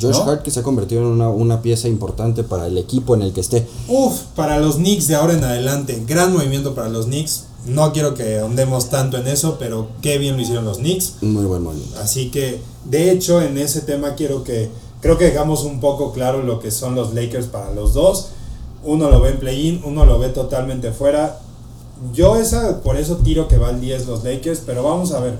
Josh 0.00 0.16
¿No? 0.16 0.30
Hart 0.30 0.42
que 0.42 0.50
se 0.50 0.60
ha 0.60 0.62
convertido 0.62 1.02
en 1.02 1.08
una, 1.08 1.28
una 1.28 1.62
pieza 1.62 1.88
importante 1.88 2.44
para 2.44 2.66
el 2.66 2.78
equipo 2.78 3.14
en 3.14 3.22
el 3.22 3.32
que 3.32 3.40
esté. 3.40 3.66
Uf, 3.88 4.22
para 4.34 4.58
los 4.58 4.76
Knicks 4.76 5.06
de 5.08 5.14
ahora 5.14 5.34
en 5.34 5.44
adelante, 5.44 6.02
gran 6.06 6.32
movimiento 6.32 6.74
para 6.74 6.88
los 6.88 7.06
Knicks. 7.06 7.44
No 7.66 7.92
quiero 7.92 8.14
que 8.14 8.40
ahondemos 8.40 8.88
tanto 8.88 9.18
en 9.18 9.28
eso, 9.28 9.56
pero 9.58 9.88
qué 10.00 10.18
bien 10.18 10.36
lo 10.36 10.42
hicieron 10.42 10.64
los 10.64 10.78
Knicks. 10.78 11.22
Muy 11.22 11.44
buen 11.44 11.62
movimiento. 11.62 11.96
Así 12.00 12.30
que, 12.30 12.60
de 12.84 13.12
hecho, 13.12 13.40
en 13.40 13.56
ese 13.56 13.82
tema 13.82 14.14
quiero 14.14 14.42
que, 14.42 14.70
creo 15.00 15.16
que 15.16 15.26
dejamos 15.26 15.62
un 15.62 15.78
poco 15.78 16.12
claro 16.12 16.42
lo 16.42 16.58
que 16.58 16.70
son 16.70 16.94
los 16.94 17.14
Lakers 17.14 17.46
para 17.46 17.72
los 17.72 17.94
dos. 17.94 18.28
Uno 18.84 19.10
lo 19.10 19.20
ve 19.20 19.30
en 19.30 19.38
play-in, 19.38 19.82
uno 19.84 20.04
lo 20.04 20.18
ve 20.18 20.30
totalmente 20.30 20.90
fuera. 20.90 21.38
Yo 22.12 22.36
esa, 22.36 22.82
por 22.82 22.96
eso 22.96 23.18
tiro 23.18 23.46
que 23.46 23.58
va 23.58 23.68
al 23.68 23.80
10 23.80 24.08
los 24.08 24.24
Lakers, 24.24 24.62
pero 24.66 24.82
vamos 24.82 25.12
a 25.12 25.20
ver. 25.20 25.38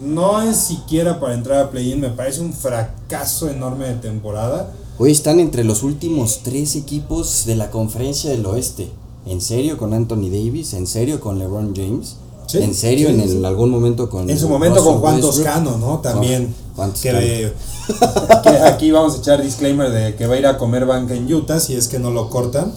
No 0.00 0.42
es 0.42 0.56
siquiera 0.56 1.20
para 1.20 1.34
entrar 1.34 1.58
a 1.60 1.70
play-in, 1.70 2.00
me 2.00 2.08
parece 2.10 2.40
un 2.40 2.52
fracaso 2.52 3.48
enorme 3.48 3.86
de 3.88 3.94
temporada. 3.94 4.72
Hoy 4.98 5.12
están 5.12 5.38
entre 5.38 5.64
los 5.64 5.82
últimos 5.82 6.40
tres 6.42 6.74
equipos 6.76 7.44
de 7.46 7.54
la 7.56 7.70
conferencia 7.70 8.30
del 8.30 8.44
oeste. 8.46 8.90
¿En 9.26 9.40
serio 9.40 9.76
con 9.76 9.92
Anthony 9.92 10.30
Davis? 10.30 10.72
¿En 10.74 10.86
serio 10.86 11.20
con 11.20 11.38
LeBron 11.38 11.74
James? 11.76 12.16
Sí, 12.46 12.58
¿En 12.58 12.74
serio 12.74 13.08
sí, 13.08 13.14
en 13.14 13.20
el- 13.20 13.30
sí. 13.30 13.44
algún 13.44 13.70
momento 13.70 14.08
con 14.08 14.28
En 14.30 14.38
su 14.38 14.48
momento 14.48 14.76
Russell 14.78 14.92
con 14.92 15.00
Juan 15.00 15.14
Westbrook? 15.16 15.34
Toscano, 15.36 15.76
¿no? 15.78 15.98
También. 15.98 16.54
Juan 16.74 16.90
Toscano. 16.92 17.18
que 18.42 18.50
aquí 18.64 18.90
vamos 18.90 19.14
a 19.14 19.18
echar 19.18 19.42
disclaimer 19.42 19.90
de 19.90 20.14
que 20.16 20.26
va 20.26 20.34
a 20.34 20.38
ir 20.38 20.46
a 20.46 20.56
comer 20.56 20.86
banca 20.86 21.14
en 21.14 21.32
Utah 21.32 21.60
si 21.60 21.74
es 21.74 21.88
que 21.88 21.98
no 21.98 22.10
lo 22.10 22.30
cortan. 22.30 22.72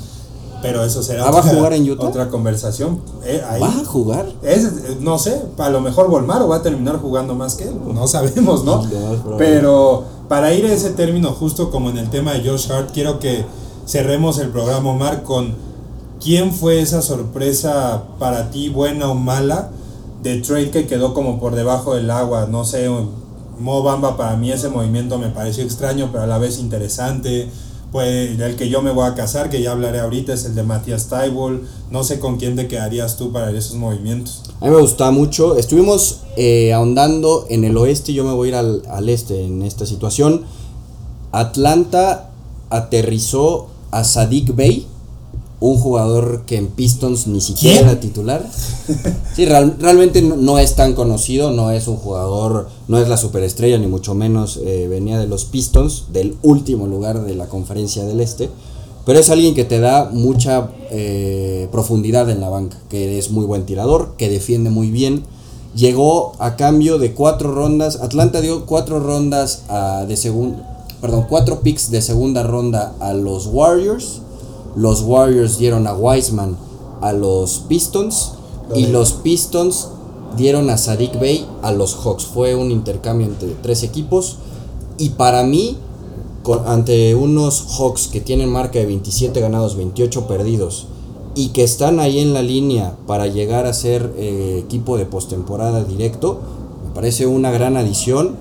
Pero 0.61 0.83
eso 0.83 1.01
será 1.01 1.27
Ah, 1.27 1.31
¿va 1.31 1.39
a 1.39 1.43
jugar 1.43 1.73
en 1.73 1.89
Utah? 1.89 2.07
otra 2.07 2.29
conversación. 2.29 2.99
Eh, 3.25 3.41
ahí. 3.49 3.61
¿Va 3.61 3.67
a 3.67 3.85
jugar? 3.85 4.27
Es, 4.43 4.99
no 4.99 5.17
sé, 5.17 5.41
a 5.57 5.69
lo 5.69 5.81
mejor 5.81 6.09
Volmaro 6.09 6.47
va 6.47 6.57
a 6.57 6.61
terminar 6.61 6.97
jugando 6.99 7.33
más 7.35 7.55
que 7.55 7.63
él, 7.65 7.75
no 7.93 8.07
sabemos, 8.07 8.63
¿no? 8.63 8.83
Pero 9.37 10.03
para 10.27 10.53
ir 10.53 10.65
a 10.65 10.73
ese 10.73 10.91
término, 10.91 11.31
justo 11.31 11.71
como 11.71 11.89
en 11.89 11.97
el 11.97 12.09
tema 12.09 12.33
de 12.33 12.47
Josh 12.47 12.71
Hart, 12.71 12.91
quiero 12.93 13.19
que 13.19 13.43
cerremos 13.85 14.37
el 14.39 14.49
programa, 14.49 14.91
Omar, 14.91 15.23
con 15.23 15.55
quién 16.23 16.53
fue 16.53 16.79
esa 16.81 17.01
sorpresa 17.01 18.03
para 18.19 18.51
ti, 18.51 18.69
buena 18.69 19.09
o 19.09 19.15
mala, 19.15 19.69
de 20.21 20.39
trade 20.41 20.69
que 20.69 20.85
quedó 20.85 21.13
como 21.13 21.39
por 21.39 21.55
debajo 21.55 21.95
del 21.95 22.11
agua. 22.11 22.47
No 22.49 22.63
sé, 22.63 22.87
Mo 23.59 23.83
Bamba 23.83 24.17
para 24.17 24.35
mí 24.37 24.51
ese 24.51 24.69
movimiento 24.69 25.17
me 25.17 25.29
pareció 25.29 25.63
extraño, 25.63 26.09
pero 26.11 26.23
a 26.23 26.27
la 26.27 26.37
vez 26.37 26.59
interesante. 26.59 27.49
Pues 27.91 28.39
el 28.39 28.55
que 28.55 28.69
yo 28.69 28.81
me 28.81 28.91
voy 28.91 29.05
a 29.05 29.15
casar, 29.15 29.49
que 29.49 29.61
ya 29.61 29.71
hablaré 29.71 29.99
ahorita, 29.99 30.33
es 30.33 30.45
el 30.45 30.55
de 30.55 30.63
Matías 30.63 31.07
Taibol. 31.07 31.67
No 31.89 32.05
sé 32.05 32.19
con 32.19 32.37
quién 32.37 32.55
te 32.55 32.67
quedarías 32.67 33.17
tú 33.17 33.33
para 33.33 33.51
esos 33.51 33.75
movimientos. 33.75 34.43
A 34.61 34.65
mí 34.65 34.71
me 34.71 34.79
gustaba 34.79 35.11
mucho. 35.11 35.57
Estuvimos 35.57 36.21
eh, 36.37 36.71
ahondando 36.71 37.45
en 37.49 37.65
el 37.65 37.75
oeste 37.75 38.13
yo 38.13 38.23
me 38.23 38.31
voy 38.33 38.47
a 38.47 38.49
ir 38.49 38.55
al, 38.55 38.83
al 38.89 39.09
este 39.09 39.43
en 39.43 39.61
esta 39.61 39.85
situación. 39.85 40.45
Atlanta 41.33 42.29
aterrizó 42.69 43.67
a 43.91 44.05
Sadik 44.05 44.55
Bey, 44.55 44.87
un 45.61 45.77
jugador 45.77 46.41
que 46.45 46.57
en 46.57 46.67
Pistons 46.67 47.27
ni 47.27 47.39
siquiera 47.39 47.77
¿Quién? 47.77 47.89
era 47.89 47.99
titular. 48.01 48.45
Sí, 49.35 49.45
real- 49.45 49.77
realmente 49.79 50.21
no, 50.21 50.35
no 50.35 50.57
es 50.59 50.75
tan 50.75 50.93
conocido, 50.93 51.51
no 51.51 51.71
es 51.71 51.87
un 51.87 51.97
jugador, 51.97 52.67
no 52.87 52.97
es 52.99 53.07
la 53.07 53.15
superestrella, 53.15 53.77
ni 53.77 53.87
mucho 53.87 54.13
menos 54.15 54.59
eh, 54.65 54.87
venía 54.89 55.19
de 55.19 55.27
los 55.27 55.45
Pistons, 55.45 56.05
del 56.11 56.35
último 56.41 56.87
lugar 56.87 57.23
de 57.23 57.35
la 57.35 57.45
conferencia 57.47 58.03
del 58.03 58.19
Este. 58.21 58.49
Pero 59.05 59.19
es 59.19 59.29
alguien 59.29 59.53
que 59.55 59.63
te 59.63 59.79
da 59.79 60.09
mucha 60.11 60.71
eh, 60.89 61.67
profundidad 61.71 62.29
en 62.29 62.41
la 62.41 62.49
banca, 62.49 62.77
que 62.89 63.17
es 63.19 63.31
muy 63.31 63.45
buen 63.45 63.65
tirador, 63.65 64.15
que 64.17 64.29
defiende 64.29 64.69
muy 64.71 64.89
bien. 64.91 65.23
Llegó 65.75 66.33
a 66.39 66.55
cambio 66.55 66.97
de 66.97 67.13
cuatro 67.13 67.53
rondas. 67.53 67.99
Atlanta 68.01 68.41
dio 68.41 68.65
cuatro 68.65 68.99
rondas 68.99 69.63
a- 69.69 70.05
de 70.07 70.17
segunda. 70.17 70.85
Perdón, 71.01 71.25
cuatro 71.29 71.61
picks 71.61 71.89
de 71.91 72.01
segunda 72.01 72.43
ronda 72.43 72.93
a 72.99 73.13
los 73.13 73.47
Warriors. 73.47 74.21
Los 74.75 75.01
Warriors 75.01 75.57
dieron 75.57 75.87
a 75.87 75.93
Wiseman 75.93 76.55
a 77.01 77.13
los 77.13 77.59
Pistons. 77.67 78.33
Y 78.75 78.87
los 78.87 79.11
Pistons 79.13 79.89
dieron 80.37 80.69
a 80.69 80.77
Sadik 80.77 81.19
Bey 81.19 81.45
a 81.61 81.71
los 81.73 81.95
Hawks. 81.95 82.25
Fue 82.25 82.55
un 82.55 82.71
intercambio 82.71 83.27
entre 83.27 83.49
tres 83.61 83.83
equipos. 83.83 84.37
Y 84.97 85.09
para 85.09 85.43
mí, 85.43 85.77
con- 86.43 86.65
ante 86.67 87.15
unos 87.15 87.65
Hawks 87.77 88.07
que 88.07 88.21
tienen 88.21 88.49
marca 88.49 88.79
de 88.79 88.85
27 88.85 89.39
ganados, 89.41 89.75
28 89.75 90.27
perdidos, 90.27 90.87
y 91.35 91.49
que 91.49 91.63
están 91.63 91.99
ahí 91.99 92.19
en 92.19 92.33
la 92.33 92.41
línea 92.41 92.95
para 93.07 93.27
llegar 93.27 93.65
a 93.65 93.73
ser 93.73 94.13
eh, 94.17 94.61
equipo 94.63 94.97
de 94.97 95.05
postemporada 95.05 95.83
directo, 95.83 96.39
me 96.87 96.93
parece 96.95 97.25
una 97.27 97.51
gran 97.51 97.77
adición, 97.77 98.35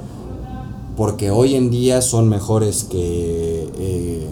porque 0.96 1.30
hoy 1.30 1.54
en 1.54 1.70
día 1.70 2.02
son 2.02 2.28
mejores 2.28 2.84
que. 2.84 3.68
eh, 3.78 4.28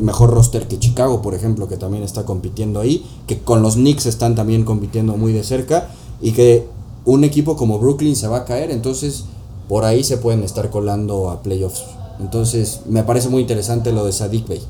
mejor 0.00 0.30
roster 0.30 0.66
que 0.66 0.78
Chicago, 0.78 1.22
por 1.22 1.34
ejemplo, 1.34 1.68
que 1.68 1.76
también 1.76 2.02
está 2.02 2.24
compitiendo 2.24 2.80
ahí, 2.80 3.04
que 3.26 3.40
con 3.40 3.62
los 3.62 3.74
Knicks 3.74 4.06
están 4.06 4.34
también 4.34 4.64
compitiendo 4.64 5.16
muy 5.16 5.32
de 5.32 5.44
cerca, 5.44 5.88
y 6.20 6.32
que 6.32 6.66
un 7.04 7.24
equipo 7.24 7.56
como 7.56 7.78
Brooklyn 7.78 8.16
se 8.16 8.28
va 8.28 8.38
a 8.38 8.44
caer, 8.44 8.70
entonces 8.70 9.24
por 9.68 9.84
ahí 9.84 10.04
se 10.04 10.16
pueden 10.16 10.42
estar 10.42 10.70
colando 10.70 11.30
a 11.30 11.42
playoffs. 11.42 11.84
Entonces 12.20 12.80
me 12.88 13.02
parece 13.02 13.28
muy 13.28 13.42
interesante 13.42 13.92
lo 13.92 14.04
de 14.04 14.12
Sadik 14.12 14.46
Bey. 14.46 14.62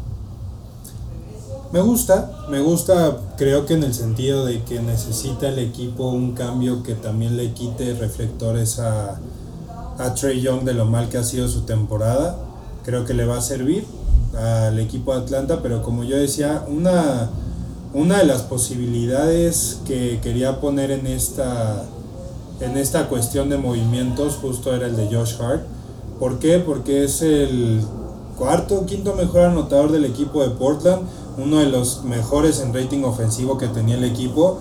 Me 1.72 1.80
gusta, 1.80 2.46
me 2.50 2.60
gusta, 2.60 3.18
creo 3.36 3.66
que 3.66 3.74
en 3.74 3.82
el 3.82 3.94
sentido 3.94 4.44
de 4.44 4.62
que 4.62 4.80
necesita 4.80 5.48
el 5.48 5.58
equipo 5.58 6.08
un 6.08 6.32
cambio 6.32 6.82
que 6.84 6.94
también 6.94 7.36
le 7.36 7.52
quite 7.52 7.94
reflectores 7.94 8.78
a, 8.78 9.18
a 9.98 10.14
Trey 10.14 10.40
Young 10.40 10.62
de 10.62 10.74
lo 10.74 10.86
mal 10.86 11.08
que 11.08 11.18
ha 11.18 11.24
sido 11.24 11.48
su 11.48 11.62
temporada. 11.62 12.38
Creo 12.84 13.04
que 13.04 13.14
le 13.14 13.24
va 13.24 13.38
a 13.38 13.40
servir 13.40 13.86
al 14.36 14.78
equipo 14.78 15.12
de 15.14 15.20
Atlanta, 15.20 15.60
pero 15.62 15.82
como 15.82 16.04
yo 16.04 16.16
decía, 16.16 16.64
una, 16.68 17.30
una 17.92 18.18
de 18.18 18.24
las 18.24 18.42
posibilidades 18.42 19.78
que 19.86 20.20
quería 20.22 20.60
poner 20.60 20.90
en 20.90 21.06
esta, 21.06 21.84
en 22.60 22.76
esta 22.76 23.08
cuestión 23.08 23.48
de 23.48 23.58
movimientos 23.58 24.36
justo 24.40 24.74
era 24.74 24.86
el 24.86 24.96
de 24.96 25.14
Josh 25.14 25.40
Hart. 25.40 25.62
¿Por 26.18 26.38
qué? 26.38 26.58
Porque 26.58 27.04
es 27.04 27.22
el 27.22 27.82
cuarto 28.38 28.80
o 28.80 28.86
quinto 28.86 29.14
mejor 29.14 29.42
anotador 29.42 29.92
del 29.92 30.04
equipo 30.04 30.42
de 30.42 30.50
Portland, 30.50 31.02
uno 31.38 31.58
de 31.58 31.66
los 31.66 32.04
mejores 32.04 32.60
en 32.60 32.74
rating 32.74 33.02
ofensivo 33.04 33.58
que 33.58 33.68
tenía 33.68 33.96
el 33.96 34.04
equipo. 34.04 34.58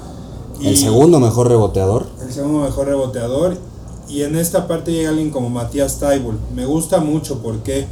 El 0.61 0.77
segundo 0.77 1.19
mejor 1.19 1.49
reboteador. 1.49 2.07
El 2.21 2.31
segundo 2.31 2.59
mejor 2.59 2.87
reboteador. 2.87 3.57
Y 4.07 4.21
en 4.21 4.35
esta 4.35 4.67
parte 4.67 4.91
llega 4.91 5.09
alguien 5.09 5.31
como 5.31 5.49
Matías 5.49 5.99
Taibul. 5.99 6.37
Me 6.55 6.65
gusta 6.65 6.99
mucho 6.99 7.39
porque 7.39 7.87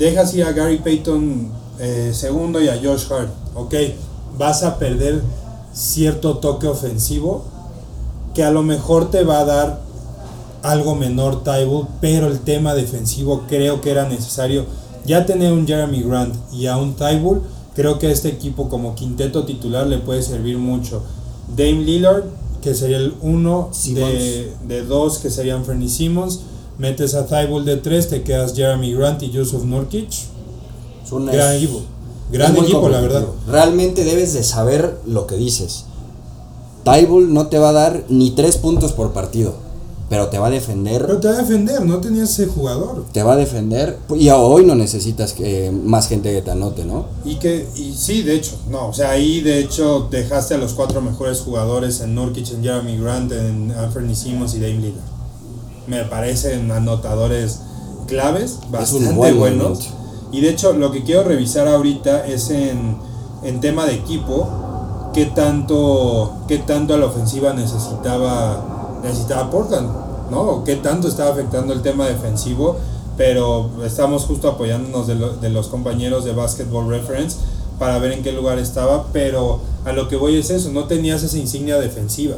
dejas 0.00 0.34
ir 0.34 0.44
a 0.44 0.52
Gary 0.52 0.78
Payton 0.78 1.48
eh, 1.78 2.10
segundo 2.14 2.60
y 2.60 2.68
a 2.68 2.80
Josh 2.82 3.04
Hart. 3.12 3.28
Ok, 3.54 3.74
vas 4.36 4.62
a 4.62 4.78
perder 4.78 5.22
cierto 5.72 6.38
toque 6.38 6.66
ofensivo 6.66 7.44
que 8.34 8.42
a 8.42 8.50
lo 8.50 8.62
mejor 8.62 9.10
te 9.10 9.22
va 9.24 9.40
a 9.40 9.44
dar 9.44 9.80
algo 10.62 10.94
menor 10.94 11.44
Taibul, 11.44 11.86
pero 12.00 12.28
el 12.28 12.40
tema 12.40 12.74
defensivo 12.74 13.44
creo 13.46 13.80
que 13.80 13.90
era 13.90 14.08
necesario. 14.08 14.64
Ya 15.04 15.26
tener 15.26 15.52
un 15.52 15.66
Jeremy 15.66 16.02
Grant 16.02 16.34
y 16.52 16.66
a 16.66 16.76
un 16.78 16.94
Taibul, 16.94 17.42
creo 17.74 17.98
que 17.98 18.06
a 18.06 18.10
este 18.10 18.28
equipo 18.28 18.68
como 18.68 18.94
quinteto 18.94 19.44
titular 19.44 19.86
le 19.86 19.98
puede 19.98 20.22
servir 20.22 20.56
mucho. 20.56 21.02
Dame 21.56 21.82
Lillard, 21.82 22.24
que 22.62 22.74
sería 22.74 22.98
el 22.98 23.14
uno 23.20 23.70
de, 23.84 24.52
de 24.66 24.84
dos, 24.84 25.18
que 25.18 25.30
serían 25.30 25.64
Fernie 25.64 25.88
Simmons. 25.88 26.40
Metes 26.80 27.12
a 27.14 27.26
Thibault 27.26 27.66
de 27.66 27.76
tres, 27.76 28.08
te 28.08 28.22
quedas 28.22 28.54
Jeremy 28.54 28.94
Grant 28.94 29.22
y 29.22 29.30
Yusuf 29.30 29.64
Nurkic. 29.64 30.08
Es 31.04 31.12
un- 31.12 31.26
Gran 31.26 31.50
es- 31.54 31.62
equipo. 31.62 31.82
Gran 32.32 32.56
equipo, 32.56 32.88
la 32.88 33.00
verdad. 33.02 33.26
Realmente 33.46 34.02
debes 34.02 34.32
de 34.32 34.42
saber 34.42 34.98
lo 35.06 35.26
que 35.26 35.34
dices. 35.36 35.84
Tybull 36.84 37.34
no 37.34 37.48
te 37.48 37.58
va 37.58 37.68
a 37.68 37.72
dar 37.72 38.04
ni 38.08 38.30
tres 38.30 38.56
puntos 38.56 38.92
por 38.92 39.12
partido, 39.12 39.52
pero 40.08 40.28
te 40.28 40.38
va 40.38 40.46
a 40.46 40.50
defender. 40.50 41.04
Pero 41.04 41.18
te 41.20 41.28
va 41.28 41.34
a 41.34 41.36
defender, 41.38 41.84
no 41.84 41.98
tenías 42.00 42.30
ese 42.30 42.46
jugador. 42.46 43.04
te 43.12 43.22
va 43.22 43.34
a 43.34 43.36
defender. 43.36 43.98
Y 44.16 44.30
hoy 44.30 44.64
no 44.64 44.74
necesitas 44.74 45.34
que 45.34 45.70
más 45.70 46.08
gente 46.08 46.32
que 46.32 46.40
te 46.40 46.52
anote, 46.52 46.86
¿no? 46.86 47.04
Y 47.26 47.34
que, 47.34 47.68
y 47.76 47.92
sí, 47.92 48.22
de 48.22 48.36
hecho, 48.36 48.52
no, 48.70 48.88
o 48.88 48.92
sea, 48.94 49.10
ahí 49.10 49.42
de 49.42 49.58
hecho 49.58 50.08
dejaste 50.10 50.54
a 50.54 50.58
los 50.58 50.72
cuatro 50.72 51.02
mejores 51.02 51.40
jugadores 51.40 52.00
en 52.00 52.14
Nurkic, 52.14 52.50
en 52.52 52.62
Jeremy 52.62 52.96
Grant, 52.96 53.32
en 53.32 53.70
Anthony 53.72 54.14
Simmons 54.14 54.54
y 54.54 54.60
Dame 54.60 54.76
Lillard. 54.78 55.19
Me 55.90 56.04
parecen 56.04 56.70
anotadores 56.70 57.60
claves, 58.06 58.58
bastante 58.70 59.04
buen 59.16 59.38
buenos. 59.38 59.78
Y 60.32 60.40
de 60.40 60.50
hecho, 60.50 60.72
lo 60.72 60.92
que 60.92 61.02
quiero 61.02 61.24
revisar 61.24 61.66
ahorita 61.68 62.26
es 62.26 62.50
en, 62.50 62.96
en 63.42 63.60
tema 63.60 63.84
de 63.86 63.94
equipo, 63.94 64.48
qué 65.12 65.26
tanto, 65.26 66.32
qué 66.48 66.58
tanto 66.58 66.94
a 66.94 66.96
la 66.96 67.06
ofensiva 67.06 67.52
necesitaba, 67.52 69.00
necesitaba 69.02 69.50
Portland, 69.50 69.88
¿no? 70.30 70.62
Qué 70.64 70.76
tanto 70.76 71.08
estaba 71.08 71.30
afectando 71.32 71.72
el 71.72 71.82
tema 71.82 72.06
defensivo, 72.06 72.76
pero 73.16 73.68
estamos 73.84 74.24
justo 74.24 74.48
apoyándonos 74.48 75.06
de, 75.08 75.16
lo- 75.16 75.32
de 75.36 75.50
los 75.50 75.66
compañeros 75.68 76.24
de 76.24 76.32
Basketball 76.32 76.88
Reference 76.88 77.36
para 77.78 77.98
ver 77.98 78.12
en 78.12 78.22
qué 78.22 78.32
lugar 78.32 78.58
estaba, 78.58 79.06
pero 79.12 79.58
a 79.84 79.92
lo 79.92 80.08
que 80.08 80.16
voy 80.16 80.36
es 80.38 80.50
eso, 80.50 80.70
no 80.70 80.84
tenías 80.84 81.22
esa 81.24 81.38
insignia 81.38 81.78
defensiva. 81.78 82.36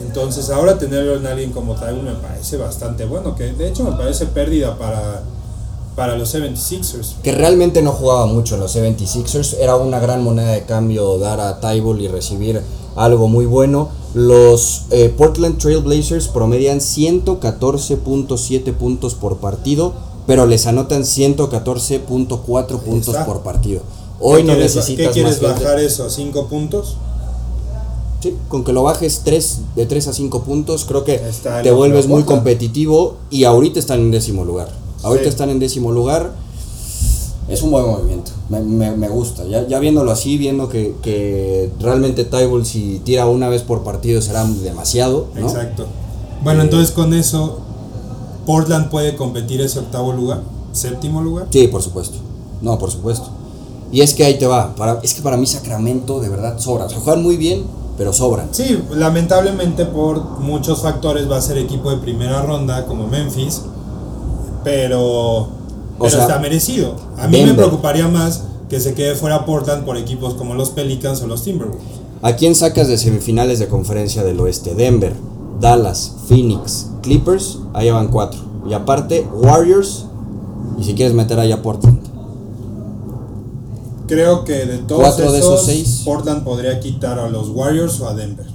Entonces 0.00 0.50
ahora 0.50 0.78
tenerlo 0.78 1.16
en 1.16 1.26
alguien 1.26 1.52
como 1.52 1.74
Tywin 1.74 2.04
me 2.04 2.12
parece 2.14 2.56
bastante 2.56 3.04
bueno, 3.04 3.34
que 3.34 3.52
de 3.52 3.68
hecho 3.68 3.84
me 3.84 3.92
parece 3.92 4.26
pérdida 4.26 4.76
para, 4.78 5.22
para 5.94 6.16
los 6.16 6.34
76ers. 6.34 7.14
que 7.22 7.32
realmente 7.32 7.82
no 7.82 7.92
jugaba 7.92 8.26
mucho 8.26 8.54
en 8.54 8.60
los 8.62 8.74
76ers. 8.76 9.56
Era 9.60 9.76
una 9.76 9.98
gran 10.00 10.22
moneda 10.24 10.52
de 10.52 10.64
cambio 10.64 11.18
dar 11.18 11.40
a 11.40 11.60
Tyball 11.60 12.00
y 12.00 12.08
recibir 12.08 12.60
algo 12.96 13.28
muy 13.28 13.46
bueno. 13.46 13.88
Los 14.14 14.82
eh, 14.90 15.12
Portland 15.16 15.58
Trail 15.58 15.78
Blazers 15.82 16.26
promedian 16.28 16.80
114.7 16.80 18.72
puntos 18.74 19.14
por 19.14 19.36
partido, 19.36 19.92
pero 20.26 20.46
les 20.46 20.66
anotan 20.66 21.02
114.4 21.02 22.78
puntos 22.80 23.16
por 23.26 23.40
partido. 23.42 23.82
Hoy 24.18 24.42
¿Qué 24.42 24.48
no 24.48 24.52
quieres- 24.54 24.74
necesitas 24.76 25.06
¿Qué 25.08 25.12
quieres 25.12 25.40
más 25.42 25.60
bajar 25.60 25.78
eso 25.80 26.04
a 26.04 26.10
5 26.10 26.46
puntos? 26.46 26.96
Sí, 28.20 28.36
con 28.48 28.64
que 28.64 28.72
lo 28.72 28.82
bajes 28.82 29.22
3, 29.24 29.58
de 29.76 29.86
3 29.86 30.08
a 30.08 30.12
5 30.12 30.42
puntos, 30.42 30.84
creo 30.84 31.04
que 31.04 31.14
Está 31.14 31.62
te 31.62 31.70
vuelves 31.70 32.06
muy 32.06 32.22
Portland. 32.22 32.40
competitivo 32.40 33.16
y 33.30 33.44
ahorita 33.44 33.78
están 33.78 34.00
en 34.00 34.10
décimo 34.10 34.44
lugar. 34.44 34.68
Ahorita 35.02 35.24
Sí. 35.24 35.28
están 35.30 35.48
en 35.50 35.58
décimo 35.58 35.90
lugar. 35.90 36.32
Es 37.48 37.62
un 37.62 37.70
buen 37.72 37.84
movimiento, 37.86 38.30
me, 38.48 38.60
me- 38.60 38.94
me 38.96 39.08
gusta. 39.08 39.44
Ya, 39.44 39.66
ya 39.66 39.78
viéndolo 39.80 40.12
así, 40.12 40.36
viendo 40.38 40.68
que, 40.68 40.94
que 41.02 41.70
realmente 41.80 42.24
Tyball 42.24 42.64
si 42.64 43.00
tira 43.04 43.26
una 43.26 43.48
vez 43.48 43.62
por 43.62 43.82
partido 43.82 44.20
será 44.22 44.44
demasiado. 44.44 45.26
¿no? 45.34 45.48
Exacto. 45.48 45.86
Bueno, 46.44 46.60
Eh, 46.60 46.64
entonces 46.66 46.90
con 46.92 47.12
eso, 47.14 47.58
Portland 48.46 48.88
puede 48.90 49.16
competir 49.16 49.60
ese 49.62 49.78
octavo 49.80 50.12
lugar, 50.12 50.42
séptimo 50.72 51.22
lugar. 51.22 51.46
Sí, 51.50 51.66
por 51.68 51.82
supuesto. 51.82 52.18
No, 52.60 52.78
por 52.78 52.90
supuesto. 52.90 53.28
Y 53.90 54.02
es 54.02 54.14
que 54.14 54.24
ahí 54.24 54.38
te 54.38 54.46
va. 54.46 54.74
Para, 54.76 55.00
es 55.02 55.14
que 55.14 55.22
para 55.22 55.36
mí 55.36 55.46
Sacramento 55.46 56.20
de 56.20 56.28
verdad 56.28 56.58
sobra. 56.60 56.84
O 56.84 56.88
sea, 56.88 57.00
juegan 57.00 57.22
muy 57.24 57.36
bien, 57.36 57.64
pero 58.00 58.14
sobran. 58.14 58.48
Sí, 58.52 58.82
lamentablemente 58.94 59.84
por 59.84 60.40
muchos 60.40 60.80
factores 60.80 61.30
va 61.30 61.36
a 61.36 61.42
ser 61.42 61.58
equipo 61.58 61.90
de 61.90 61.98
primera 61.98 62.40
ronda 62.40 62.86
como 62.86 63.06
Memphis, 63.06 63.60
pero, 64.64 65.48
pero 65.98 66.10
sea, 66.10 66.22
está 66.22 66.38
merecido. 66.38 66.94
A 67.18 67.28
mí 67.28 67.42
me 67.42 67.52
preocuparía 67.52 68.08
más 68.08 68.44
que 68.70 68.80
se 68.80 68.94
quede 68.94 69.16
fuera 69.16 69.44
Portland 69.44 69.84
por 69.84 69.98
equipos 69.98 70.32
como 70.32 70.54
los 70.54 70.70
Pelicans 70.70 71.20
o 71.20 71.26
los 71.26 71.42
Timberwolves. 71.44 71.82
¿A 72.22 72.36
quién 72.36 72.54
sacas 72.54 72.88
de 72.88 72.96
semifinales 72.96 73.58
de 73.58 73.68
conferencia 73.68 74.24
del 74.24 74.40
oeste? 74.40 74.74
Denver, 74.74 75.14
Dallas, 75.60 76.14
Phoenix, 76.26 76.86
Clippers, 77.02 77.58
ahí 77.74 77.90
van 77.90 78.08
cuatro. 78.08 78.40
Y 78.66 78.72
aparte, 78.72 79.28
Warriors, 79.30 80.06
y 80.78 80.84
si 80.84 80.94
quieres 80.94 81.12
meter 81.12 81.38
ahí 81.38 81.52
a 81.52 81.60
Portland. 81.60 81.99
Creo 84.10 84.44
que 84.44 84.66
de 84.66 84.78
todos 84.78 85.02
Cuatro 85.02 85.30
de 85.32 85.38
esos, 85.38 85.64
seis. 85.64 86.02
Portland 86.04 86.42
podría 86.42 86.80
quitar 86.80 87.18
a 87.20 87.30
los 87.30 87.48
Warriors 87.50 88.00
o 88.00 88.08
a 88.08 88.14
Denver. 88.14 88.46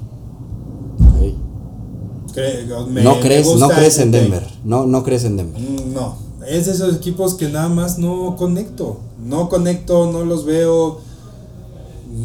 Cre- 2.33 2.87
me- 2.87 3.01
no 3.01 3.15
me 3.15 3.21
crees, 3.21 3.55
no 3.55 3.69
crees 3.69 3.97
en. 3.99 4.11
Denver. 4.11 4.45
No, 4.65 4.85
no 4.85 5.03
crees 5.03 5.23
en 5.23 5.37
Denver. 5.37 5.61
Mm, 5.61 5.93
No, 5.93 6.15
es 6.45 6.65
de 6.65 6.73
esos 6.73 6.95
equipos 6.97 7.35
que 7.35 7.47
nada 7.47 7.69
más 7.69 7.97
no 7.97 8.35
conecto. 8.35 8.97
No 9.23 9.47
conecto, 9.47 10.11
no 10.11 10.25
los 10.25 10.43
veo. 10.45 10.99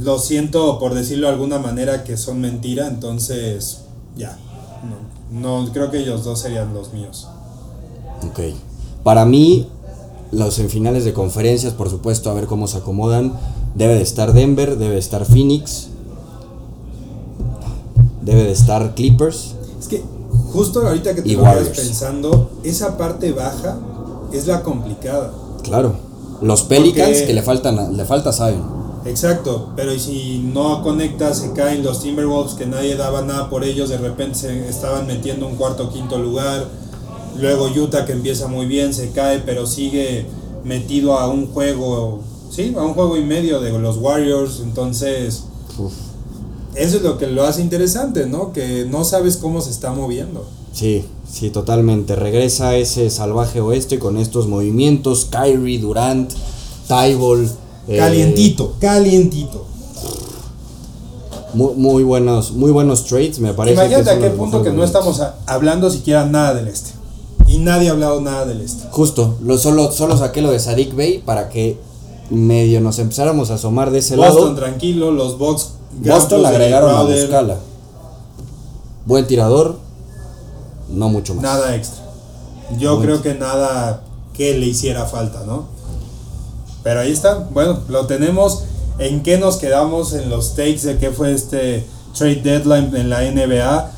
Lo 0.02 0.18
siento, 0.18 0.78
por 0.80 0.94
decirlo 0.94 1.28
de 1.28 1.34
alguna 1.34 1.58
manera, 1.60 2.02
que 2.02 2.16
son 2.16 2.40
mentira. 2.40 2.88
Entonces, 2.88 3.82
ya. 4.16 4.36
No, 5.32 5.62
no 5.62 5.72
creo 5.72 5.90
que 5.92 5.98
ellos 6.00 6.24
dos 6.24 6.40
serían 6.40 6.74
los 6.74 6.92
míos. 6.92 7.28
Ok. 8.28 8.40
Para 9.04 9.24
mí, 9.24 9.68
los 10.32 10.54
semifinales 10.54 11.04
de 11.04 11.12
conferencias, 11.12 11.72
por 11.72 11.90
supuesto, 11.90 12.30
a 12.30 12.34
ver 12.34 12.46
cómo 12.46 12.66
se 12.66 12.78
acomodan. 12.78 13.32
Debe 13.74 13.94
de 13.94 14.02
estar 14.02 14.32
Denver, 14.32 14.76
debe 14.78 14.94
de 14.94 15.00
estar 15.00 15.24
Phoenix. 15.24 15.88
Debe 18.22 18.44
de 18.44 18.52
estar 18.52 18.94
Clippers. 18.94 19.54
Es 19.80 19.88
que 19.88 20.02
justo 20.52 20.86
ahorita 20.86 21.14
que 21.14 21.22
te 21.22 21.32
lo 21.32 21.42
pensando, 21.42 22.50
esa 22.64 22.96
parte 22.96 23.32
baja 23.32 23.78
es 24.32 24.46
la 24.46 24.62
complicada. 24.62 25.32
Claro. 25.62 25.94
Los 26.42 26.62
Pelicans 26.62 27.10
Porque- 27.10 27.26
que 27.26 27.34
le 27.34 27.42
faltan 27.42 27.96
le 27.96 28.04
falta 28.04 28.32
Zion. 28.32 28.80
Exacto, 29.06 29.70
pero 29.76 29.94
y 29.94 29.98
si 29.98 30.50
no 30.52 30.82
conectas, 30.82 31.38
se 31.38 31.52
caen 31.52 31.82
los 31.82 32.02
Timberwolves 32.02 32.54
que 32.54 32.66
nadie 32.66 32.96
daba 32.96 33.22
nada 33.22 33.48
por 33.48 33.64
ellos, 33.64 33.88
de 33.88 33.96
repente 33.96 34.38
se 34.38 34.68
estaban 34.68 35.06
metiendo 35.06 35.46
un 35.46 35.56
cuarto 35.56 35.84
o 35.84 35.90
quinto 35.90 36.18
lugar. 36.18 36.66
Luego 37.40 37.68
Utah 37.68 38.04
que 38.04 38.12
empieza 38.12 38.48
muy 38.48 38.66
bien, 38.66 38.92
se 38.94 39.10
cae, 39.10 39.40
pero 39.40 39.66
sigue 39.66 40.26
metido 40.64 41.18
a 41.18 41.28
un 41.28 41.46
juego, 41.46 42.20
sí, 42.50 42.74
a 42.76 42.82
un 42.82 42.94
juego 42.94 43.16
y 43.16 43.24
medio 43.24 43.60
de 43.60 43.76
los 43.78 43.96
Warriors. 43.96 44.60
Entonces, 44.62 45.44
Uf. 45.78 45.92
eso 46.74 46.96
es 46.98 47.02
lo 47.02 47.16
que 47.18 47.26
lo 47.26 47.44
hace 47.44 47.62
interesante, 47.62 48.26
¿no? 48.26 48.52
Que 48.52 48.84
no 48.84 49.04
sabes 49.04 49.36
cómo 49.38 49.60
se 49.60 49.70
está 49.70 49.92
moviendo. 49.92 50.46
Sí, 50.72 51.04
sí, 51.30 51.50
totalmente. 51.50 52.14
Regresa 52.14 52.76
ese 52.76 53.10
salvaje 53.10 53.60
oeste 53.60 53.98
con 53.98 54.16
estos 54.18 54.46
movimientos. 54.46 55.24
Kyrie, 55.24 55.78
Durant, 55.80 56.30
Tyball. 56.86 57.50
eh, 57.88 57.96
Calientito, 57.96 58.74
calientito. 58.80 59.66
muy, 61.54 61.74
muy 61.74 62.02
buenos, 62.04 62.52
muy 62.52 62.70
buenos 62.70 63.04
trades, 63.06 63.40
me 63.40 63.52
parece. 63.54 63.74
Imagínate 63.74 64.10
a 64.10 64.18
qué 64.20 64.30
punto 64.30 64.62
que 64.62 64.70
no 64.70 64.84
estamos 64.84 65.20
hablando 65.46 65.90
siquiera 65.90 66.24
nada 66.26 66.54
del 66.54 66.68
este. 66.68 66.90
Y 67.50 67.58
nadie 67.58 67.88
ha 67.88 67.92
hablado 67.92 68.20
nada 68.20 68.46
del 68.46 68.60
este. 68.60 68.88
Justo, 68.90 69.36
lo, 69.42 69.58
solo, 69.58 69.90
solo 69.90 70.16
saqué 70.16 70.40
lo 70.40 70.52
de 70.52 70.60
Sadik 70.60 70.94
Bey 70.94 71.18
para 71.18 71.48
que 71.48 71.76
medio 72.30 72.80
nos 72.80 73.00
empezáramos 73.00 73.50
a 73.50 73.54
asomar 73.54 73.90
de 73.90 73.98
ese 73.98 74.14
Boston 74.14 74.40
lado. 74.40 74.54
tranquilo, 74.54 75.10
los 75.10 75.36
Bucks. 75.36 75.72
Boston 75.98 76.42
de 76.42 76.48
agregaron 76.48 76.94
a. 76.94 77.58
Buen 79.04 79.26
tirador, 79.26 79.78
no 80.90 81.08
mucho 81.08 81.34
más. 81.34 81.42
Nada 81.42 81.74
extra. 81.74 82.04
Yo 82.78 82.94
Buen 82.94 83.06
creo 83.06 83.22
que 83.22 83.34
nada 83.34 84.04
que 84.32 84.56
le 84.56 84.66
hiciera 84.66 85.06
falta, 85.06 85.42
¿no? 85.44 85.64
Pero 86.84 87.00
ahí 87.00 87.10
está. 87.10 87.48
Bueno, 87.50 87.80
lo 87.88 88.06
tenemos. 88.06 88.62
¿En 89.00 89.24
qué 89.24 89.38
nos 89.38 89.56
quedamos 89.56 90.12
en 90.12 90.30
los 90.30 90.54
takes 90.54 90.82
de 90.84 90.98
qué 90.98 91.10
fue 91.10 91.32
este 91.32 91.84
trade 92.16 92.42
deadline 92.42 92.94
en 92.94 93.10
la 93.10 93.22
NBA? 93.22 93.90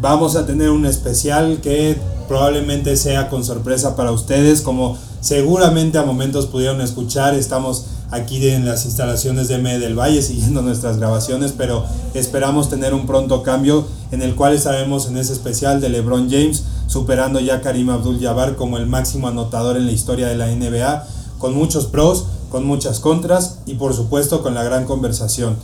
Vamos 0.00 0.34
a 0.34 0.44
tener 0.44 0.70
un 0.70 0.86
especial 0.86 1.60
que 1.62 1.96
probablemente 2.28 2.96
sea 2.96 3.28
con 3.28 3.44
sorpresa 3.44 3.96
para 3.96 4.12
ustedes, 4.12 4.62
como 4.62 4.96
seguramente 5.20 5.98
a 5.98 6.02
momentos 6.02 6.46
pudieron 6.46 6.80
escuchar. 6.80 7.34
Estamos 7.34 7.86
aquí 8.10 8.48
en 8.48 8.64
las 8.64 8.84
instalaciones 8.84 9.48
de 9.48 9.56
M 9.56 9.78
del 9.78 9.98
Valle 9.98 10.22
siguiendo 10.22 10.62
nuestras 10.62 10.98
grabaciones, 10.98 11.52
pero 11.56 11.84
esperamos 12.14 12.70
tener 12.70 12.94
un 12.94 13.06
pronto 13.06 13.42
cambio 13.42 13.86
en 14.12 14.22
el 14.22 14.34
cual 14.34 14.54
estaremos 14.54 15.06
en 15.08 15.16
ese 15.16 15.32
especial 15.32 15.80
de 15.80 15.88
LeBron 15.88 16.30
James 16.30 16.64
superando 16.86 17.40
ya 17.40 17.56
a 17.56 17.60
Karim 17.60 17.90
Abdul-Jabbar 17.90 18.56
como 18.56 18.78
el 18.78 18.86
máximo 18.86 19.28
anotador 19.28 19.76
en 19.76 19.86
la 19.86 19.92
historia 19.92 20.28
de 20.28 20.36
la 20.36 20.46
NBA, 20.46 21.06
con 21.38 21.54
muchos 21.54 21.86
pros, 21.86 22.26
con 22.50 22.64
muchas 22.64 23.00
contras 23.00 23.58
y 23.66 23.74
por 23.74 23.94
supuesto 23.94 24.42
con 24.42 24.54
la 24.54 24.62
gran 24.62 24.84
conversación. 24.84 25.56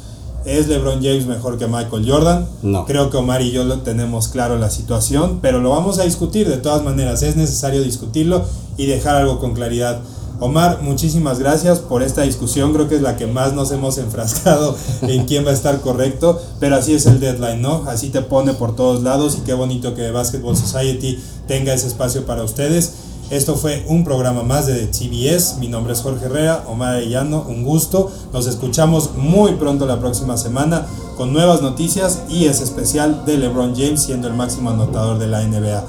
¿Es 0.45 0.67
LeBron 0.67 1.03
James 1.03 1.27
mejor 1.27 1.59
que 1.59 1.67
Michael 1.67 2.05
Jordan? 2.09 2.49
No. 2.63 2.85
Creo 2.85 3.11
que 3.11 3.17
Omar 3.17 3.43
y 3.43 3.53
yo 3.53 3.65
lo 3.65 3.79
tenemos 3.81 4.29
claro 4.29 4.59
la 4.59 4.71
situación, 4.71 5.39
pero 5.41 5.61
lo 5.61 5.71
vamos 5.71 5.99
a 5.99 6.05
discutir 6.05 6.49
de 6.49 6.57
todas 6.57 6.83
maneras. 6.83 7.23
Es 7.23 7.37
necesario 7.37 7.83
discutirlo 7.83 8.45
y 8.77 8.87
dejar 8.87 9.17
algo 9.17 9.39
con 9.39 9.55
claridad. 9.55 10.01
Omar, 10.41 10.83
muchísimas 10.83 11.39
gracias 11.39 11.79
por 11.79 12.03
esta 12.03 12.23
discusión. 12.23 12.73
Creo 12.73 12.89
que 12.89 12.97
es 12.97 13.03
la 13.03 13.17
que 13.17 13.29
más 13.29 13.53
nos 13.53 13.71
hemos 13.71 13.99
enfrascado 13.99 14.77
en 15.03 15.27
quién 15.27 15.47
va 15.47 15.51
a 15.51 15.55
estar 15.55 15.81
correcto, 15.81 16.41
pero 16.59 16.75
así 16.75 16.95
es 16.95 17.07
el 17.07 17.21
deadline, 17.21 17.63
¿no? 17.63 17.85
Así 17.87 18.09
te 18.09 18.23
pone 18.23 18.53
por 18.53 18.75
todos 18.75 19.05
lados 19.05 19.39
y 19.39 19.43
qué 19.43 19.55
bonito 19.55 19.95
que 19.95 20.11
Basketball 20.11 20.57
Society 20.57 21.23
tenga 21.47 21.73
ese 21.73 21.87
espacio 21.87 22.27
para 22.27 22.43
ustedes. 22.43 22.93
Esto 23.33 23.57
fue 23.57 23.83
un 23.89 24.05
programa 24.05 24.43
más 24.43 24.67
de 24.67 24.89
CBS. 24.93 25.57
Mi 25.59 25.67
nombre 25.67 25.95
es 25.95 26.03
Jorge 26.03 26.27
Herrera, 26.27 26.65
Omar 26.69 26.97
Arellano, 26.97 27.47
un 27.49 27.65
gusto. 27.65 28.13
Nos 28.31 28.47
escuchamos 28.47 29.15
muy 29.17 29.53
pronto 29.53 29.87
la 29.87 29.99
próxima 29.99 30.37
semana 30.37 30.87
con 31.17 31.33
nuevas 31.33 31.63
noticias 31.63 32.25
y 32.29 32.45
ese 32.45 32.63
especial 32.63 33.25
de 33.25 33.39
LeBron 33.39 33.75
James 33.75 34.03
siendo 34.03 34.29
el 34.29 34.35
máximo 34.35 34.69
anotador 34.69 35.19
de 35.19 35.29
la 35.29 35.43
NBA. 35.45 35.83